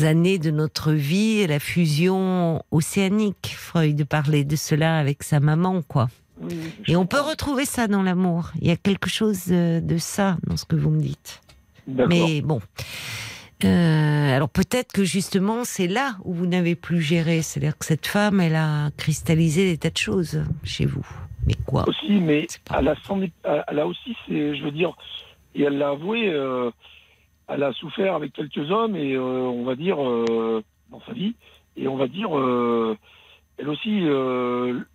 [0.04, 6.08] années de notre vie, la fusion océanique, Freud parlait de cela avec sa maman, quoi.
[6.40, 6.54] oui,
[6.86, 8.50] Et on peut retrouver ça dans l'amour.
[8.60, 11.40] Il y a quelque chose euh, de ça dans ce que vous me dites.
[11.86, 12.60] Mais bon.
[13.64, 17.42] Euh, alors peut-être que justement c'est là où vous n'avez plus géré.
[17.42, 21.06] C'est-à-dire que cette femme, elle a cristallisé des tas de choses chez vous.
[21.46, 21.88] Mais quoi?
[21.88, 22.46] Aussi, mais
[22.76, 22.94] elle a,
[23.68, 24.96] elle aussi, je veux dire,
[25.54, 26.70] et elle l'a avoué, euh,
[27.48, 31.34] elle a souffert avec quelques hommes et euh, on va dire dans sa vie,
[31.76, 32.30] et on va dire,
[33.58, 34.00] elle aussi,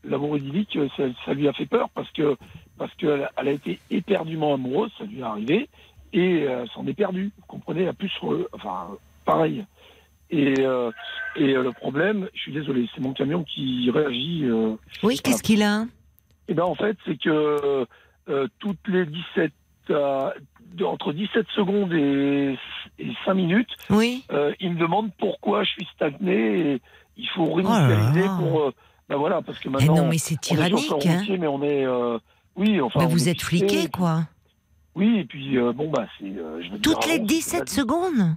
[0.04, 2.38] l'amour idyllique, ça, ça lui a fait peur parce que
[2.78, 5.70] parce qu'elle elle a été éperdument amoureuse, ça lui est arrivé,
[6.16, 7.32] et euh, s'en est perdue.
[7.38, 8.90] Vous comprenez, elle a plus, re- enfin,
[9.26, 9.66] pareil.
[10.32, 10.92] Et, euh,
[11.36, 14.42] et euh, le problème, je suis désolé, c'est mon camion qui réagit.
[14.46, 15.86] euh, Oui, qu'est-ce qu'il a?
[16.48, 17.86] Eh ben en fait, c'est que
[18.30, 19.52] euh, toutes les 17
[19.92, 20.32] euh,
[20.74, 22.58] de- entre 17 secondes et,
[22.98, 24.24] et 5 minutes, Oui.
[24.32, 26.82] euh, il me demande pourquoi je suis stagné et
[27.18, 28.72] il faut Oh réinitialiser pour euh,
[29.08, 30.92] ben voilà parce que Eh maintenant non, mais c'est on est sur le tyrannique.
[31.08, 32.18] Hein routier, mais on est euh,
[32.56, 34.22] oui enfin Bah, on vous est êtes fliqué, quoi.
[34.96, 38.36] Oui, et puis euh, bon bah c'est euh, dire, Toutes les avant, 17 c'était- secondes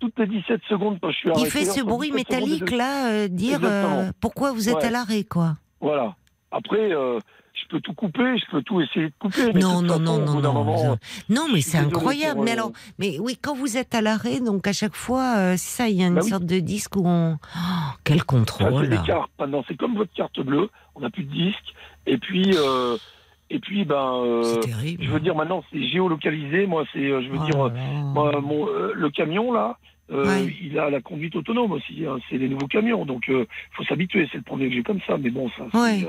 [0.00, 1.50] toutes les 17 secondes quand je suis Il arrêté.
[1.50, 3.60] fait ce bruit 17 secondes et métallique là, euh, dire
[4.20, 4.84] pourquoi vous êtes Ouais.
[4.86, 5.56] à l'arrêt, quoi.
[5.80, 6.14] Voilà.
[6.50, 9.52] Après je peux tout couper, je peux tout essayer de couper.
[9.54, 10.52] mais Non, non, façon, non, non, non.
[10.52, 10.96] moment, non.
[11.30, 12.34] Non, mais c'est incroyable.
[12.34, 15.82] pour, Mais alors, mais oui, quand vous êtes à l'arrêt, donc à chaque fois, c'est
[15.84, 16.28] ça, il y a une Bah oui.
[16.28, 17.38] sorte de disque où on.
[17.56, 17.58] Oh,
[18.02, 18.72] quel contrôle
[19.68, 20.68] c'est comme votre carte bleue.
[20.96, 21.72] On n'a plus de disque.
[22.06, 22.54] Et puis,
[23.50, 24.60] et puis, ben, euh,
[25.00, 26.66] je veux dire, maintenant, c'est géolocalisé.
[26.66, 27.70] Moi, c'est, euh, je veux Oh dire, euh,
[28.14, 29.76] moi, mon, euh, le camion là,
[30.12, 30.54] euh, Ouais.
[30.62, 32.04] il a la conduite autonome aussi.
[32.06, 32.18] hein.
[32.28, 34.28] C'est les nouveaux camions, donc euh, faut s'habituer.
[34.30, 35.16] C'est le premier que j'ai comme ça.
[35.18, 36.04] Mais bon, ça, c'est, Ouais.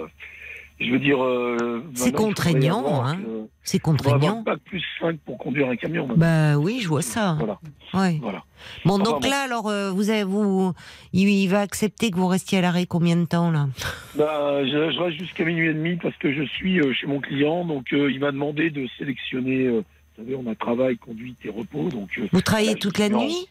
[0.80, 3.18] Je veux dire, euh, C'est contraignant, hein.
[3.64, 4.41] C'est contraignant.
[4.43, 6.06] bac plus 5 pour conduire un camion.
[6.06, 6.19] maintenant.
[6.53, 7.35] Bah oui, je vois ça.
[7.39, 7.60] Voilà,
[7.93, 8.19] Ouais.
[8.22, 8.43] voilà.
[8.84, 9.30] Bon, Enfin, donc bon.
[9.30, 10.73] là, alors, euh, vous avez, vous,
[11.14, 13.68] il, il va accepter que vous restiez à l'arrêt combien de temps là?
[14.15, 17.19] Bah, je, je reste jusqu'à minuit et demi parce que je suis euh, chez mon
[17.22, 19.65] client, donc euh, il m'a demandé de sélectionner.
[19.68, 19.81] euh,
[20.18, 22.19] vous savez, on a travail, conduite et repos, donc.
[22.31, 23.23] Vous travaillez toute la non.
[23.26, 23.47] nuit?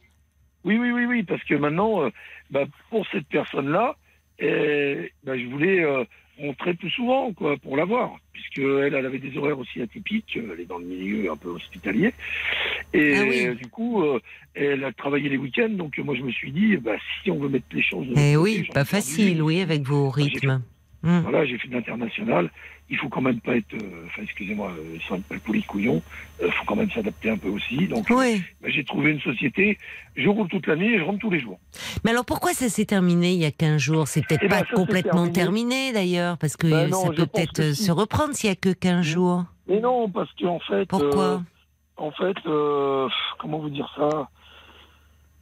[0.64, 2.10] Oui, oui, oui, oui, parce que maintenant, euh,
[2.51, 3.96] bah, pour cette personne-là,
[5.24, 5.84] bah, je voulais
[6.40, 10.36] rentrer plus souvent, quoi, pour la voir, puisque elle, avait des horaires aussi atypiques.
[10.36, 12.12] Elle est dans le milieu un peu hospitalier,
[12.93, 13.55] et Ah oui.
[13.56, 14.20] du coup, euh,
[14.55, 17.48] elle a travaillé les week-ends, donc moi je me suis dit, bah, si on veut
[17.48, 18.06] mettre les choses.
[18.16, 18.90] Eh oui, pas perdu.
[18.90, 20.62] facile, oui, avec vos rythmes.
[21.02, 21.20] Hmm.
[21.20, 22.51] Voilà, j'ai fait de l'international.
[22.90, 26.02] Il faut quand même pas être, euh, enfin, excusez-moi, euh, sans être poli couillon.
[26.44, 27.89] Il faut quand même s'adapter un peu aussi.
[27.89, 28.43] Donc, euh, Oui.
[28.61, 29.78] bah, j'ai trouvé une société.
[30.16, 31.59] Je roule toute la nuit et je rentre tous les jours.
[32.05, 34.06] Mais alors pourquoi ça s'est terminé il y a 15 jours?
[34.06, 35.32] C'est peut-être Eh ben, pas complètement terminé.
[35.32, 37.85] terminé d'ailleurs, parce que Ben non, ça peut peut-être euh, si.
[37.85, 39.44] se reprendre s'il y a que 15 jours.
[39.66, 41.24] Mais non, parce qu'en fait, Pourquoi?
[41.24, 41.39] euh,
[41.97, 43.09] en fait, euh,
[43.39, 44.28] comment vous dire ça?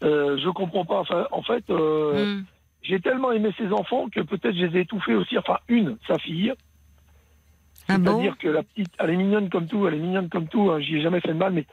[0.05, 1.01] Euh, Je comprends pas.
[1.01, 2.45] Enfin, en fait, euh, Hmm.
[2.83, 5.37] j'ai tellement aimé ses enfants que peut-être je les ai étouffés aussi.
[5.39, 6.53] Enfin, une, sa fille.
[7.95, 10.49] Ah bon C'est-à-dire que la petite, elle est mignonne comme tout, elle est mignonne comme
[10.49, 10.71] tout.
[10.71, 11.67] Hein, J'y ai jamais fait de mal, mais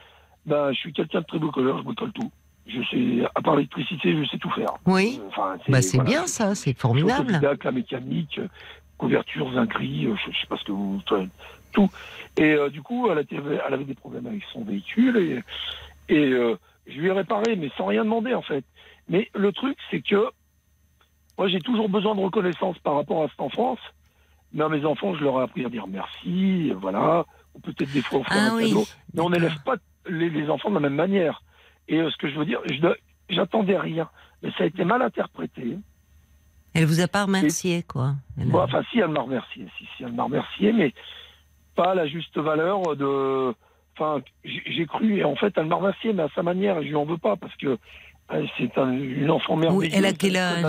[0.46, 2.30] ben, je suis quelqu'un de très bricoleur, je bricole tout.
[2.66, 4.74] Je sais, à part l'électricité, je sais tout faire.
[4.86, 5.18] Oui.
[5.20, 7.22] Euh, Enfin, Bah c'est voilà, bien ça, c'est formidable.
[7.30, 8.48] autodidacte, la mécanique, euh,
[8.96, 11.00] couverture, zincerie, euh, je, je sais pas ce que vous,
[11.72, 11.90] tout.
[12.36, 15.42] Et euh, du coup, elle, avait des problèmes avec son véhicule et,
[16.14, 16.56] et euh,
[16.86, 18.64] je lui ai réparé, mais sans rien demander en fait.
[19.08, 20.26] Mais le truc, c'est que
[21.38, 23.78] moi, j'ai toujours besoin de reconnaissance par rapport à cette enfance.
[24.52, 27.24] Mais à mes enfants, je leur ai appris à dire merci, voilà,
[27.54, 28.68] ou peut-être des fois offrir Ah un oui.
[28.68, 28.84] cadeau.
[29.14, 29.76] Mais on n'élève pas
[30.08, 31.42] les, les enfants de la même manière.
[31.88, 32.60] Et euh, ce que je veux dire,
[33.28, 34.08] j'attendais rien,
[34.42, 35.76] mais ça a été mal interprété.
[36.74, 38.14] Elle vous a pas remercié quoi.
[38.40, 40.92] Elle a- enfin, si elle m'a remercié, si, si elle m'a remercié, mais
[41.74, 43.54] pas à la juste valeur de.
[43.98, 46.94] Enfin, j'ai cru, et en fait, elle m'a remercié, mais à sa manière, je lui
[46.96, 47.76] en veux pas, parce que
[48.56, 49.90] c'est un- une enfant merveilleuse.
[49.90, 50.64] Oui, elle a quel âge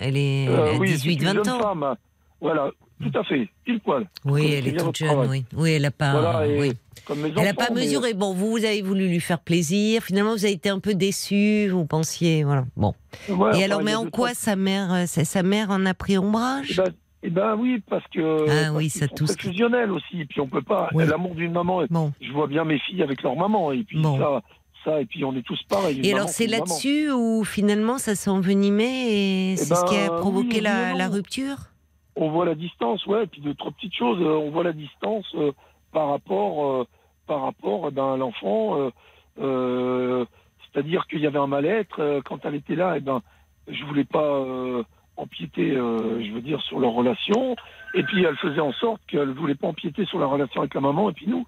[0.00, 1.60] Elle est Euh, elle a oui, c'est 18, une 20 jeune ans.
[1.60, 1.96] femme.
[2.40, 2.70] Voilà,
[3.02, 4.06] tout à fait, pile poil.
[4.24, 5.44] Oui, Comme elle est toute jeune, oui.
[5.56, 6.12] Oui, elle a pas.
[6.12, 6.72] Voilà, oui.
[7.16, 8.14] mes Elle n'a pas mais- mesuré.
[8.14, 10.02] Bon, vous, vous avez voulu lui faire plaisir.
[10.02, 11.68] Finalement, vous avez été un peu déçu.
[11.68, 12.64] Vous pensiez, voilà.
[12.76, 12.94] Bon.
[13.28, 16.18] Ouais, Et alors, mais en quoi sa mère, euh, sa, mère en a pris Eh
[16.18, 16.92] ombrage ben,
[17.24, 20.20] eh ben oui, parce que Ah parce oui, ça sont aussi.
[20.20, 20.88] Et puis on peut pas.
[20.94, 21.04] Oui.
[21.06, 21.82] L'amour d'une maman.
[21.90, 22.12] Bon.
[22.20, 23.72] Je vois bien mes filles avec leur maman.
[23.72, 24.18] Et puis Bon.
[24.18, 24.42] ça,
[24.84, 26.00] ça, et puis on est tous pareils.
[26.02, 30.16] Et alors, c'est là-dessus où finalement ça s'est envenimé et c'est ce qui a ben,
[30.18, 31.56] provoqué oui, la, rupture?
[32.16, 33.24] On voit la distance, ouais.
[33.24, 34.20] Et puis de trop petites choses.
[34.20, 35.52] euh, On voit la distance euh,
[35.92, 36.86] par rapport, euh,
[37.26, 38.90] par rapport eh ben, à l'enfant.
[39.40, 40.24] euh,
[40.72, 42.96] C'est-à-dire qu'il y avait un mal-être quand elle était là.
[42.96, 43.22] Et ben,
[43.68, 44.42] je voulais pas
[45.16, 47.56] empiéter, je veux dire, sur leur relation.
[47.94, 50.80] Et puis elle faisait en sorte qu'elle voulait pas empiéter sur la relation avec la
[50.80, 51.46] maman et puis nous.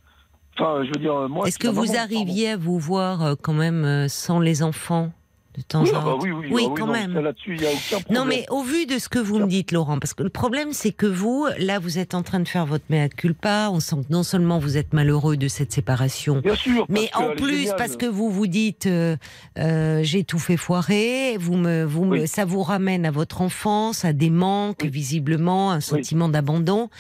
[0.57, 1.47] Enfin, je veux dire, moi.
[1.49, 5.11] Est-ce que vous maman, arriviez à vous voir quand même sans les enfants?
[5.57, 6.19] De temps oui, en ah bah temps.
[6.23, 7.13] oui, oui, Oui, oui, quand non, même.
[7.15, 8.19] ça, Là-dessus, il n'y a aucun problème.
[8.23, 10.73] Non, mais au vu de ce que vous me dites, Laurent, parce que le problème,
[10.73, 13.69] c'est que vous, là, vous êtes en train de faire votre mea culpa.
[13.73, 16.87] On sent que non seulement vous êtes malheureux de cette séparation, Bien sûr.
[16.89, 17.77] mais en plus, géniale.
[17.77, 19.17] parce que vous vous dites, euh,
[19.59, 24.05] euh, j'ai tout fait foirer, vous me, vous me, ça vous ramène à votre enfance,
[24.05, 26.91] à des manques, visiblement, un sentiment d'abandon.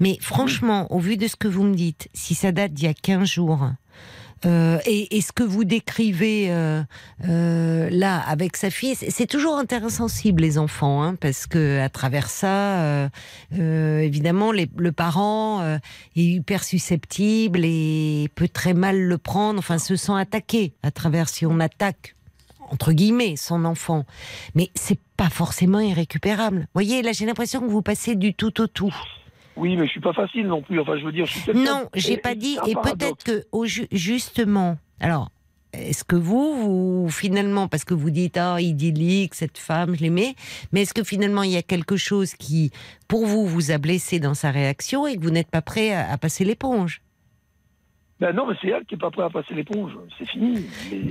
[0.00, 2.88] Mais franchement, au vu de ce que vous me dites, si ça date d'il y
[2.88, 3.70] a 15 jours,
[4.44, 6.82] euh, et, et ce que vous décrivez euh,
[7.28, 11.88] euh, là avec sa fille, c'est toujours intéressant sensible les enfants, hein, parce que à
[11.88, 13.08] travers ça, euh,
[13.58, 15.78] euh, évidemment, les, le parent euh,
[16.16, 21.28] est hyper susceptible et peut très mal le prendre, enfin se sent attaqué à travers
[21.28, 22.16] si on attaque
[22.70, 24.04] entre guillemets son enfant,
[24.54, 26.66] mais c'est pas forcément irrécupérable.
[26.74, 28.94] Voyez, là j'ai l'impression que vous passez du tout au tout.
[29.56, 30.80] Oui, mais je suis pas facile non plus.
[30.80, 32.56] Enfin, je veux dire, je suis Non, j'ai pas dit.
[32.66, 35.30] Et peut-être que, au ju- justement, alors,
[35.72, 36.54] est-ce que vous,
[37.04, 40.34] vous, finalement, parce que vous dites, ah, idyllique, cette femme, je l'aimais,
[40.72, 42.70] mais est-ce que finalement, il y a quelque chose qui,
[43.08, 46.10] pour vous, vous a blessé dans sa réaction et que vous n'êtes pas prêt à,
[46.12, 47.00] à passer l'éponge?
[48.20, 49.92] Ben non, mais c'est elle qui est pas prête à passer l'éponge.
[50.18, 50.64] C'est fini.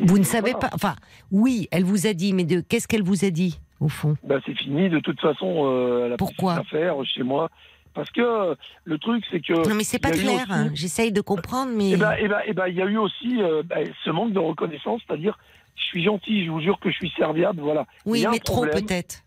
[0.03, 0.69] Vous ne savez pas.
[0.73, 0.95] Enfin,
[1.31, 4.15] oui, elle vous a dit, mais qu'est-ce qu'elle vous a dit, au fond?
[4.23, 4.89] Ben c'est fini.
[4.89, 6.55] De toute façon, euh, elle a Pourquoi?
[6.61, 7.49] plus faire chez moi.
[7.93, 8.55] Parce que
[8.85, 9.67] le truc, c'est que.
[9.69, 10.45] Non, mais c'est pas clair.
[10.49, 10.75] aussi-.
[10.75, 11.91] J'essaye de comprendre, mais.
[11.91, 14.33] Eh ben, eh ben, eh ben, il y a eu aussi euh, ben, ce manque
[14.33, 15.37] de reconnaissance, c'est-à-dire,
[15.75, 17.85] je suis gentil, je vous jure que je suis serviable, voilà.
[18.05, 19.19] il oui, y a un mais trop peut-être.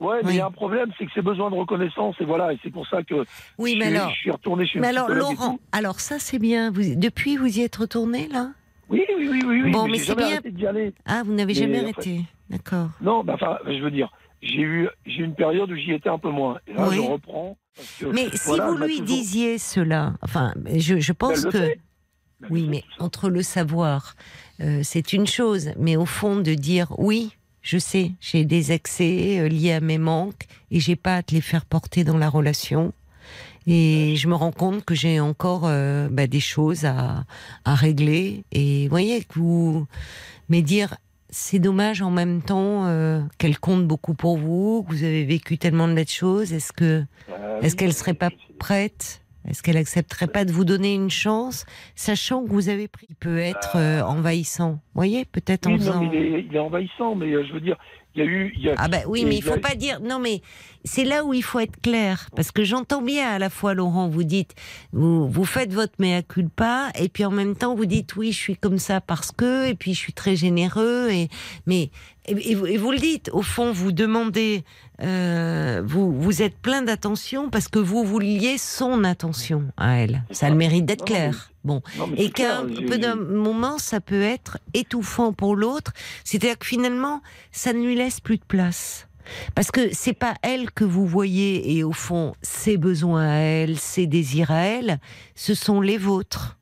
[0.00, 0.34] Ouais, mais Oui.
[0.34, 2.70] il y a un problème, c'est que c'est besoin de reconnaissance, et voilà, et c'est
[2.70, 3.24] pour ça que
[3.58, 4.10] Oui, je, mais suis, alors.
[4.10, 6.70] je suis retourné chez Mais alors, Laurent, alors ça c'est bien.
[6.70, 8.50] Vous, depuis, vous y êtes retourné là?
[8.90, 10.26] Oui, oui, oui, oui, oui, Bon, mais, c'est bien.
[10.26, 10.92] arrêté d'y aller.
[11.06, 12.20] Ah, vous n'avez Mais, jamais en fait- arrêté.
[12.50, 12.88] D'accord.
[13.00, 14.10] Non, bah, enfin, je veux dire,
[14.44, 16.58] j'ai eu, j'ai une période où j'y étais un peu moins.
[16.66, 16.96] Et là, Oui.
[16.96, 17.56] je reprends.
[17.98, 21.58] que, Mais si vous lui toujours- disiez cela, enfin, je, je pense que.
[21.58, 24.16] Ben, Oui, mais entre le savoir,
[24.60, 29.38] euh, c'est une chose, mais au fond de dire oui, je sais, j'ai des excès
[29.40, 32.28] euh, liés à mes manques et j'ai pas à te les faire porter dans la
[32.28, 32.92] relation.
[33.66, 37.24] Et je me rends compte que j'ai encore euh, bah, des choses à,
[37.64, 38.44] à régler.
[38.52, 39.86] Et voyez que vous,
[40.50, 40.96] mais dire
[41.36, 45.58] c'est dommage en même temps euh, qu'elle compte beaucoup pour vous, que vous avez vécu
[45.58, 46.52] tellement de belles choses.
[46.52, 48.30] Est-ce que Ah, est-ce oui, qu'elle serait pas
[48.60, 49.20] prête?
[49.48, 51.66] Est-ce qu'elle accepterait pas de vous donner une chance,
[51.96, 54.70] sachant que vous avez pris Il peut être euh, envahissant?
[54.74, 56.00] Vous voyez, peut-être en Oui, non, faisant.
[56.04, 57.76] mais il est, il est envahissant, mais euh, je veux dire,
[58.14, 58.52] il y a eu.
[58.56, 60.00] il Y a, Ah bah oui, mais il il a- faut pas dire.
[60.00, 60.40] Non, mais
[60.84, 64.08] c'est là où il faut être clair, parce que j'entends bien à la fois Laurent,
[64.08, 64.54] vous dites,
[64.92, 68.38] vous vous faites votre mea culpa, et puis en même temps vous dites oui, je
[68.38, 71.28] suis comme ça parce que, et puis je suis très généreux, et
[71.66, 71.90] mais
[72.26, 73.30] et, et vous, et vous le dites.
[73.32, 74.64] Au fond, vous demandez,
[75.02, 80.22] euh, vous vous êtes plein d'attention parce que vous vouliez son attention à elle.
[80.30, 81.50] Ça a le mérite d'être clair.
[81.64, 81.82] Bon.
[81.98, 85.92] Non, Et qu'un j'ai- peu d'un moment, ça peut être étouffant pour l'autre.
[86.24, 87.20] C'est-à-dire que finalement,
[87.52, 89.06] ça ne lui laisse plus de place.
[89.54, 93.78] Parce que c'est pas elle que vous voyez et au fond, ses besoins à elle,
[93.78, 95.00] ses désirs à elle,
[95.34, 96.56] ce sont les vôtres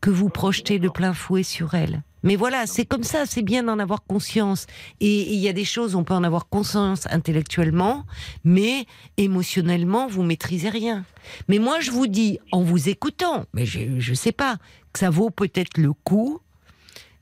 [0.00, 2.02] que vous projetez de plein fouet sur elle.
[2.24, 4.66] Mais voilà, c'est comme ça, c'est bien d'en avoir conscience.
[5.00, 8.04] Et il y a des choses, on peut en avoir conscience intellectuellement,
[8.44, 8.86] mais
[9.18, 11.04] émotionnellement, vous maîtrisez rien.
[11.48, 14.56] Mais moi, je vous dis, en vous écoutant, mais je, je sais pas,
[14.92, 16.40] que ça vaut peut-être le coup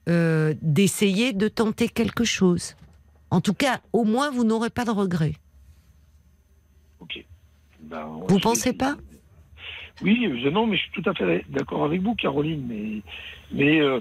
[0.09, 2.75] euh, d'essayer de tenter quelque chose.
[3.33, 5.35] En tout cas, au moins, vous n'aurez pas de regrets.
[7.01, 7.25] Ok.
[7.83, 8.95] Ben, Vous pensez pas?
[10.03, 12.65] Oui, je, non, mais je suis tout à fait d'accord avec vous, Caroline.
[12.69, 13.01] Mais,
[13.53, 14.01] mais euh,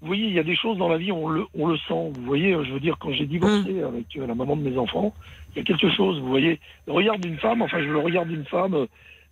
[0.00, 2.12] vous voyez, il y a des choses dans la vie, on le, on le sent.
[2.14, 3.84] Vous voyez, je veux dire, quand j'ai divorcé Hum.
[3.84, 5.14] avec euh, la maman de mes enfants,
[5.54, 6.18] il y a quelque chose.
[6.20, 8.74] Vous voyez, le regard d'une femme, enfin, je le regard d'une femme.
[8.74, 8.86] euh,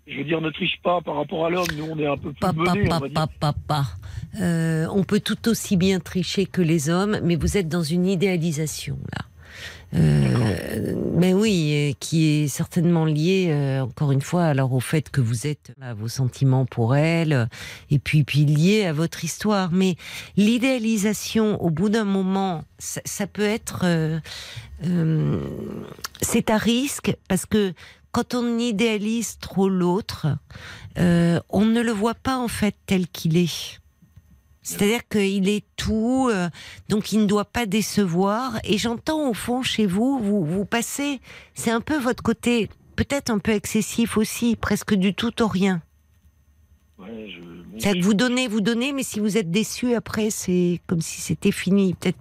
[0.06, 1.66] Je veux dire, ne triche pas par rapport à l'homme.
[1.76, 3.14] Nous, on est un peu plus Papa, menés, on va dire.
[3.14, 3.82] papa, papa.
[4.40, 8.06] Euh, on peut tout aussi bien tricher que les hommes, mais vous êtes dans une
[8.06, 9.24] idéalisation là.
[9.94, 15.10] Euh, mais oui, euh, qui est certainement liée, euh, encore une fois, alors au fait
[15.10, 17.46] que vous êtes à vos sentiments pour elle, euh,
[17.90, 19.70] et puis puis lié à votre histoire.
[19.72, 19.96] Mais
[20.36, 24.20] l'idéalisation, au bout d'un moment, ça, ça peut être, euh,
[24.84, 25.40] euh,
[26.20, 27.72] c'est à risque parce que
[28.12, 30.26] quand on idéalise trop l'autre,
[30.98, 33.80] euh, on ne le voit pas en fait tel qu'il est.
[34.68, 36.48] C'est-à-dire qu'il est tout, euh,
[36.88, 38.58] donc il ne doit pas décevoir.
[38.64, 41.20] Et j'entends au fond chez vous, vous, vous passez,
[41.54, 45.80] c'est un peu votre côté, peut-être un peu excessif aussi, presque du tout au rien.
[46.98, 50.80] Ouais, je- C'est-à-dire que vous donnez, vous donnez, mais si vous êtes déçu après, c'est
[50.86, 51.94] comme si c'était fini.
[51.94, 52.18] Peut-être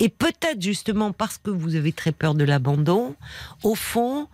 [0.00, 3.14] Et peut-être justement parce que vous avez très peur de l'abandon,
[3.62, 4.26] au fond,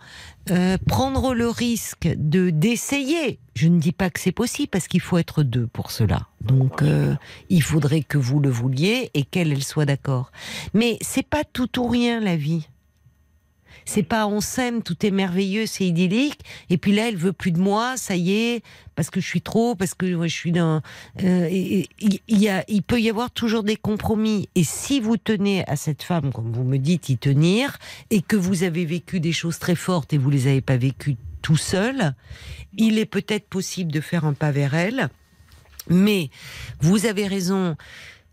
[0.51, 3.39] euh, prendre le risque de d'essayer.
[3.55, 6.27] Je ne dis pas que c'est possible parce qu'il faut être deux pour cela.
[6.41, 7.15] Donc euh,
[7.49, 10.31] il faudrait que vous le vouliez et qu'elle elle soit d'accord.
[10.73, 12.67] Mais c'est pas tout ou rien la vie.
[13.89, 16.41] C'est pas on s'aime, tout est merveilleux, c'est idyllique.
[16.69, 18.63] Et puis là, elle veut plus de moi, ça y est,
[18.93, 20.83] parce que je suis trop, parce que je suis dans.
[21.23, 21.87] Euh, il,
[22.27, 24.47] y a, il peut y avoir toujours des compromis.
[24.53, 27.79] Et si vous tenez à cette femme, comme vous me dites, y tenir,
[28.11, 31.17] et que vous avez vécu des choses très fortes et vous les avez pas vécues
[31.41, 32.13] tout seul,
[32.77, 35.09] il est peut-être possible de faire un pas vers elle.
[35.87, 36.29] Mais
[36.79, 37.75] vous avez raison.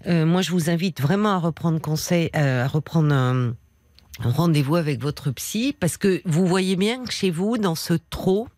[0.07, 3.55] Euh, moi, je vous invite vraiment à reprendre conseil, euh, à reprendre un
[4.21, 8.49] rendez-vous avec votre psy, parce que vous voyez bien que chez vous, dans ce trop,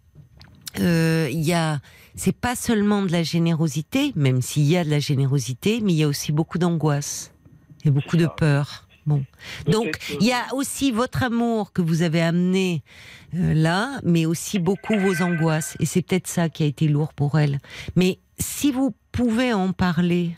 [0.79, 1.81] euh, il y a,
[2.15, 5.97] c'est pas seulement de la générosité, même s'il y a de la générosité, mais il
[5.97, 7.33] y a aussi beaucoup d'angoisse
[7.85, 8.87] et beaucoup de peur.
[9.07, 9.25] Bon,
[9.65, 12.83] donc Peut-être, il y a aussi votre amour que vous avez amené
[13.35, 17.15] euh, là, mais aussi beaucoup vos angoisses, et c'est peut-être ça qui a été lourd
[17.15, 17.59] pour elle.
[17.97, 20.37] Mais si vous pouvez en parler,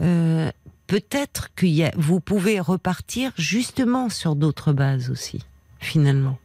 [0.00, 0.52] euh,
[0.86, 5.44] peut-être que y a- vous pouvez repartir justement sur d'autres bases aussi,
[5.80, 6.38] finalement.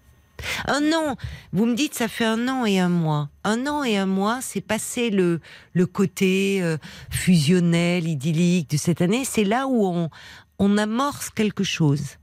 [0.66, 1.18] Un an,
[1.54, 3.30] vous me dites ça fait un an et un mois.
[3.44, 5.40] Un an et un mois, c'est passé le,
[5.74, 6.78] le côté euh,
[7.12, 9.24] fusionnel, idyllique de cette année.
[9.24, 10.10] C'est là où on,
[10.58, 12.18] on amorce quelque chose.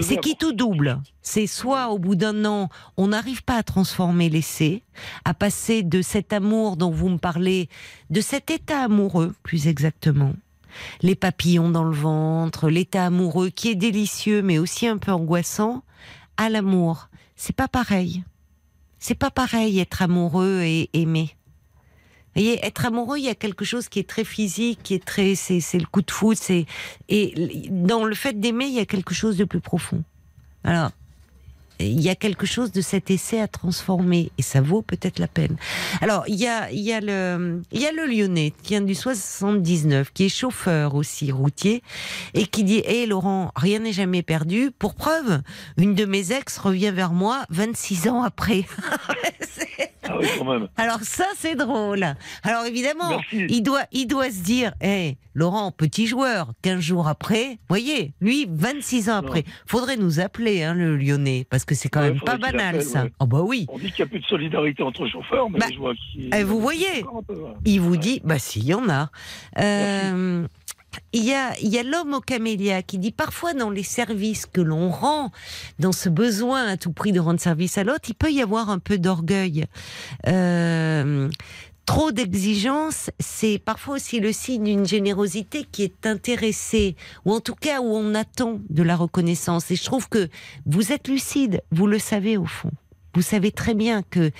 [0.00, 1.00] C'est qui tout double?
[1.22, 4.82] C'est soit au bout d'un an, on n'arrive pas à transformer l'essai,
[5.24, 7.68] à passer de cet amour dont vous me parlez,
[8.10, 10.32] de cet état amoureux, plus exactement.
[11.02, 15.82] Les papillons dans le ventre, l'état amoureux qui est délicieux mais aussi un peu angoissant,
[16.36, 17.08] à l'amour.
[17.36, 18.24] C'est pas pareil.
[18.98, 21.36] C'est pas pareil être amoureux et aimer.
[22.34, 25.04] Vous voyez, être amoureux, il y a quelque chose qui est très physique, qui est
[25.04, 26.66] très, c'est, c'est le coup de foudre, c'est,
[27.08, 30.04] et dans le fait d'aimer, il y a quelque chose de plus profond.
[30.62, 30.90] Alors,
[31.80, 35.28] il y a quelque chose de cet essai à transformer, et ça vaut peut-être la
[35.28, 35.56] peine.
[36.00, 38.80] Alors, il y a, il y a le, il y a le Lyonnais qui vient
[38.80, 41.82] du 79, qui est chauffeur aussi routier,
[42.34, 44.70] et qui dit, hé Laurent, rien n'est jamais perdu.
[44.78, 45.40] Pour preuve,
[45.76, 48.64] une de mes ex revient vers moi 26 ans après.
[50.10, 50.68] Ah oui, quand même.
[50.78, 52.02] alors ça, c'est drôle.
[52.42, 53.46] Alors évidemment, Merci.
[53.50, 58.46] il doit, il doit se dire, hé, Laurent, petit joueur, 15 jours après, voyez, lui,
[58.50, 59.28] 26 ans Non.
[59.28, 62.82] après, faudrait nous appeler, hein, le Lyonnais, parce que c'est quand Ouais, même pas banal,
[62.82, 63.04] ça.
[63.04, 63.12] ouais.
[63.20, 63.66] Oh bah oui.
[63.68, 66.30] On dit qu'il n'y a plus de solidarité entre chauffeurs, mais Bah, je vois qu'il.
[66.34, 67.04] eh, vous voyez.
[67.26, 67.50] Peu, ouais.
[67.64, 69.10] Il vous dit, bah si, il y en a.
[69.60, 70.46] Euh,
[71.12, 74.46] il y a, il y a l'homme au camélia qui dit parfois dans les services
[74.46, 75.30] que l'on rend,
[75.78, 78.70] dans ce besoin à tout prix de rendre service à l'autre, il peut y avoir
[78.70, 79.66] un peu d'orgueil.
[80.26, 81.28] Euh,
[81.88, 87.54] trop d'exigence, c'est parfois aussi le signe d'une générosité qui est intéressée, ou en tout
[87.54, 89.70] cas où on attend de la reconnaissance.
[89.70, 90.28] Et je trouve que
[90.66, 92.70] vous êtes lucide, vous le savez au fond.
[93.14, 94.30] Vous savez très bien que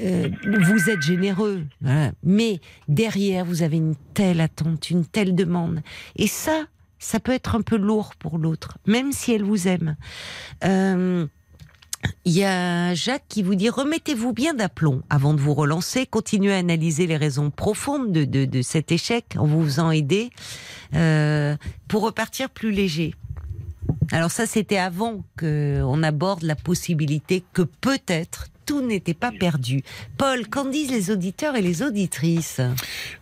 [0.00, 2.10] euh, vous êtes généreux, voilà.
[2.24, 5.82] mais derrière vous avez une telle attente, une telle demande.
[6.16, 6.64] Et ça,
[6.98, 9.94] ça peut être un peu lourd pour l'autre, même si elle vous aime.
[10.64, 11.28] Euh,
[12.24, 16.52] il y a Jacques qui vous dit remettez-vous bien d'aplomb avant de vous relancer, continuez
[16.52, 20.30] à analyser les raisons profondes de, de, cet échec en vous faisant aider
[20.94, 21.56] euh,
[21.88, 23.14] pour repartir plus léger.
[24.12, 29.82] Alors ça, c'était avant qu'on aborde la possibilité que peut-être tout n'était pas perdu.
[30.18, 32.60] Paul, qu'en disent les auditeurs et les auditrices?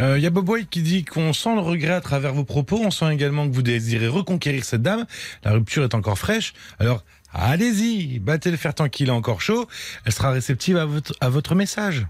[0.00, 2.42] Euh, Il y a Bob White qui dit qu'on sent le regret à travers vos
[2.42, 2.80] propos.
[2.84, 5.06] On sent également que vous désirez reconquérir cette dame.
[5.44, 6.52] La rupture est encore fraîche.
[6.80, 7.04] Alors,
[7.36, 9.66] allez-y, battez le fer tant qu'il est encore chaud.
[10.04, 12.06] Elle sera réceptive à votre, message.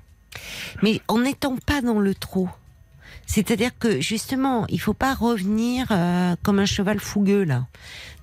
[0.83, 2.49] Mais en n'étant pas dans le trop.
[3.27, 7.67] C'est-à-dire que justement, il faut pas revenir euh, comme un cheval fougueux là.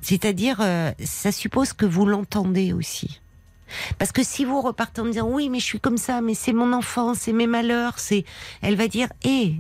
[0.02, 3.20] C'est-à-dire, euh, ça suppose que vous l'entendez aussi.
[3.98, 6.54] Parce que si vous repartez en disant oui, mais je suis comme ça, mais c'est
[6.54, 8.24] mon enfance, c'est mes malheurs, c'est,
[8.62, 9.56] elle va dire et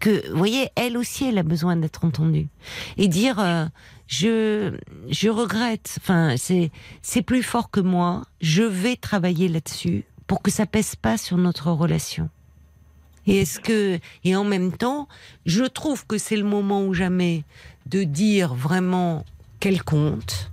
[0.00, 2.48] que, vous voyez, elle aussi, elle a besoin d'être entendue
[2.96, 3.66] et dire euh,
[4.06, 4.72] je
[5.10, 5.96] je regrette.
[6.00, 6.70] Enfin, c'est
[7.02, 8.22] c'est plus fort que moi.
[8.40, 12.28] Je vais travailler là-dessus pour que ça pèse pas sur notre relation.
[13.26, 15.08] Et est-ce que et en même temps,
[15.46, 17.44] je trouve que c'est le moment ou jamais
[17.86, 19.24] de dire vraiment
[19.60, 20.50] qu'elle compte,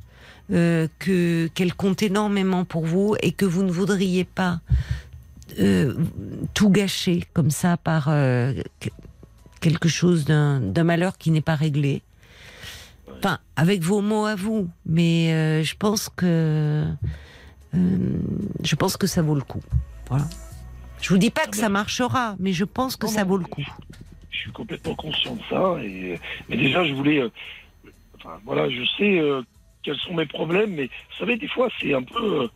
[0.52, 4.62] euh, que qu'elle compte énormément pour vous et que vous ne voudriez pas
[5.60, 5.94] euh,
[6.54, 8.90] tout gâcher comme ça par euh, que-
[9.60, 12.02] quelque chose d'un malheur qui n'est pas réglé.
[13.24, 16.88] Enfin, avec vos mots à vous, mais euh, je pense que
[17.76, 18.20] euh,
[18.64, 19.62] je pense que ça vaut le coup.
[20.10, 20.26] Voilà.
[21.02, 23.46] Je vous dis pas que ça marchera, mais je pense que Non, ça vaut le
[23.46, 23.64] coup.
[24.32, 25.76] Je suis complètement conscient de ça.
[25.84, 26.20] Et,
[26.50, 27.30] mais déjà, je voulais, euh,
[28.18, 29.20] Enfin, voilà, je sais
[29.84, 32.44] quels sont mes problèmes, mais vous savez, des fois, c'est un peu.
[32.44, 32.48] euh,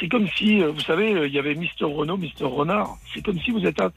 [0.00, 2.96] c'est comme si, euh, vous savez, il y avait Mister Renault, Mister Renard.
[3.14, 3.92] C'est comme si vous êtes, un-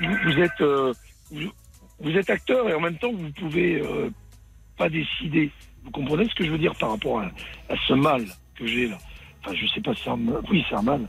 [0.00, 0.94] vous, vous êtes, euh,
[1.30, 1.50] vous,
[2.00, 3.82] vous êtes acteur et en même temps vous pouvez
[4.80, 5.50] pas décider.
[5.84, 7.26] Vous comprenez ce que je veux dire par rapport à,
[7.68, 8.24] à ce mal
[8.56, 8.98] que j'ai là.
[9.42, 10.40] Enfin, je sais pas si c'est un mal.
[10.50, 11.02] Oui, c'est un mal.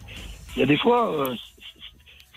[0.56, 1.00] Il y a des fois.
[1.30, 1.36] euh,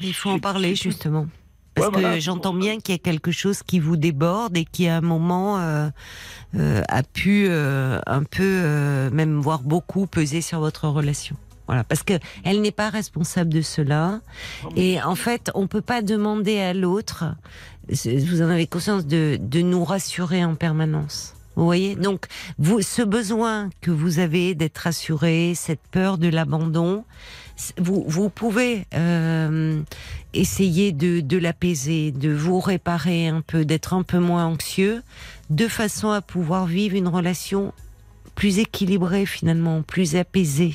[0.00, 1.26] Il faut en parler justement.
[1.74, 2.20] Parce Ouais, que voilà.
[2.20, 5.58] j'entends bien qu'il y a quelque chose qui vous déborde et qui à un moment
[5.58, 5.88] euh,
[6.54, 11.36] euh, a pu un peu, même voire beaucoup, peser sur votre relation.
[11.66, 12.14] Voilà, parce que
[12.44, 14.20] elle n'est pas responsable de cela.
[14.76, 17.24] Et en fait, on peut pas demander à l'autre.
[17.88, 21.34] Vous en avez conscience de, de nous rassurer en permanence.
[21.56, 21.94] Vous voyez?
[21.94, 22.26] Donc,
[22.58, 27.04] vous, ce besoin que vous avez d'être rassuré, cette peur de l'abandon,
[27.78, 29.80] vous, vous pouvez euh,
[30.32, 35.02] essayer de, de l'apaiser, de vous réparer un peu, d'être un peu moins anxieux,
[35.50, 37.72] de façon à pouvoir vivre une relation
[38.34, 40.74] plus équilibrée finalement, plus apaisée.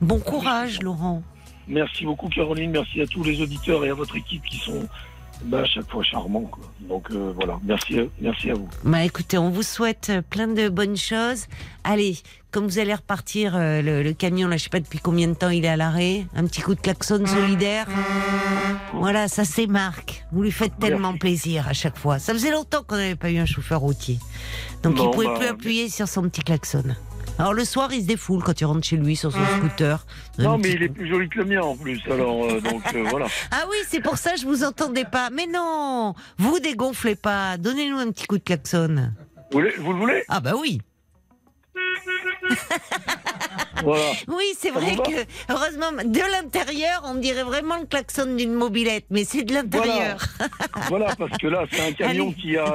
[0.00, 1.22] Bon courage, Laurent.
[1.66, 2.70] Merci beaucoup, Caroline.
[2.70, 4.88] Merci à tous les auditeurs et à votre équipe qui sont
[5.44, 6.42] bah, à chaque fois charmants.
[6.50, 6.64] quoi.
[6.80, 8.68] Donc euh, voilà, merci, à- merci à vous.
[8.84, 11.46] Bah écoutez, on vous souhaite plein de bonnes choses.
[11.84, 12.16] Allez,
[12.50, 15.34] comme vous allez repartir, euh, le, le camion, là, je sais pas depuis combien de
[15.34, 17.86] temps il est à l'arrêt, un petit coup de klaxon solidaire.
[18.94, 20.24] Voilà, ça c'est Marc.
[20.32, 22.18] Vous lui faites tellement plaisir à chaque fois.
[22.18, 24.18] Ça faisait longtemps qu'on n'avait pas eu un chauffeur routier.
[24.82, 26.82] Donc il Non, pouvait bah, plus appuyer sur son petit klaxon.
[27.38, 30.04] Alors le soir, il se défoule quand il rentre chez lui sur son scooter.
[30.38, 32.00] Un Non, mais il est plus joli que le mien en plus.
[32.10, 33.26] Alors euh, donc euh, voilà.
[33.52, 35.30] Ah oui, c'est pour ça que je vous entendais pas.
[35.30, 37.56] Mais non, vous dégonflez pas.
[37.56, 39.12] Donnez-nous un petit coup de klaxon.
[39.52, 40.24] Vous, voulez- vous le voulez?
[40.28, 40.80] Ah bah oui.
[43.82, 44.10] Voilà.
[44.28, 49.24] Oui, c'est vrai que, heureusement, de l'intérieur, on dirait vraiment le klaxon d'une mobilette, mais
[49.24, 50.18] c'est de l'intérieur.
[50.88, 52.34] Voilà, parce que là, c'est un camion Allez.
[52.34, 52.74] qui a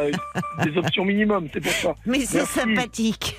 [0.63, 1.95] des options minimum, c'est pour ça.
[2.05, 3.37] Mais c'est sympathique.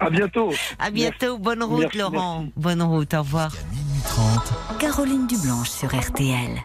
[0.00, 0.52] À bientôt.
[0.78, 2.46] À bientôt, bonne route, Merci, Laurent.
[2.56, 3.50] Bonne route, au revoir.
[3.50, 6.62] Jusqu'à minuit 30, Caroline Dublanche sur RTL.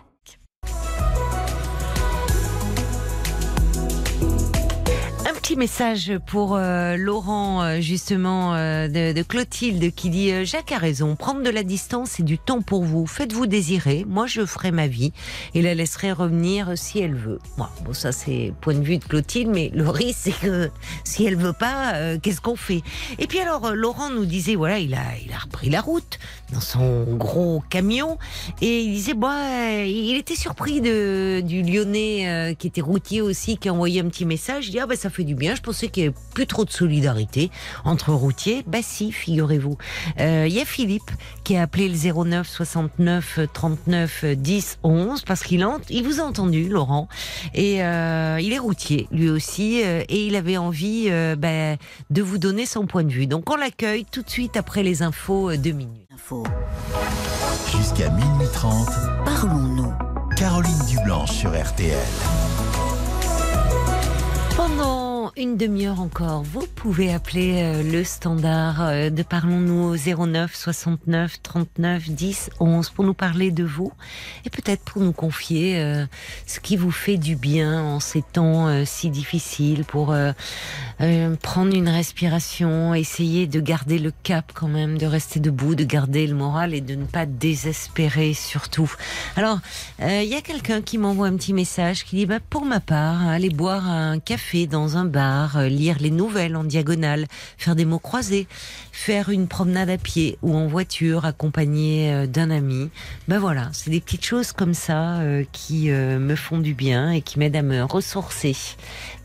[5.47, 10.77] Petit message pour euh, Laurent, euh, justement, euh, de, de Clotilde, qui dit Jacques a
[10.77, 13.07] raison, prendre de la distance et du temps pour vous.
[13.07, 14.03] Faites-vous désirer.
[14.09, 15.13] Moi, je ferai ma vie
[15.55, 17.39] et la laisserai revenir si elle veut.
[17.57, 20.69] Bon, ça, c'est point de vue de Clotilde, mais le risque, c'est que
[21.05, 22.81] si elle veut pas, qu'est-ce qu'on fait?
[23.17, 26.19] Et puis alors, Laurent nous disait voilà, il a, il a repris la route
[26.51, 28.17] dans son gros camion
[28.61, 33.69] et il disait bah, il était surpris de, du Lyonnais qui était routier aussi, qui
[33.69, 34.67] a envoyé un petit message.
[34.67, 35.55] Il dit ah bah ça fait du bien.
[35.55, 37.51] Je pensais qu'il y avait plus trop de solidarité
[37.85, 38.63] entre routiers.
[38.67, 39.77] Bah si, figurez-vous.
[40.19, 41.11] Euh, Il y a Philippe
[41.43, 46.67] qui a appelé le 09 69 39 10 11 parce qu'il il vous a entendu,
[46.69, 47.07] Laurent,
[47.53, 51.75] et euh, il est routier lui aussi euh, et il avait envie euh, bah,
[52.09, 53.27] de vous donner son point de vue.
[53.27, 56.07] Donc on l'accueille tout de suite après les infos euh, de minutes.
[56.13, 56.43] Info.
[57.71, 58.87] jusqu'à minuit 30,
[59.25, 59.93] Parlons-nous.
[60.35, 61.97] Caroline Dublanche sur RTL.
[64.55, 70.55] Pendant une demi-heure encore, vous pouvez appeler euh, le standard euh, de Parlons-nous au 09
[70.55, 73.91] 69 39 10 11 pour nous parler de vous
[74.45, 76.05] et peut-être pour nous confier euh,
[76.45, 80.15] ce qui vous fait du bien en ces temps si difficiles pour
[81.01, 85.75] euh, euh, prendre une respiration, essayer de garder le cap quand même, de rester debout,
[85.75, 88.91] de garder le moral et de ne pas désespérer surtout.
[89.35, 89.59] Alors,
[90.01, 92.79] euh, il y a quelqu'un qui m'envoie un petit message qui dit bah, pour ma
[92.79, 97.75] part, aller boire un café dans un bar, euh, lire les nouvelles en diagonale, faire
[97.75, 98.47] des mots croisés,
[98.97, 102.89] faire une promenade à pied ou en voiture accompagné euh, d'un ami.
[103.27, 107.11] Ben voilà, c'est des petites choses comme ça euh, qui euh, me font du bien
[107.11, 108.55] et qui m'aident à me ressourcer.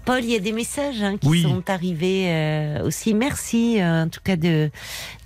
[0.04, 1.42] Paul, il y a des messages hein, qui Oui.
[1.42, 3.14] sont arrivés euh, aussi.
[3.14, 4.68] Merci euh, en tout cas de,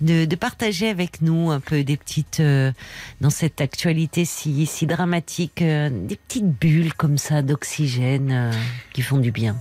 [0.01, 2.71] de, de partager avec nous un peu des petites euh,
[3.19, 8.51] dans cette actualité si, si dramatique, euh, des petites bulles comme ça d'oxygène euh,
[8.93, 9.55] qui font du bien.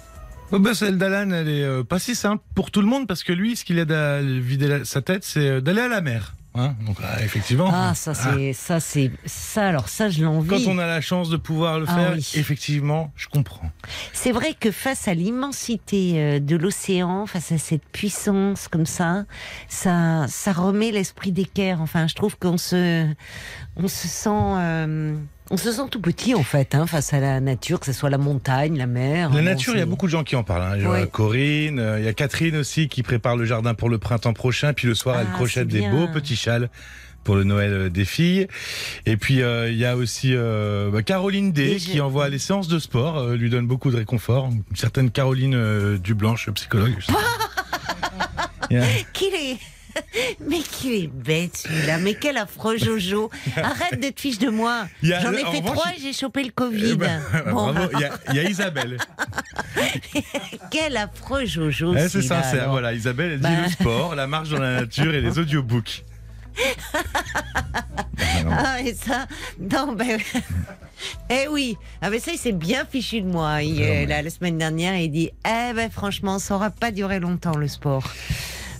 [0.53, 3.25] Oh bah, celle d'Alan, elle est euh, pas si simple pour tout le monde parce
[3.25, 6.35] que lui, ce qu'il aide à vider la- sa tête, c'est d'aller à la mer.
[6.57, 7.71] Hein Donc ah, effectivement.
[7.73, 10.49] Ah, ça c'est ça c'est ça alors ça je l'envie.
[10.65, 12.33] Quand on a la chance de pouvoir le Ah faire, oui.
[12.37, 13.71] effectivement, je comprends.
[14.13, 19.25] C'est vrai que face à l'immensité euh, de l'océan, face à cette puissance comme ça,
[19.69, 21.81] ça, ça remet l'esprit d'équerre.
[21.81, 23.07] Enfin, je trouve qu'on se,
[23.77, 25.17] on se sent, euh,
[25.51, 28.11] on se sent tout petit en fait, hein, face à la nature, que ce soit
[28.11, 29.31] la montagne, la mer.
[29.31, 30.63] La Bon, nature, il y a beaucoup de gens qui en parlent.
[30.63, 30.73] hein.
[30.77, 31.07] Il y a Ouais.
[31.11, 34.73] Corinne, euh, il y a Catherine aussi qui prépare le jardin pour le printemps prochain.
[34.73, 36.69] Puis le soir, elle Ah, crochette des beaux petits châles
[37.25, 38.47] pour le Noël euh, des filles.
[39.05, 42.39] Et puis euh, il y a aussi euh, bah, Caroline D Et qui envoie les
[42.39, 44.49] séances de sport, euh, lui donne beaucoup de réconfort.
[44.51, 46.95] Une certaine Caroline Dublanche, psychologue.
[49.13, 49.59] Qu'il est.
[50.49, 53.31] Mais qu'il est bête celui-là, mais quel affreux Jojo.
[53.57, 54.87] Arrête de te fiche de moi.
[55.03, 56.95] J'en ai fait trois et j'ai chopé le Eh Covid.
[56.97, 57.21] ben,
[57.51, 57.91] Bon, bravo.
[58.29, 58.99] Il y, a, Isabelle.
[60.71, 61.95] quel affreux Jojo.
[61.97, 62.71] Eh, c'est sincère.
[62.71, 63.63] Voilà, Isabelle, elle dit Bah.
[63.65, 66.05] le sport, la marche dans la nature et les audiobooks.
[68.51, 69.27] Ah, et ça,
[69.59, 70.19] non, ben.
[71.29, 73.63] Eh oui, ah ben ça il s'est bien fichu de moi.
[73.63, 74.07] Il, ouais.
[74.07, 77.69] là, la semaine dernière, il dit Eh ben franchement, ça aura pas duré longtemps le
[77.69, 78.05] sport.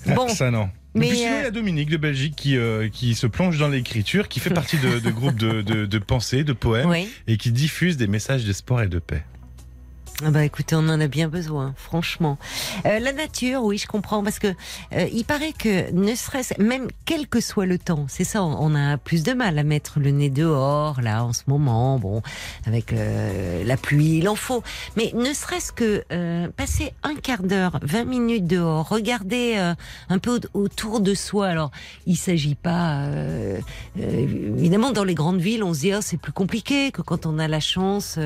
[0.07, 0.71] Bon, Ah, Ça non.
[0.97, 3.59] Mais, puis sinon, euh, il y a Dominique de Belgique qui, euh, qui se plonge
[3.59, 7.09] dans l'écriture, qui fait partie de, de groupes de, de, de pensées, de poèmes, oui.
[7.27, 9.23] et qui diffuse des messages de sport et de paix.
[10.25, 12.39] Ah bah écoutez, on en a bien besoin, franchement.
[12.87, 14.47] Euh, la nature, oui, je comprends, parce que
[14.95, 18.75] euh, il paraît que ne serait-ce, même quel que soit le temps, c'est ça, on
[18.75, 22.23] a plus de mal à mettre le nez dehors, là, en ce moment, bon,
[22.67, 24.63] avec euh, la pluie, il en faut.
[24.97, 29.75] Mais ne serait-ce que euh, passer un quart d'heure, 20 minutes dehors, regarder euh,
[30.09, 31.49] un peu au- autour de soi.
[31.49, 31.71] Alors,
[32.07, 33.61] il s'agit pas, euh,
[33.99, 37.39] évidemment, dans les grandes villes, on se dit, oh, c'est plus compliqué que quand on
[37.39, 38.19] a la chance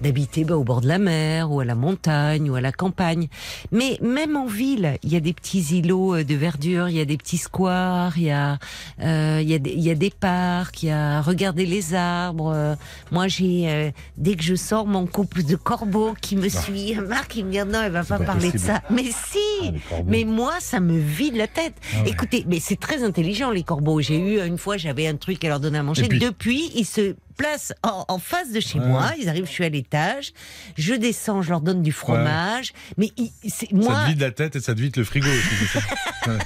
[0.00, 3.28] d'habiter bah, au bord de la mer ou à la montagne ou à la campagne.
[3.72, 7.00] Mais même en ville, il y a des petits îlots euh, de verdure, il y
[7.00, 8.58] a des petits squares, il y a,
[9.00, 11.94] euh, il y a, des, il y a des parcs, il y a regarder les
[11.94, 12.52] arbres.
[12.54, 12.74] Euh,
[13.10, 17.36] Moi, j'ai euh, dès que je sors mon couple de corbeaux qui me suit, Marc,
[17.36, 18.82] il me dit non, elle va pas, pas parler de ça.
[18.90, 19.72] Mais si,
[20.06, 21.74] mais moi, ça me vide la tête.
[21.94, 22.10] Ah ouais.
[22.10, 24.00] Écoutez, mais c'est très intelligent les corbeaux.
[24.00, 26.06] J'ai eu une fois, j'avais un truc à leur donner à manger.
[26.08, 28.86] Puis- Depuis, ils se placent en, en face de chez Ouais.
[28.86, 29.10] moi.
[29.20, 30.32] Ils arrivent, je suis à l'étage.
[30.76, 32.72] Je descends, je leur donne du fromage.
[32.96, 33.10] Mais
[33.48, 35.28] c'est- moi, Ça te vide la tête et ça te vide le frigo
[36.26, 36.38] Ouais.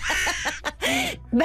[1.32, 1.44] ben,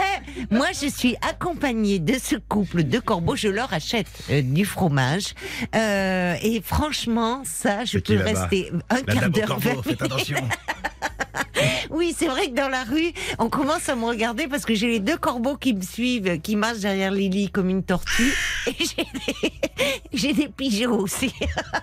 [0.52, 3.36] moi, je suis accompagnée de ce couple de corbeaux.
[3.36, 5.34] Je leur achète euh, du fromage.
[5.76, 9.48] Euh, et franchement, ça, je peux rester un quart d'heure.
[9.48, 10.38] corbeau, 20 faites attention.
[11.90, 14.88] Oui, c'est vrai que dans la rue, on commence à me regarder parce que j'ai
[14.88, 18.34] les deux corbeaux qui me suivent, qui marchent derrière Lily comme une tortue.
[18.68, 18.74] Et
[20.14, 21.34] j'ai des, pigeons aussi.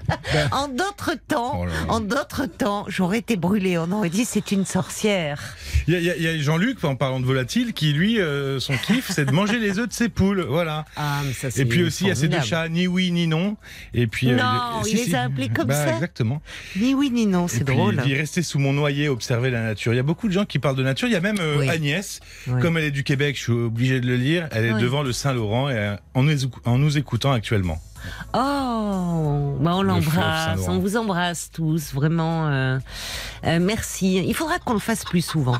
[0.52, 3.78] en d'autres temps, Oh en d'autres temps, j'aurais été brûlée.
[3.78, 5.56] On aurait dit c'est une sorcière.
[5.86, 9.10] Il y a, il il Jean-Luc, en parlant de volatile, qui lui, euh, son kiff,
[9.10, 10.42] c'est de manger les œufs de ses poules.
[10.42, 10.84] Voilà.
[10.96, 13.26] Ah, mais ça, Et puis aussi, il y a ces deux chats, ni oui ni
[13.26, 13.56] non.
[13.94, 16.40] Et puis, euh, Non, il les a appelés comme Bah, ça Exactement.
[16.76, 17.96] Ni oui ni non, c'est puis, drôle.
[17.98, 19.08] Il dit rester sous mon noyer,
[19.48, 19.94] la nature.
[19.94, 21.08] Il y a beaucoup de gens qui parlent de nature.
[21.08, 21.70] Il y a même euh, Oui.
[21.70, 22.60] Agnès, Oui.
[22.60, 24.48] comme elle est du Québec, je suis obligé de le lire.
[24.52, 24.82] Elle est Oui.
[24.82, 26.36] devant le Saint-Laurent et euh, en, nous,
[26.66, 27.80] en nous écoutant actuellement.
[28.34, 32.48] Oh, bah on l'embrasse, on vous embrasse tous, vraiment.
[32.48, 32.78] euh,
[33.46, 34.16] euh, merci.
[34.26, 35.58] Il faudra qu'on le fasse plus souvent.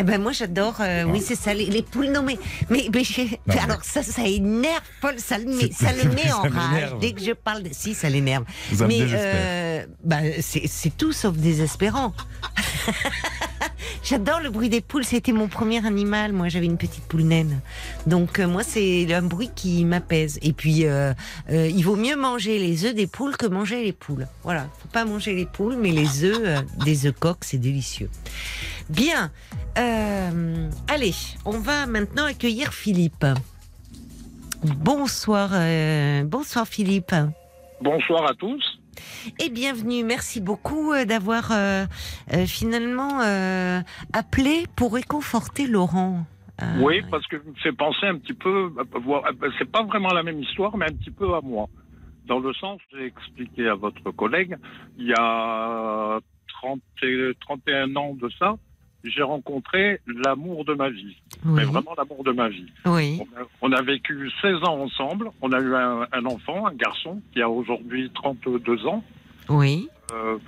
[0.00, 2.10] Eh ben moi j'adore, euh, oui c'est ça, les, les poules.
[2.10, 2.38] Non mais
[2.70, 6.32] mais, mais Non, mais- alors ça ça énerve Paul, ça le met, ça le met
[6.32, 7.62] en rage dès que je parle.
[7.64, 7.68] De...
[7.72, 8.44] Si ça l'énerve.
[8.88, 12.14] Mais euh, bah c'est c'est tout sauf désespérant.
[14.02, 15.04] J'adore le bruit des poules.
[15.04, 16.32] C'était mon premier animal.
[16.32, 17.60] Moi, j'avais une petite poule naine.
[18.06, 20.38] Donc, euh, moi, c'est un bruit qui m'apaise.
[20.42, 21.12] Et puis, euh,
[21.50, 24.26] euh, il vaut mieux manger les œufs des poules que manger les poules.
[24.42, 24.68] Voilà.
[24.80, 28.10] Faut pas manger les poules, mais les œufs des œufs coqs, c'est délicieux.
[28.88, 29.30] Bien.
[29.76, 33.24] Allez, on va maintenant accueillir Philippe.
[34.62, 35.50] Bonsoir,
[36.24, 37.14] bonsoir Philippe.
[37.80, 38.79] Bonsoir à tous.
[39.38, 40.04] Et bienvenue.
[40.04, 41.84] Merci beaucoup euh, d'avoir euh,
[42.32, 43.20] euh, finalement
[44.12, 46.24] appelé pour réconforter Laurent.
[46.78, 48.70] Oui, parce que fait penser un petit peu,
[49.58, 51.68] c'est pas vraiment la même histoire, mais un petit peu à moi.
[52.26, 54.58] Dans le sens, j'ai expliqué à votre collègue,
[54.98, 56.20] il y a
[56.60, 58.56] 30 et- 31 ans de ça,
[59.04, 61.16] j'ai rencontré l'amour de ma vie.
[61.44, 62.66] Mais vraiment l'amour de ma vie.
[62.86, 66.66] oui, On a, on a vécu 16 ans ensemble, on a eu un, un enfant,
[66.66, 69.02] un garçon, qui a aujourd'hui 32 ans.
[69.48, 69.88] oui.
[70.12, 70.38] Euh,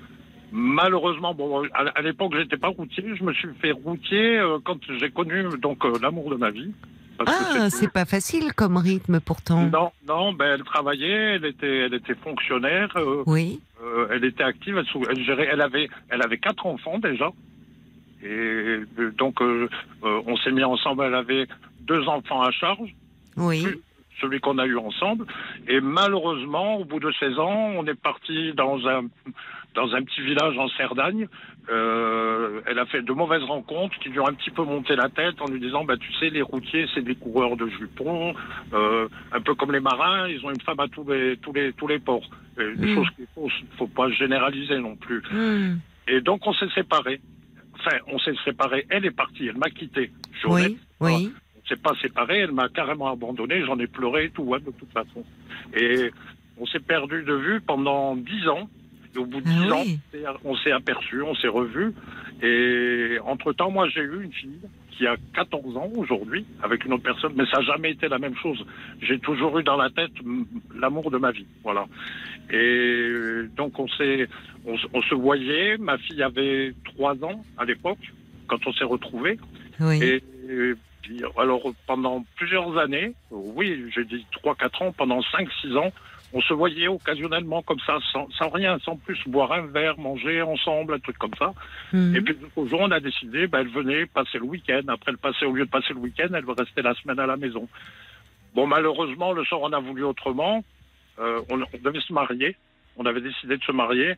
[0.50, 3.04] malheureusement, bon, à, à l'époque, j'étais pas routier.
[3.16, 6.72] Je me suis fait routier euh, quand j'ai connu donc euh, l'amour de ma vie.
[7.18, 9.66] Parce Ah, c'est pas facile comme rythme pourtant.
[9.70, 12.88] non, non, ben elle travaillait, elle était, elle était fonctionnaire,
[13.26, 13.60] Oui,
[14.10, 17.30] elle était active, elle, elle gérait, elle avait, elle avait quatre enfants déjà.
[18.22, 18.86] Et euh,
[19.18, 19.68] donc, euh,
[20.04, 21.04] euh, on s'est mis ensemble.
[21.04, 21.46] Elle avait
[21.80, 22.94] deux enfants à charge.
[23.36, 23.66] oui.
[24.20, 25.26] celui qu'on a eu ensemble.
[25.66, 29.02] Et malheureusement, au bout de 16 ans, on est parti dans un,
[29.74, 31.26] dans un petit village en Cerdagne.
[31.70, 35.08] Euh, elle a fait de mauvaises rencontres qui lui ont un petit peu monté la
[35.08, 38.34] tête en lui disant, bah, tu sais, les routiers, c'est des coureurs de jupons,
[38.72, 41.72] euh, un peu comme les marins, ils ont une femme à tous les, tous les,
[41.72, 42.28] tous les ports.
[42.60, 42.94] Et Des Mm.
[42.94, 45.22] choses qu'il faut, faut pas généraliser non plus.
[45.32, 47.20] Hmm, Et donc, on s'est séparés.
[47.84, 48.86] Enfin, on s'est séparés.
[48.90, 50.10] Elle est partie, elle m'a quitté.
[50.40, 50.72] Je honnête.
[51.00, 51.32] Oui, oui.
[51.68, 52.38] s'est pas séparés.
[52.40, 53.64] Elle m'a carrément abandonné.
[53.64, 55.24] J'en ai pleuré et tout, hein, de toute façon.
[55.76, 56.10] Et
[56.58, 58.68] on s'est perdu de vue pendant dix ans.
[59.14, 59.98] Et au bout de Ah dix ans, oui.
[59.98, 61.92] on s'est- on s'est aperçu, on s'est revu.
[62.42, 64.60] Et entre-temps, moi, j'ai eu une fille
[65.02, 68.18] qui a 14 ans aujourd'hui, avec une autre personne, mais ça n'a jamais été la
[68.18, 68.64] même chose.
[69.00, 70.12] J'ai toujours eu dans la tête
[70.76, 71.46] l'amour de ma vie.
[71.64, 71.86] Voilà.
[72.50, 74.28] Et donc, on, s'est,
[74.64, 75.76] on, se voyait.
[75.76, 77.98] Ma fille avait 3 ans à l'époque,
[78.46, 79.40] quand on s'est retrouvés.
[79.80, 80.00] Oui.
[80.04, 85.92] Et, et puis, alors, pendant plusieurs années, oui, j'ai dit 3-4 ans, pendant 5-6 ans,
[86.34, 90.40] on se voyait occasionnellement comme ça, sans, sans rien, sans plus, boire un verre, manger
[90.42, 91.52] ensemble, un truc comme ça.
[91.92, 92.16] Mhm.
[92.16, 94.80] Et puis, au jour, on a décidé, ben, elle venait passer le week-end.
[94.88, 97.26] Après, elle passait, au lieu de passer le week-end, elle veut rester la semaine à
[97.26, 97.68] la maison.
[98.54, 100.62] Bon, malheureusement, le soir, on a voulu autrement.
[101.18, 102.56] Euh, on, on devait se marier.
[102.96, 104.14] On avait décidé de se marier.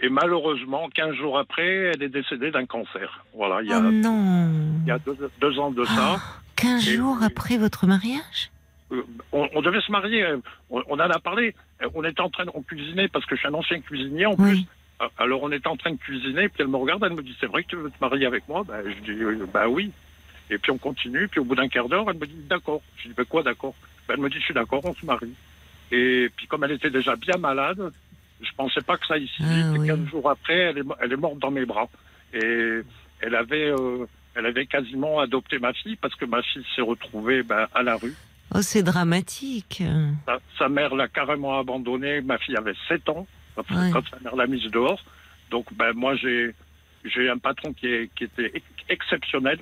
[0.00, 3.24] Et malheureusement, 15 jours après, elle est décédée d'un cancer.
[3.34, 4.48] Voilà, il y a, Oh non.
[4.82, 6.16] il y a deux, deux ans de ça.
[6.16, 6.20] Oh,
[6.56, 8.50] 15 Et- jours après votre mariage?
[9.32, 10.22] On, on devait se marier.
[10.22, 10.38] euh,
[10.70, 11.54] On, on en a parlé.
[11.82, 14.26] Euh, On était en train de on cuisiner parce que je suis un ancien cuisinier
[14.26, 14.44] en plus.
[14.44, 14.66] Oui.
[15.02, 17.36] Euh, Alors on était en train de cuisiner, puis elle me regarde, elle me dit
[17.38, 18.64] c'est vrai que tu veux te marier avec moi?
[18.66, 19.92] Ben, Je dis euh, bah oui.
[20.50, 22.80] Et puis on continue, puis au bout d'un quart d'heure, elle me dit d'accord.
[22.96, 23.74] Je dis ben quoi d'accord?
[24.08, 25.34] Ben, Elle me dit je suis d'accord, on se marie.
[25.92, 27.92] Et puis comme elle était déjà bien malade,
[28.40, 29.42] je pensais pas que ça ici.
[29.42, 29.86] Ah, oui.
[29.86, 31.88] 15 jours après, elle est, elle est morte dans mes bras.
[32.32, 32.80] Et
[33.20, 37.42] elle avait, euh, elle avait quasiment adopté ma fille parce que ma fille s'est retrouvée
[37.42, 38.14] ben, à la rue.
[38.54, 39.82] Oh, c'est dramatique.
[40.26, 42.20] Sa, sa mère l'a carrément abandonnée.
[42.22, 43.90] Ma fille avait 7 ans quand, Ouais.
[43.92, 45.02] quand sa mère l'a mise dehors.
[45.50, 46.54] Donc, ben, moi, j'ai,
[47.04, 49.58] j'ai un patron qui, est, qui était ex- exceptionnel.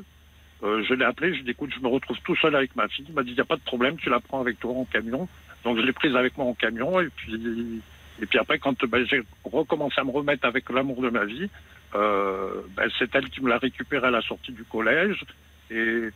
[0.63, 2.75] Euh, je l'ai appelé, je lui ai dit, écoute, je me retrouve tout seul avec
[2.77, 3.05] ma fille.
[3.09, 4.85] Il m'a dit, il n'y a pas de problème, tu la prends avec toi en
[4.85, 5.29] camion.
[5.65, 7.01] Donc, je l'ai prise avec moi en camion.
[7.01, 7.83] Et puis,
[8.23, 11.49] et puis après, quand ben, j'ai recommencé à me remettre avec l'amour de ma vie,
[11.95, 15.25] euh, ben, c'est elle qui me l'a récupéré à la sortie du collège.
[15.71, 16.09] Et,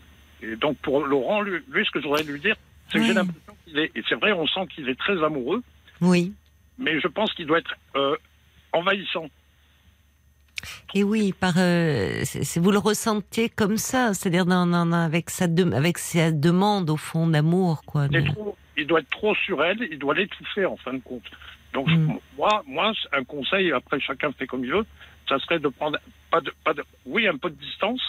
[0.42, 2.56] et donc, pour Laurent, lui, lui, ce que je voudrais lui dire,
[2.90, 5.62] c'est que j'ai l'impression qu'il est, et c'est vrai, on sent qu'il est très amoureux,
[6.00, 6.32] Oui.
[6.78, 8.16] mais je pense qu'il doit être euh,
[8.72, 9.26] envahissant.
[10.94, 12.22] Et oui, par, euh,
[12.56, 17.82] vous le ressentiez comme ça, c'est-à-dire avec, sa de- avec sa demande au fond d'amour,
[17.86, 18.08] quoi.
[18.10, 18.56] Il, trop-
[18.86, 21.24] doit être trop sur elle, il doit l'étouffer en fin de compte.
[21.72, 22.14] Donc Mm.
[22.36, 24.84] moi, moi, un conseil, après chacun fait comme il veut,
[25.28, 25.98] ça serait de prendre
[26.30, 28.00] pas de, pas de, oui, un peu de distance,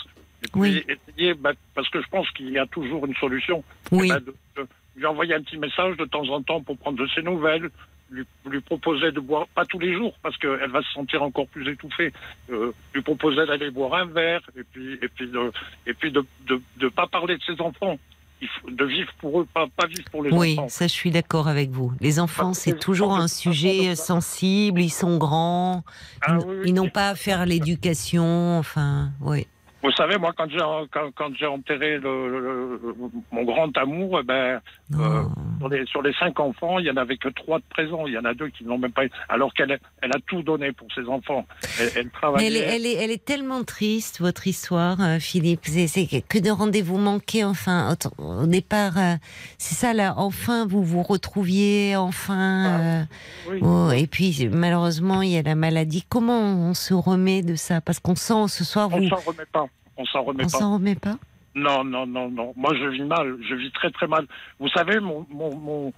[0.44, 0.84] et puis Oui.
[0.88, 3.64] essayer, bah, parce que je pense qu'il y a toujours une solution.
[3.92, 4.10] Oui.
[4.10, 7.08] Bah, de- de lui envoyer un petit message de temps en temps pour prendre de
[7.16, 7.70] ses nouvelles,
[8.10, 11.48] lui, lui proposer de boire, pas tous les jours, parce qu'elle va se sentir encore
[11.48, 12.12] plus étouffée,
[12.52, 15.52] euh, lui proposer d'aller boire un verre, et puis, et puis de,
[15.88, 17.98] et puis de, de pas parler de ses enfants.
[18.68, 20.68] De vivre pour eux, pas, pas vivre pour les Oui, enfants.
[20.68, 21.94] ça je suis d'accord avec vous.
[22.02, 25.84] Les enfants, c'est toujours un sujet sensible, ils sont grands,
[26.24, 26.64] Ah ils, oui, oui.
[26.66, 29.46] ils n'ont pas à faire l'éducation, enfin, oui.
[29.84, 30.60] Vous savez, moi, quand j'ai
[30.92, 32.82] quand, quand j'ai enterré le, le-
[33.32, 35.30] mon grand amour, eh ben, Non.
[35.60, 38.06] sur, les, sur les cinq enfants, il y en avait que trois de présents.
[38.06, 39.04] Il y en a deux qui n'ont même pas.
[39.28, 41.46] Alors qu'elle elle a tout donné pour ses enfants.
[41.80, 42.48] Elle, elle travaillait.
[42.48, 45.66] elle, est, elle, est, elle est tellement triste, votre histoire, euh, Philippe.
[45.66, 49.16] C'est que de rendez-vous manqués, enfin, au, départ, euh,
[49.58, 52.80] c'est ça, là, enfin, vous vous retrouviez, enfin.
[52.80, 53.04] euh,
[53.50, 53.60] Oui.
[53.64, 56.04] oh, et puis, malheureusement, il y a la maladie.
[56.08, 57.82] Comment on se remet de ça?
[57.82, 59.08] Parce qu'on sent ce soir, On vous.
[59.10, 59.66] s'en remet pas.
[60.02, 60.58] On s'en remet On pas.
[60.58, 61.18] s'en remet pas
[61.54, 62.54] Non, non, non, non.
[62.56, 63.38] Moi, je vis mal.
[63.48, 64.26] Je vis très, très mal.
[64.60, 65.94] Vous savez, mon, mon, mon-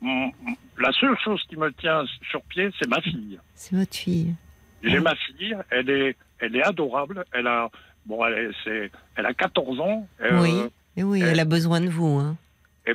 [0.00, 0.32] mon-
[0.78, 3.38] la seule chose qui me tient sur pied, c'est ma fille.
[3.54, 4.34] C'est votre fille.
[4.82, 5.54] J'ai ma fille.
[5.70, 7.24] Elle est, elle est adorable.
[7.32, 7.68] Elle a,
[8.06, 10.06] bon, elle, est- elle a 14 ans.
[10.22, 10.54] Euh, oui.
[10.96, 12.18] Et oui, elle a besoin de vous.
[12.18, 12.36] Hein.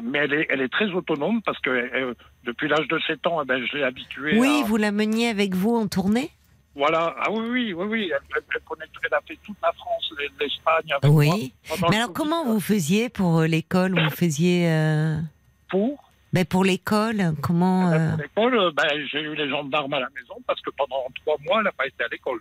[0.02, 2.14] mais elle est, elle est très autonome parce que euh,
[2.46, 5.28] depuis l'âge de 7 ans, eh ben, je l'ai habituée Oui, à- vous la meniez
[5.28, 6.32] avec vous en tournée?
[6.76, 7.14] Voilà.
[7.20, 8.12] Ah oui, oui, oui, oui.
[8.14, 11.12] Elle, elle, connaît, elle a fait toute la France, l'Espagne avec.
[11.12, 11.54] Oui.
[11.90, 14.00] Mais alors, comment vous faisiez pour euh, l'école?
[14.00, 14.70] Vous faisiez.
[14.70, 15.18] euh,
[15.70, 16.02] Pour?
[16.34, 17.92] Ben, pour l'école, comment.
[17.94, 20.62] Eh ben, euh, Pour l'école, euh, ben, j'ai eu les gendarmes à la maison parce
[20.62, 22.40] que pendant trois mois, elle n'a pas été à l'école.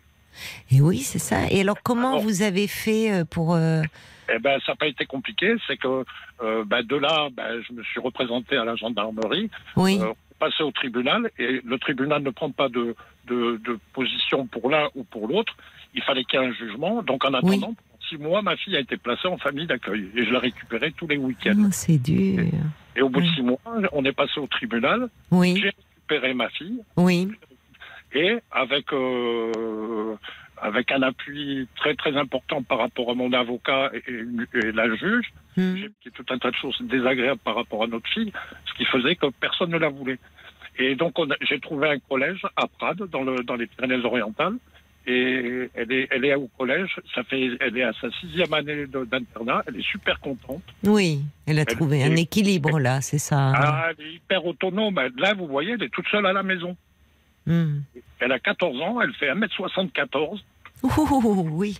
[0.70, 1.50] Et oui, c'est ça.
[1.50, 3.54] Et alors, comment Alors- vous avez fait pour.
[3.54, 3.82] euh,
[4.32, 5.56] Eh ben, ça n'a pas été compliqué.
[5.66, 6.04] C'est que
[6.42, 9.98] euh, ben, de là, ben, je me suis représenté à la gendarmerie, Oui,
[10.40, 12.96] passé au tribunal, et le tribunal ne prend pas de,
[13.28, 15.54] de, de position pour l'un ou pour l'autre.
[15.94, 17.02] Il fallait qu'il y ait un jugement.
[17.02, 17.60] Donc, en attendant, Oui.
[17.60, 17.74] pendant
[18.08, 21.06] six mois, ma fille a été placée en famille d'accueil et je la récupérais tous
[21.06, 21.62] les week-ends.
[21.66, 22.44] Oh, c'est dur.
[22.96, 23.58] Et au bout de six mois,
[23.92, 25.08] on est passé au tribunal.
[25.30, 26.80] Oui, J'ai récupéré ma fille.
[26.96, 27.28] oui,
[28.12, 30.16] et avec euh,
[30.62, 34.94] avec un appui très très important par rapport à mon avocat et, et- et la
[34.96, 35.76] juge, Hmm.
[35.76, 38.32] j'ai qui tout un tas de choses désagréables par rapport à notre fille,
[38.66, 40.18] ce qui faisait que personne ne la voulait.
[40.78, 41.14] Et donc
[41.48, 44.54] j'ai trouvé un collège à Prades, dans, le, dans les Pyrénées-Orientales,
[45.06, 46.94] Et elle est, elle est au collège.
[47.14, 49.62] Ça fait, elle est à sa sixième année d'internat.
[49.66, 50.62] Elle est super contente.
[50.84, 53.52] Oui, elle a Elle- trouvé un équilibre là, c'est ça.
[53.56, 55.00] Ah, elle est hyper autonome.
[55.16, 56.76] Là, vous voyez, elle est toute seule à la maison.
[57.50, 57.82] Hmm.
[58.20, 59.00] Elle a 14 ans.
[59.00, 60.40] Elle fait 1m74.
[60.82, 61.78] Ouh, oui,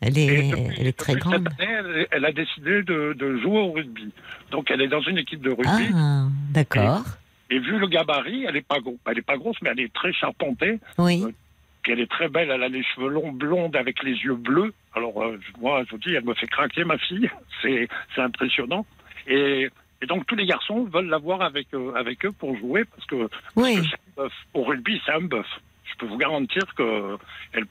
[0.00, 1.48] elle est, depuis- elle est très grande.
[1.50, 4.10] Cette année, elle, elle a décidé de, de jouer au rugby.
[4.50, 5.90] Donc, elle est dans une équipe de rugby.
[5.94, 7.04] Ah, d'accord.
[7.50, 8.96] Et vu le gabarit, elle est pas gros.
[9.06, 10.78] Elle est pas grosse, mais elle est très charpentée.
[10.98, 11.24] Oui.
[11.82, 12.50] Puis elle est très belle.
[12.50, 14.72] Elle a les cheveux longs, blondes, avec les yeux bleus.
[14.94, 17.28] Alors, euh, moi, je vous dis, elle me fait craquer, ma fille.
[17.62, 18.86] C'est, c'est impressionnant.
[19.26, 19.68] Et,
[20.02, 23.06] et donc, tous les garçons veulent la voir avec, euh, avec eux pour jouer parce
[23.06, 23.74] que, parce Oui.
[23.76, 23.80] que
[24.20, 24.32] un bœuf.
[24.54, 25.46] Au rugby, c'est un bœuf.
[25.84, 27.16] Je peux vous garantir que
[27.52, 27.64] elle,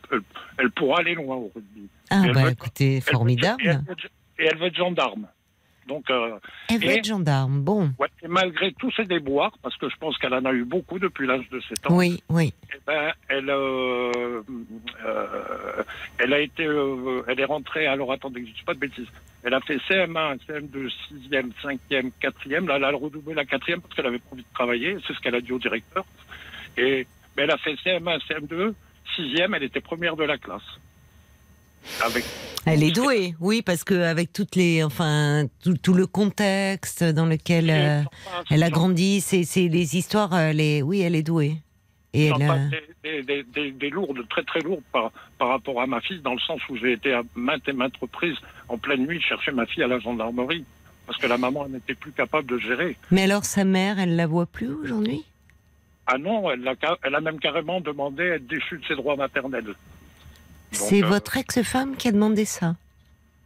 [0.58, 1.90] elle, pourra aller loin au rugby.
[2.10, 3.62] Ah, bah veut- écoutez, veut- Et formidable.
[3.66, 3.96] elle, veut,
[4.40, 5.28] et elle veut être gendarme.
[5.88, 6.38] Donc, euh,
[6.70, 7.92] Elle veut et- être gendarme, bon.
[8.00, 11.00] ouais, et malgré tous ses déboires, parce que je pense qu'elle en a eu beaucoup
[11.00, 12.54] depuis l'âge de 7 ans, Oui, oui.
[12.74, 14.42] eh ben, elle, euh,
[15.06, 15.84] euh,
[16.20, 17.88] elle a été, euh, elle est rentrée.
[17.88, 19.08] Alors attendez, je dis pas de bêtises.
[19.44, 22.68] Elle a fait CM1, CM2, 6e, 5e, 4e.
[22.68, 24.98] Là, elle a redoublé la 4e parce qu'elle avait envie de travailler.
[25.08, 26.06] C'est ce qu'elle a dit au directeur.
[26.78, 28.74] Et mais elle a fait CM1, CM2,
[29.16, 29.56] 6e.
[29.56, 30.62] Elle était première de la classe.
[32.04, 32.24] Avec
[32.66, 37.26] Elle est douée, oui, parce que avec toutes les, enfin, tout, tout le contexte dans
[37.26, 38.02] lequel euh,
[38.50, 41.56] elle a grandi, c'est c'est les histoires, elle est, oui, elle est douée.
[42.14, 42.70] Et elle, euh,
[43.04, 46.34] des, des, des, des lourdes, très très lourdes par, par rapport à ma fille, dans
[46.34, 48.36] le sens où j'ai été à maintes et maintes reprises
[48.68, 50.66] en pleine nuit chercher ma fille à la gendarmerie,
[51.08, 52.98] parce que la maman n'était plus capable de gérer.
[53.12, 55.24] Mais alors sa mère, elle la voit plus aujourd'hui?
[56.06, 59.16] Ah non, elle a, elle a même carrément demandé à être déchue de ses droits
[59.16, 59.74] maternels.
[60.72, 62.76] C'est euh, votre ex-femme qui a demandé ça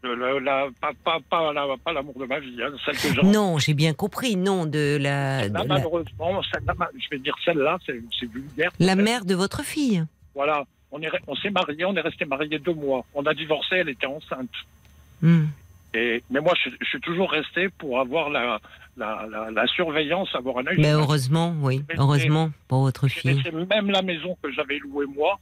[0.04, 3.14] Euh, la- la- pas, pas, pas, la- pas l'amour de ma vie, hein, celle que
[3.16, 8.00] j'ai Non, j'ai bien compris, non, de la, de malheureusement, je vais dire celle-là, c'est
[8.20, 8.72] c'est vulgaire.
[8.80, 10.04] la mère de votre fille.
[10.36, 13.04] Voilà, on s'est mariés, on est resté mariés deux mois.
[13.16, 14.50] On a divorcé, elle était enceinte.
[15.22, 15.46] Hmm.
[15.94, 18.60] Et, mais moi, je, je suis toujours resté pour avoir la,
[18.98, 20.76] la, la, la surveillance, avoir un œil.
[20.78, 23.34] Mais heureusement, oui, heureusement pour votre fille.
[23.34, 25.40] laissé même la maison que j'avais louée moi,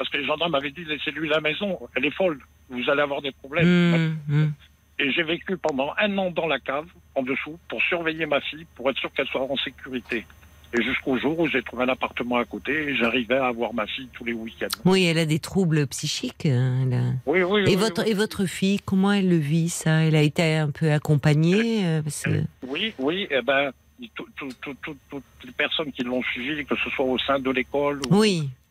[0.00, 2.38] parce que les gendarmes m'avaient dit laissez-lui la maison, elle est folle,
[2.70, 3.66] vous allez avoir des problèmes.
[3.68, 4.52] Hmm, hmm.
[4.98, 8.64] Et j'ai vécu pendant un an dans la cave, en dessous, pour surveiller ma fille,
[8.76, 10.24] pour être sûr qu'elle soit en sécurité.
[10.72, 13.86] Et jusqu'au jour où j'ai trouvé un appartement à côté et j'arrivais à voir ma
[13.86, 14.68] fille tous les week-ends.
[14.86, 16.46] Oui, elle a des troubles psychiques.
[16.46, 16.86] hein,
[17.26, 20.04] Oui, oui, Et oui, votre, et votre fille, comment elle le vit ça?
[20.04, 23.70] Elle a été un peu accompagnée euh, parce que- Oui, oui, eh ben,
[24.14, 27.38] tout- tout- tout- tout- toutes les personnes qui l'ont suivi, que ce soit au sein
[27.38, 28.14] de l'école ou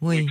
[0.02, 0.26] Oui,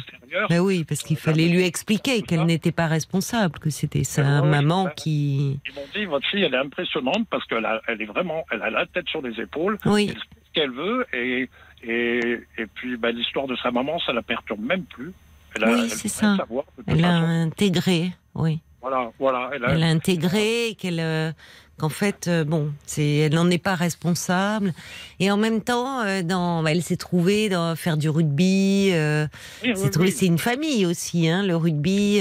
[0.49, 0.79] à oui.
[0.79, 4.85] Ben parce qu'il fallait lui expliquer qu'elle n'était pas responsable, que c'était sa ouais, maman
[4.85, 4.93] ouais.
[4.97, 5.61] qui.
[5.69, 8.63] ils m'ont dit votre fille, elle est impressionnante parce qu'elle a- elle est vraiment, elle
[8.63, 11.49] a la tête sur les épaules, Oui, elle sait ce qu'elle veut et
[11.85, 15.13] et, et puis ben, l'histoire de sa maman, ça la perturbe même plus.
[15.55, 16.37] Elle a, Oui, c'est ça.
[16.37, 17.25] savoir, elle a façon.
[17.27, 18.61] intégré, oui.
[18.81, 19.51] Voilà, voilà.
[19.55, 21.31] Elle a, Elle a intégré qu'elle, euh,
[21.79, 24.73] qu'en fait, euh, bon, c'est, elle n'en est pas responsable.
[25.21, 28.91] Et en même temps, euh, dans, elle s'est trouvée dans faire du rugby.
[28.93, 29.27] Euh,
[29.65, 32.21] oui, c'est une famille aussi, hein, le rugby.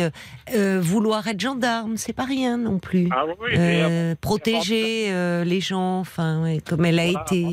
[0.56, 3.10] Euh, vouloir être gendarme, c'est pas rien non plus.
[3.12, 3.26] Ah
[3.56, 5.12] Euh, protéger
[5.44, 7.46] les gens, enfin, ouais, comme elle a Voilà, été.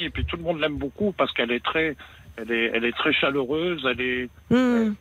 [0.00, 1.96] et puis tout le monde l'aime beaucoup parce qu'elle est très,
[2.36, 4.92] elle est, elle est très chaleureuse, elle est, elle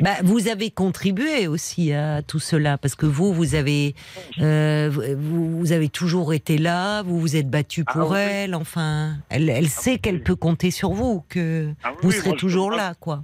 [0.00, 3.94] Bah, vous avez contribué aussi à tout cela parce que vous, vous avez,
[4.40, 8.18] euh, vous, vous avez toujours été là, vous vous êtes battu Ah pour oui.
[8.18, 8.54] elle.
[8.54, 9.98] Enfin, elle, elle sait oui.
[10.00, 13.22] qu'elle peut compter sur vous, que Ah oui, vous serez moi, toujours pas- là, quoi.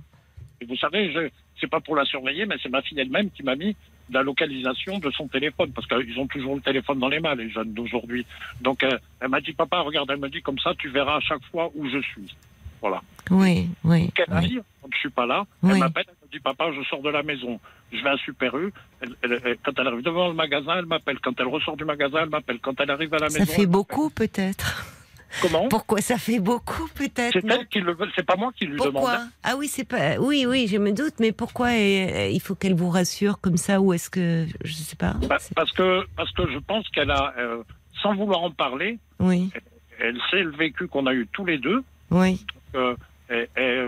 [0.61, 1.29] Et vous savez, je,
[1.61, 3.75] c'est pas pour la surveiller, mais c'est ma fille elle-même qui m'a mis
[4.13, 7.49] la localisation de son téléphone parce qu'ils ont toujours le téléphone dans les mains, les
[7.49, 8.27] jeunes d'aujourd'hui.
[8.61, 11.21] Donc euh, elle m'a dit, papa, regarde, elle me dit comme ça, tu verras à
[11.21, 12.35] chaque fois où je suis.
[12.81, 13.03] Voilà.
[13.31, 14.11] Oui, oui.
[14.13, 14.35] Qu'elle oui.
[14.37, 15.73] arrive, quand je suis pas là, Oui.
[15.75, 17.61] elle m'appelle, elle me dit, papa, je sors de la maison.
[17.93, 18.73] Je vais à Super U.
[19.01, 21.19] Elle- elle- elle- quand elle arrive devant le magasin, elle m'appelle.
[21.21, 22.59] Quand elle ressort du magasin, elle m'appelle.
[22.61, 23.53] Quand elle arrive à la Ça maison.
[23.53, 24.87] fait elle beaucoup, peut-être.
[25.43, 25.69] Comment?
[25.69, 28.73] Pourquoi ça fait beaucoup, peut-être C'est elle qui le veut, c'est pas moi qui lui
[28.77, 28.93] demande.
[28.95, 30.19] Pourquoi Ah oui, c'est pas.
[30.19, 33.93] Oui, oui, je me doute, mais pourquoi il faut qu'elle vous rassure comme ça ou
[33.93, 37.63] est-ce que je sais pas Bah, parce que parce que je pense qu'elle a, euh,
[38.03, 39.51] sans vouloir en parler, Oui,
[40.01, 41.85] elle sait le vécu qu'on a eu tous les deux.
[42.11, 42.45] oui.
[42.75, 42.95] Euh,
[43.31, 43.87] et, et,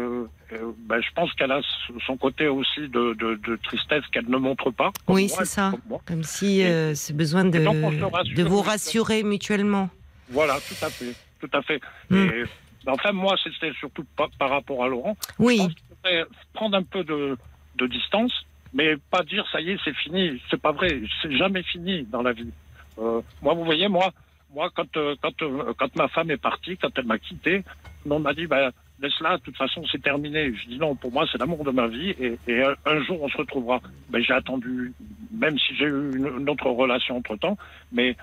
[0.86, 1.60] bah, je pense qu'elle a
[2.06, 4.92] son côté aussi de, de, de tristesse qu'elle ne montre pas.
[5.08, 5.72] Oui, c'est ça.
[6.06, 9.90] comme si euh, c'est besoin de, de vous rassurer mutuellement.
[10.28, 11.80] Voilà, tout à fait, tout à fait.
[12.10, 12.16] Mm.
[12.16, 12.44] Et,
[12.86, 15.16] enfin, moi, c'était surtout par, par rapport à Laurent.
[15.38, 17.36] Oui, Je pense prendre un peu de,
[17.76, 18.32] de distance,
[18.72, 20.40] mais pas dire ça y est, c'est fini.
[20.50, 21.00] C'est pas vrai.
[21.20, 22.50] C'est jamais fini dans la vie.
[22.98, 24.12] Euh, moi, vous voyez, moi,
[24.54, 27.62] moi, quand euh, quand euh, quand ma femme est partie, quand elle m'a quitté,
[28.08, 28.70] on m'a dit, bah,
[29.00, 30.52] laisse-la, de toute façon, c'est terminé.
[30.54, 33.22] Je dis non, pour moi, c'est l'amour de ma vie et, et un, un jour,
[33.22, 33.80] on se retrouvera.
[34.10, 34.92] Ben, j'ai attendu,
[35.32, 37.56] même si j'ai eu une, une autre relation entre-temps,
[37.92, 38.16] mais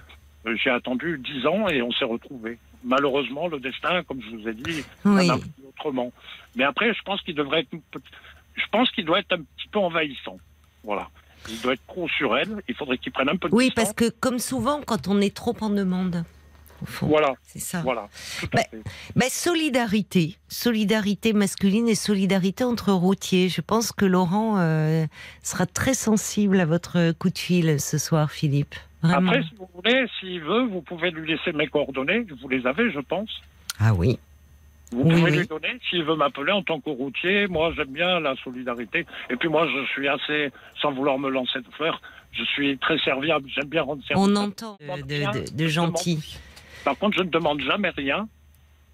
[0.46, 2.58] euh, j'ai attendu dix ans et on s'est retrouvés.
[2.84, 5.30] Malheureusement, le destin, comme je vous ai dit, Oui.
[5.68, 6.12] autrement.
[6.56, 7.76] Mais après, je pense qu'il devrait être,
[8.56, 10.38] je pense qu'il doit être un petit peu envahissant.
[10.84, 11.10] Voilà.
[11.48, 12.62] Il doit être trop sur elle.
[12.68, 13.86] Il faudrait qu'il prenne un peu de Oui, distance.
[13.86, 16.24] parce que comme souvent, quand on est trop en demande,
[16.82, 17.82] au fond, Voilà, c'est ça.
[17.82, 18.08] voilà.
[18.54, 18.62] Bah.
[19.16, 23.50] Ben, solidarité, solidarité masculine et solidarité entre routiers.
[23.50, 25.06] Je pense que Laurent euh,
[25.44, 28.76] sera très sensible à votre coup de fil ce soir, Philippe.
[29.02, 29.32] Vraiment.
[29.32, 32.26] Après, si vous voulez, s'il veut, vous pouvez lui laisser mes coordonnées.
[32.42, 33.30] Vous les avez, je pense.
[33.80, 34.20] Ah oui.
[34.92, 35.38] Vous Oui, pouvez oui.
[35.40, 37.48] lui donner s'il veut m'appeler en tant que routier.
[37.48, 39.06] Moi, j'aime bien la solidarité.
[39.30, 40.52] Et puis moi, je suis assez,
[40.82, 42.02] sans vouloir me lancer de fleurs,
[42.32, 43.48] je suis très serviable.
[43.54, 44.26] J'aime bien rendre service.
[44.28, 46.40] On entend de, de, de- de gentil.
[46.84, 48.28] Par contre, je ne demande jamais rien,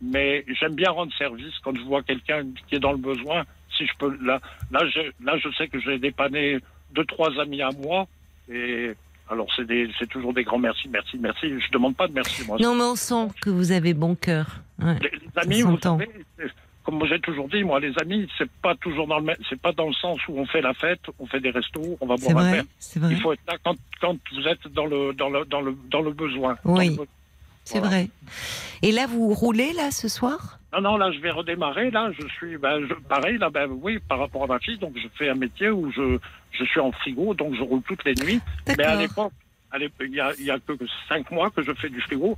[0.02, 3.46] mais j'aime bien rendre service quand je vois quelqu'un qui est dans le besoin.
[3.78, 4.42] Si je peux, là,
[4.72, 6.58] là, je, là, je sais que j'ai dépanné
[6.94, 8.08] deux, trois amis à moi,
[8.52, 8.92] et
[9.30, 11.48] alors c'est toujours des grands merci, merci, merci.
[11.60, 12.58] Je demande pas de merci, moi.
[12.60, 14.62] Non, mais on sent que vous avez bon cœur.
[14.82, 14.98] Ouais.
[15.02, 16.10] Les, les amis, vous savez,
[16.84, 19.72] comme j'ai toujours dit, moi, les amis, c'est pas toujours dans le, même- c'est pas
[19.72, 22.38] dans le sens où on fait la fête, on fait des restos, on va boire
[22.38, 22.64] un verre.
[23.10, 26.02] Il faut être là quand, quand vous êtes dans le, dans le, dans le, dans
[26.02, 26.58] le besoin.
[26.64, 26.74] Oui.
[26.76, 27.06] Dans le besoin.
[27.66, 27.96] C'est Voilà.
[27.98, 28.10] vrai.
[28.82, 30.60] Et là, vous roulez là ce soir?
[30.74, 31.92] Non, non, là, je vais redémarrer.
[31.92, 34.78] Là, je suis, ben, je- pareil, là, ben, oui, par rapport à ma fille.
[34.78, 36.18] Donc, je fais un métier où je,
[36.52, 38.40] je suis en frigo, donc je roule toutes les nuits.
[38.78, 39.34] Mais à l'époque,
[40.02, 40.74] il y a, y a que
[41.10, 42.36] cinq mois que je fais du frigo,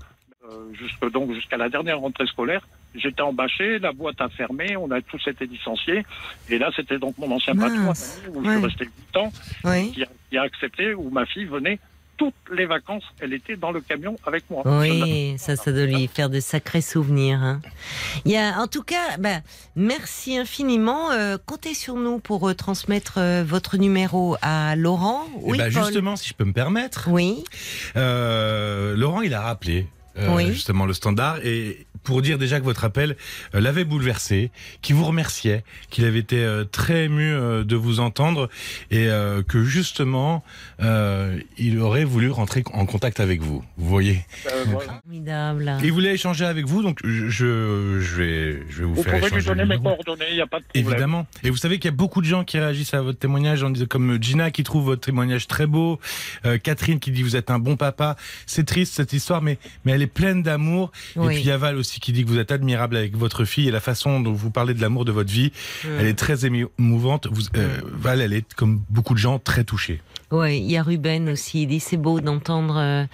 [0.49, 2.65] euh, jusque, donc jusqu'à la dernière rentrée scolaire.
[2.95, 6.05] J'étais embâché, la boîte a fermé, on a tous été licenciés.
[6.49, 7.91] Et là, c'était donc mon ancien patron,
[8.33, 8.45] où Ouais.
[8.45, 9.31] je suis resté huit ans,
[9.65, 9.91] Oui.
[9.91, 11.79] qui a, qui a accepté, où ma fille venait
[12.18, 13.03] toutes les vacances.
[13.22, 14.64] Elle était dans le camion avec moi.
[14.65, 17.39] Oui, ça, ça doit lui faire de sacrés souvenirs.
[17.41, 17.61] hein.
[18.26, 19.39] Il y a, en tout cas, bah,
[19.76, 21.11] merci infiniment.
[21.11, 25.26] Euh, comptez sur nous pour euh, transmettre euh, votre numéro à Laurent.
[25.38, 27.44] Eh Oui, ben, justement, si je peux me permettre, Oui,
[27.95, 29.88] euh, Laurent, il a rappelé
[30.18, 30.48] euh, Oui.
[30.52, 33.17] justement le standard et pour dire déjà que votre appel
[33.53, 34.49] euh, l'avait bouleversé,
[34.81, 38.49] qu'il vous remerciait, qu'il avait été euh, très ému euh, de vous entendre
[38.91, 39.09] et
[39.47, 40.43] que justement
[40.81, 43.63] euh, il aurait voulu rentrer en contact avec vous.
[43.77, 44.25] Vous voyez
[44.71, 45.77] formidable.
[45.84, 47.45] Il voulait échanger avec vous, donc je,
[48.17, 50.47] vais, je vais vous, Vous faire pouvez lui échanger donner mes coordonnées, il n'y a
[50.47, 50.88] pas de problème.
[50.88, 51.27] Évidemment.
[51.43, 53.69] Et vous savez qu'il y a beaucoup de gens qui réagissent à votre témoignage, en
[53.69, 55.99] disant, comme Gina qui trouve votre témoignage très beau,
[56.45, 58.15] euh, Catherine qui dit vous êtes un bon papa.
[58.45, 60.91] C'est triste cette histoire, mais mais elle est pleine d'amour.
[61.15, 61.25] Oui.
[61.25, 63.45] Et puis il y a Val aussi qui dit que vous êtes admirable avec votre
[63.45, 65.52] fille et la façon dont vous parlez de l'amour de votre vie,
[65.84, 65.88] Mm.
[65.99, 67.28] elle est très émouvante.
[67.32, 70.02] Vous, euh, Val, elle est comme beaucoup de gens très touchée.
[70.32, 71.64] Oui, il y a Ruben aussi.
[71.64, 73.06] Il dit c'est beau d'entendre euh,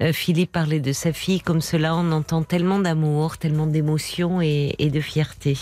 [0.00, 1.94] euh, Philippe parler de sa fille comme cela.
[1.94, 5.58] On entend tellement d'amour, tellement d'émotion et, et de fierté.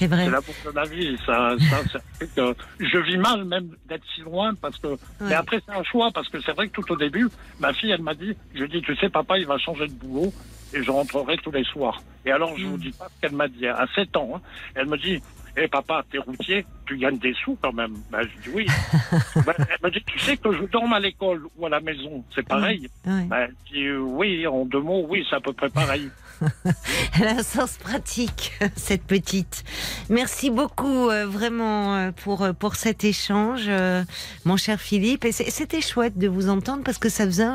[0.00, 0.24] C'est vrai.
[0.24, 1.16] C'est l'amour de la vie.
[1.26, 1.98] Ça, ça,
[2.38, 4.96] euh, je vis mal même d'être si loin parce que.
[5.20, 7.28] Mais après c'est un choix parce que c'est vrai que tout au début,
[7.58, 10.32] ma fille elle m'a dit, je dit tu sais papa il va changer de boulot
[10.72, 12.00] et je rentrerai tous les soirs.
[12.24, 14.32] Et alors je vous dis pas ce qu'elle m'a dit à 7 ans.
[14.36, 14.40] hein.
[14.74, 15.20] Elle me dit.
[15.56, 17.94] Eh papa, t'es routier, tu gagnes des sous quand même.
[18.12, 18.66] Ben, je dis oui.
[19.44, 22.24] Ben, elle me dit, tu sais que je dorme à l'école ou à la maison,
[22.32, 22.88] c'est pareil.
[23.04, 23.24] Ouais.
[23.24, 26.08] Ben, je dis, oui, en deux mots, oui, c'est à peu près pareil.
[27.18, 29.64] Elle a un sens pratique, cette petite.
[30.08, 34.04] Merci beaucoup, euh, vraiment, euh, pour, euh, pour cet échange, euh,
[34.44, 35.24] mon cher Philippe.
[35.24, 37.46] Et c'était chouette de vous entendre parce que ça faisait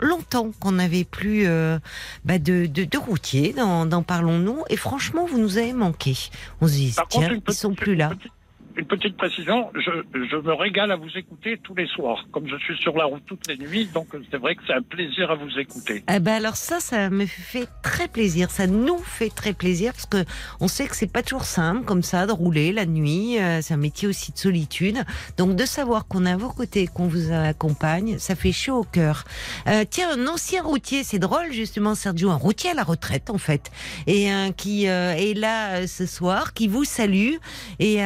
[0.00, 1.78] longtemps qu'on n'avait plus euh,
[2.24, 4.64] bah, de, de, de routiers dans, dans Parlons-nous.
[4.68, 6.16] Et franchement, vous nous avez manqué.
[6.60, 8.10] On se dit, tiens, contre, ils sont plus là.
[8.10, 8.32] Petite,
[8.76, 12.26] une petite précision, je, je me régale à vous écouter tous les soirs.
[12.32, 14.82] Comme je suis sur la route toutes les nuits, donc c'est vrai que c'est un
[14.82, 16.04] plaisir à vous écouter.
[16.12, 18.50] Eh ben alors ça, ça me fait très plaisir.
[18.50, 20.24] Ça nous fait très plaisir parce que
[20.60, 23.38] on sait que c'est pas toujours simple comme ça de rouler la nuit.
[23.38, 24.98] euh, c'est un métier aussi de solitude.
[25.36, 28.84] Donc de savoir qu'on est à vos côtés, qu'on vous accompagne, ça fait chaud au
[28.84, 29.24] cœur.
[29.66, 33.38] Euh, tiens, un ancien routier, c'est drôle justement, Sergio, un routier à la retraite en
[33.38, 33.70] fait,
[34.06, 37.34] et euh, qui euh, est là euh, ce soir, qui vous salue
[37.78, 37.98] et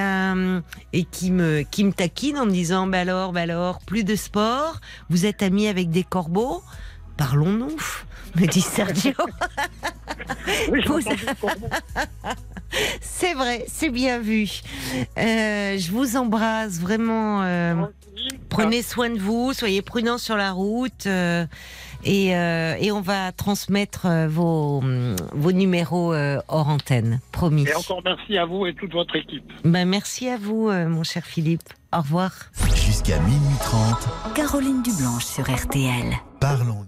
[0.58, 4.04] euh, et qui me qui me taquine en me disant bah alors, bah alors, plus
[4.04, 4.80] de sport.
[5.10, 6.62] Vous êtes ami avec des corbeaux?
[7.16, 7.76] Parlons-nous,
[8.36, 9.12] me dit Sergio.
[10.70, 10.84] Oui.
[13.00, 14.60] C'est vrai, c'est bien vu.
[15.18, 17.42] Euh, je vous embrasse vraiment.
[17.42, 17.74] euh,
[18.50, 21.06] prenez soin de vous, soyez prudents sur la route.
[21.06, 21.46] euh,
[22.04, 27.66] et, euh, et on va transmettre euh, vos, hum, vos numéros euh, hors antenne, promis.
[27.66, 29.50] Et encore merci à vous et toute votre équipe.
[29.64, 31.62] Ben, merci à vous, euh, mon cher Philippe.
[31.92, 32.32] Au revoir.
[32.74, 36.14] Jusqu'à minuit 30, Caroline Dublanche sur RTL.
[36.40, 36.86] parlons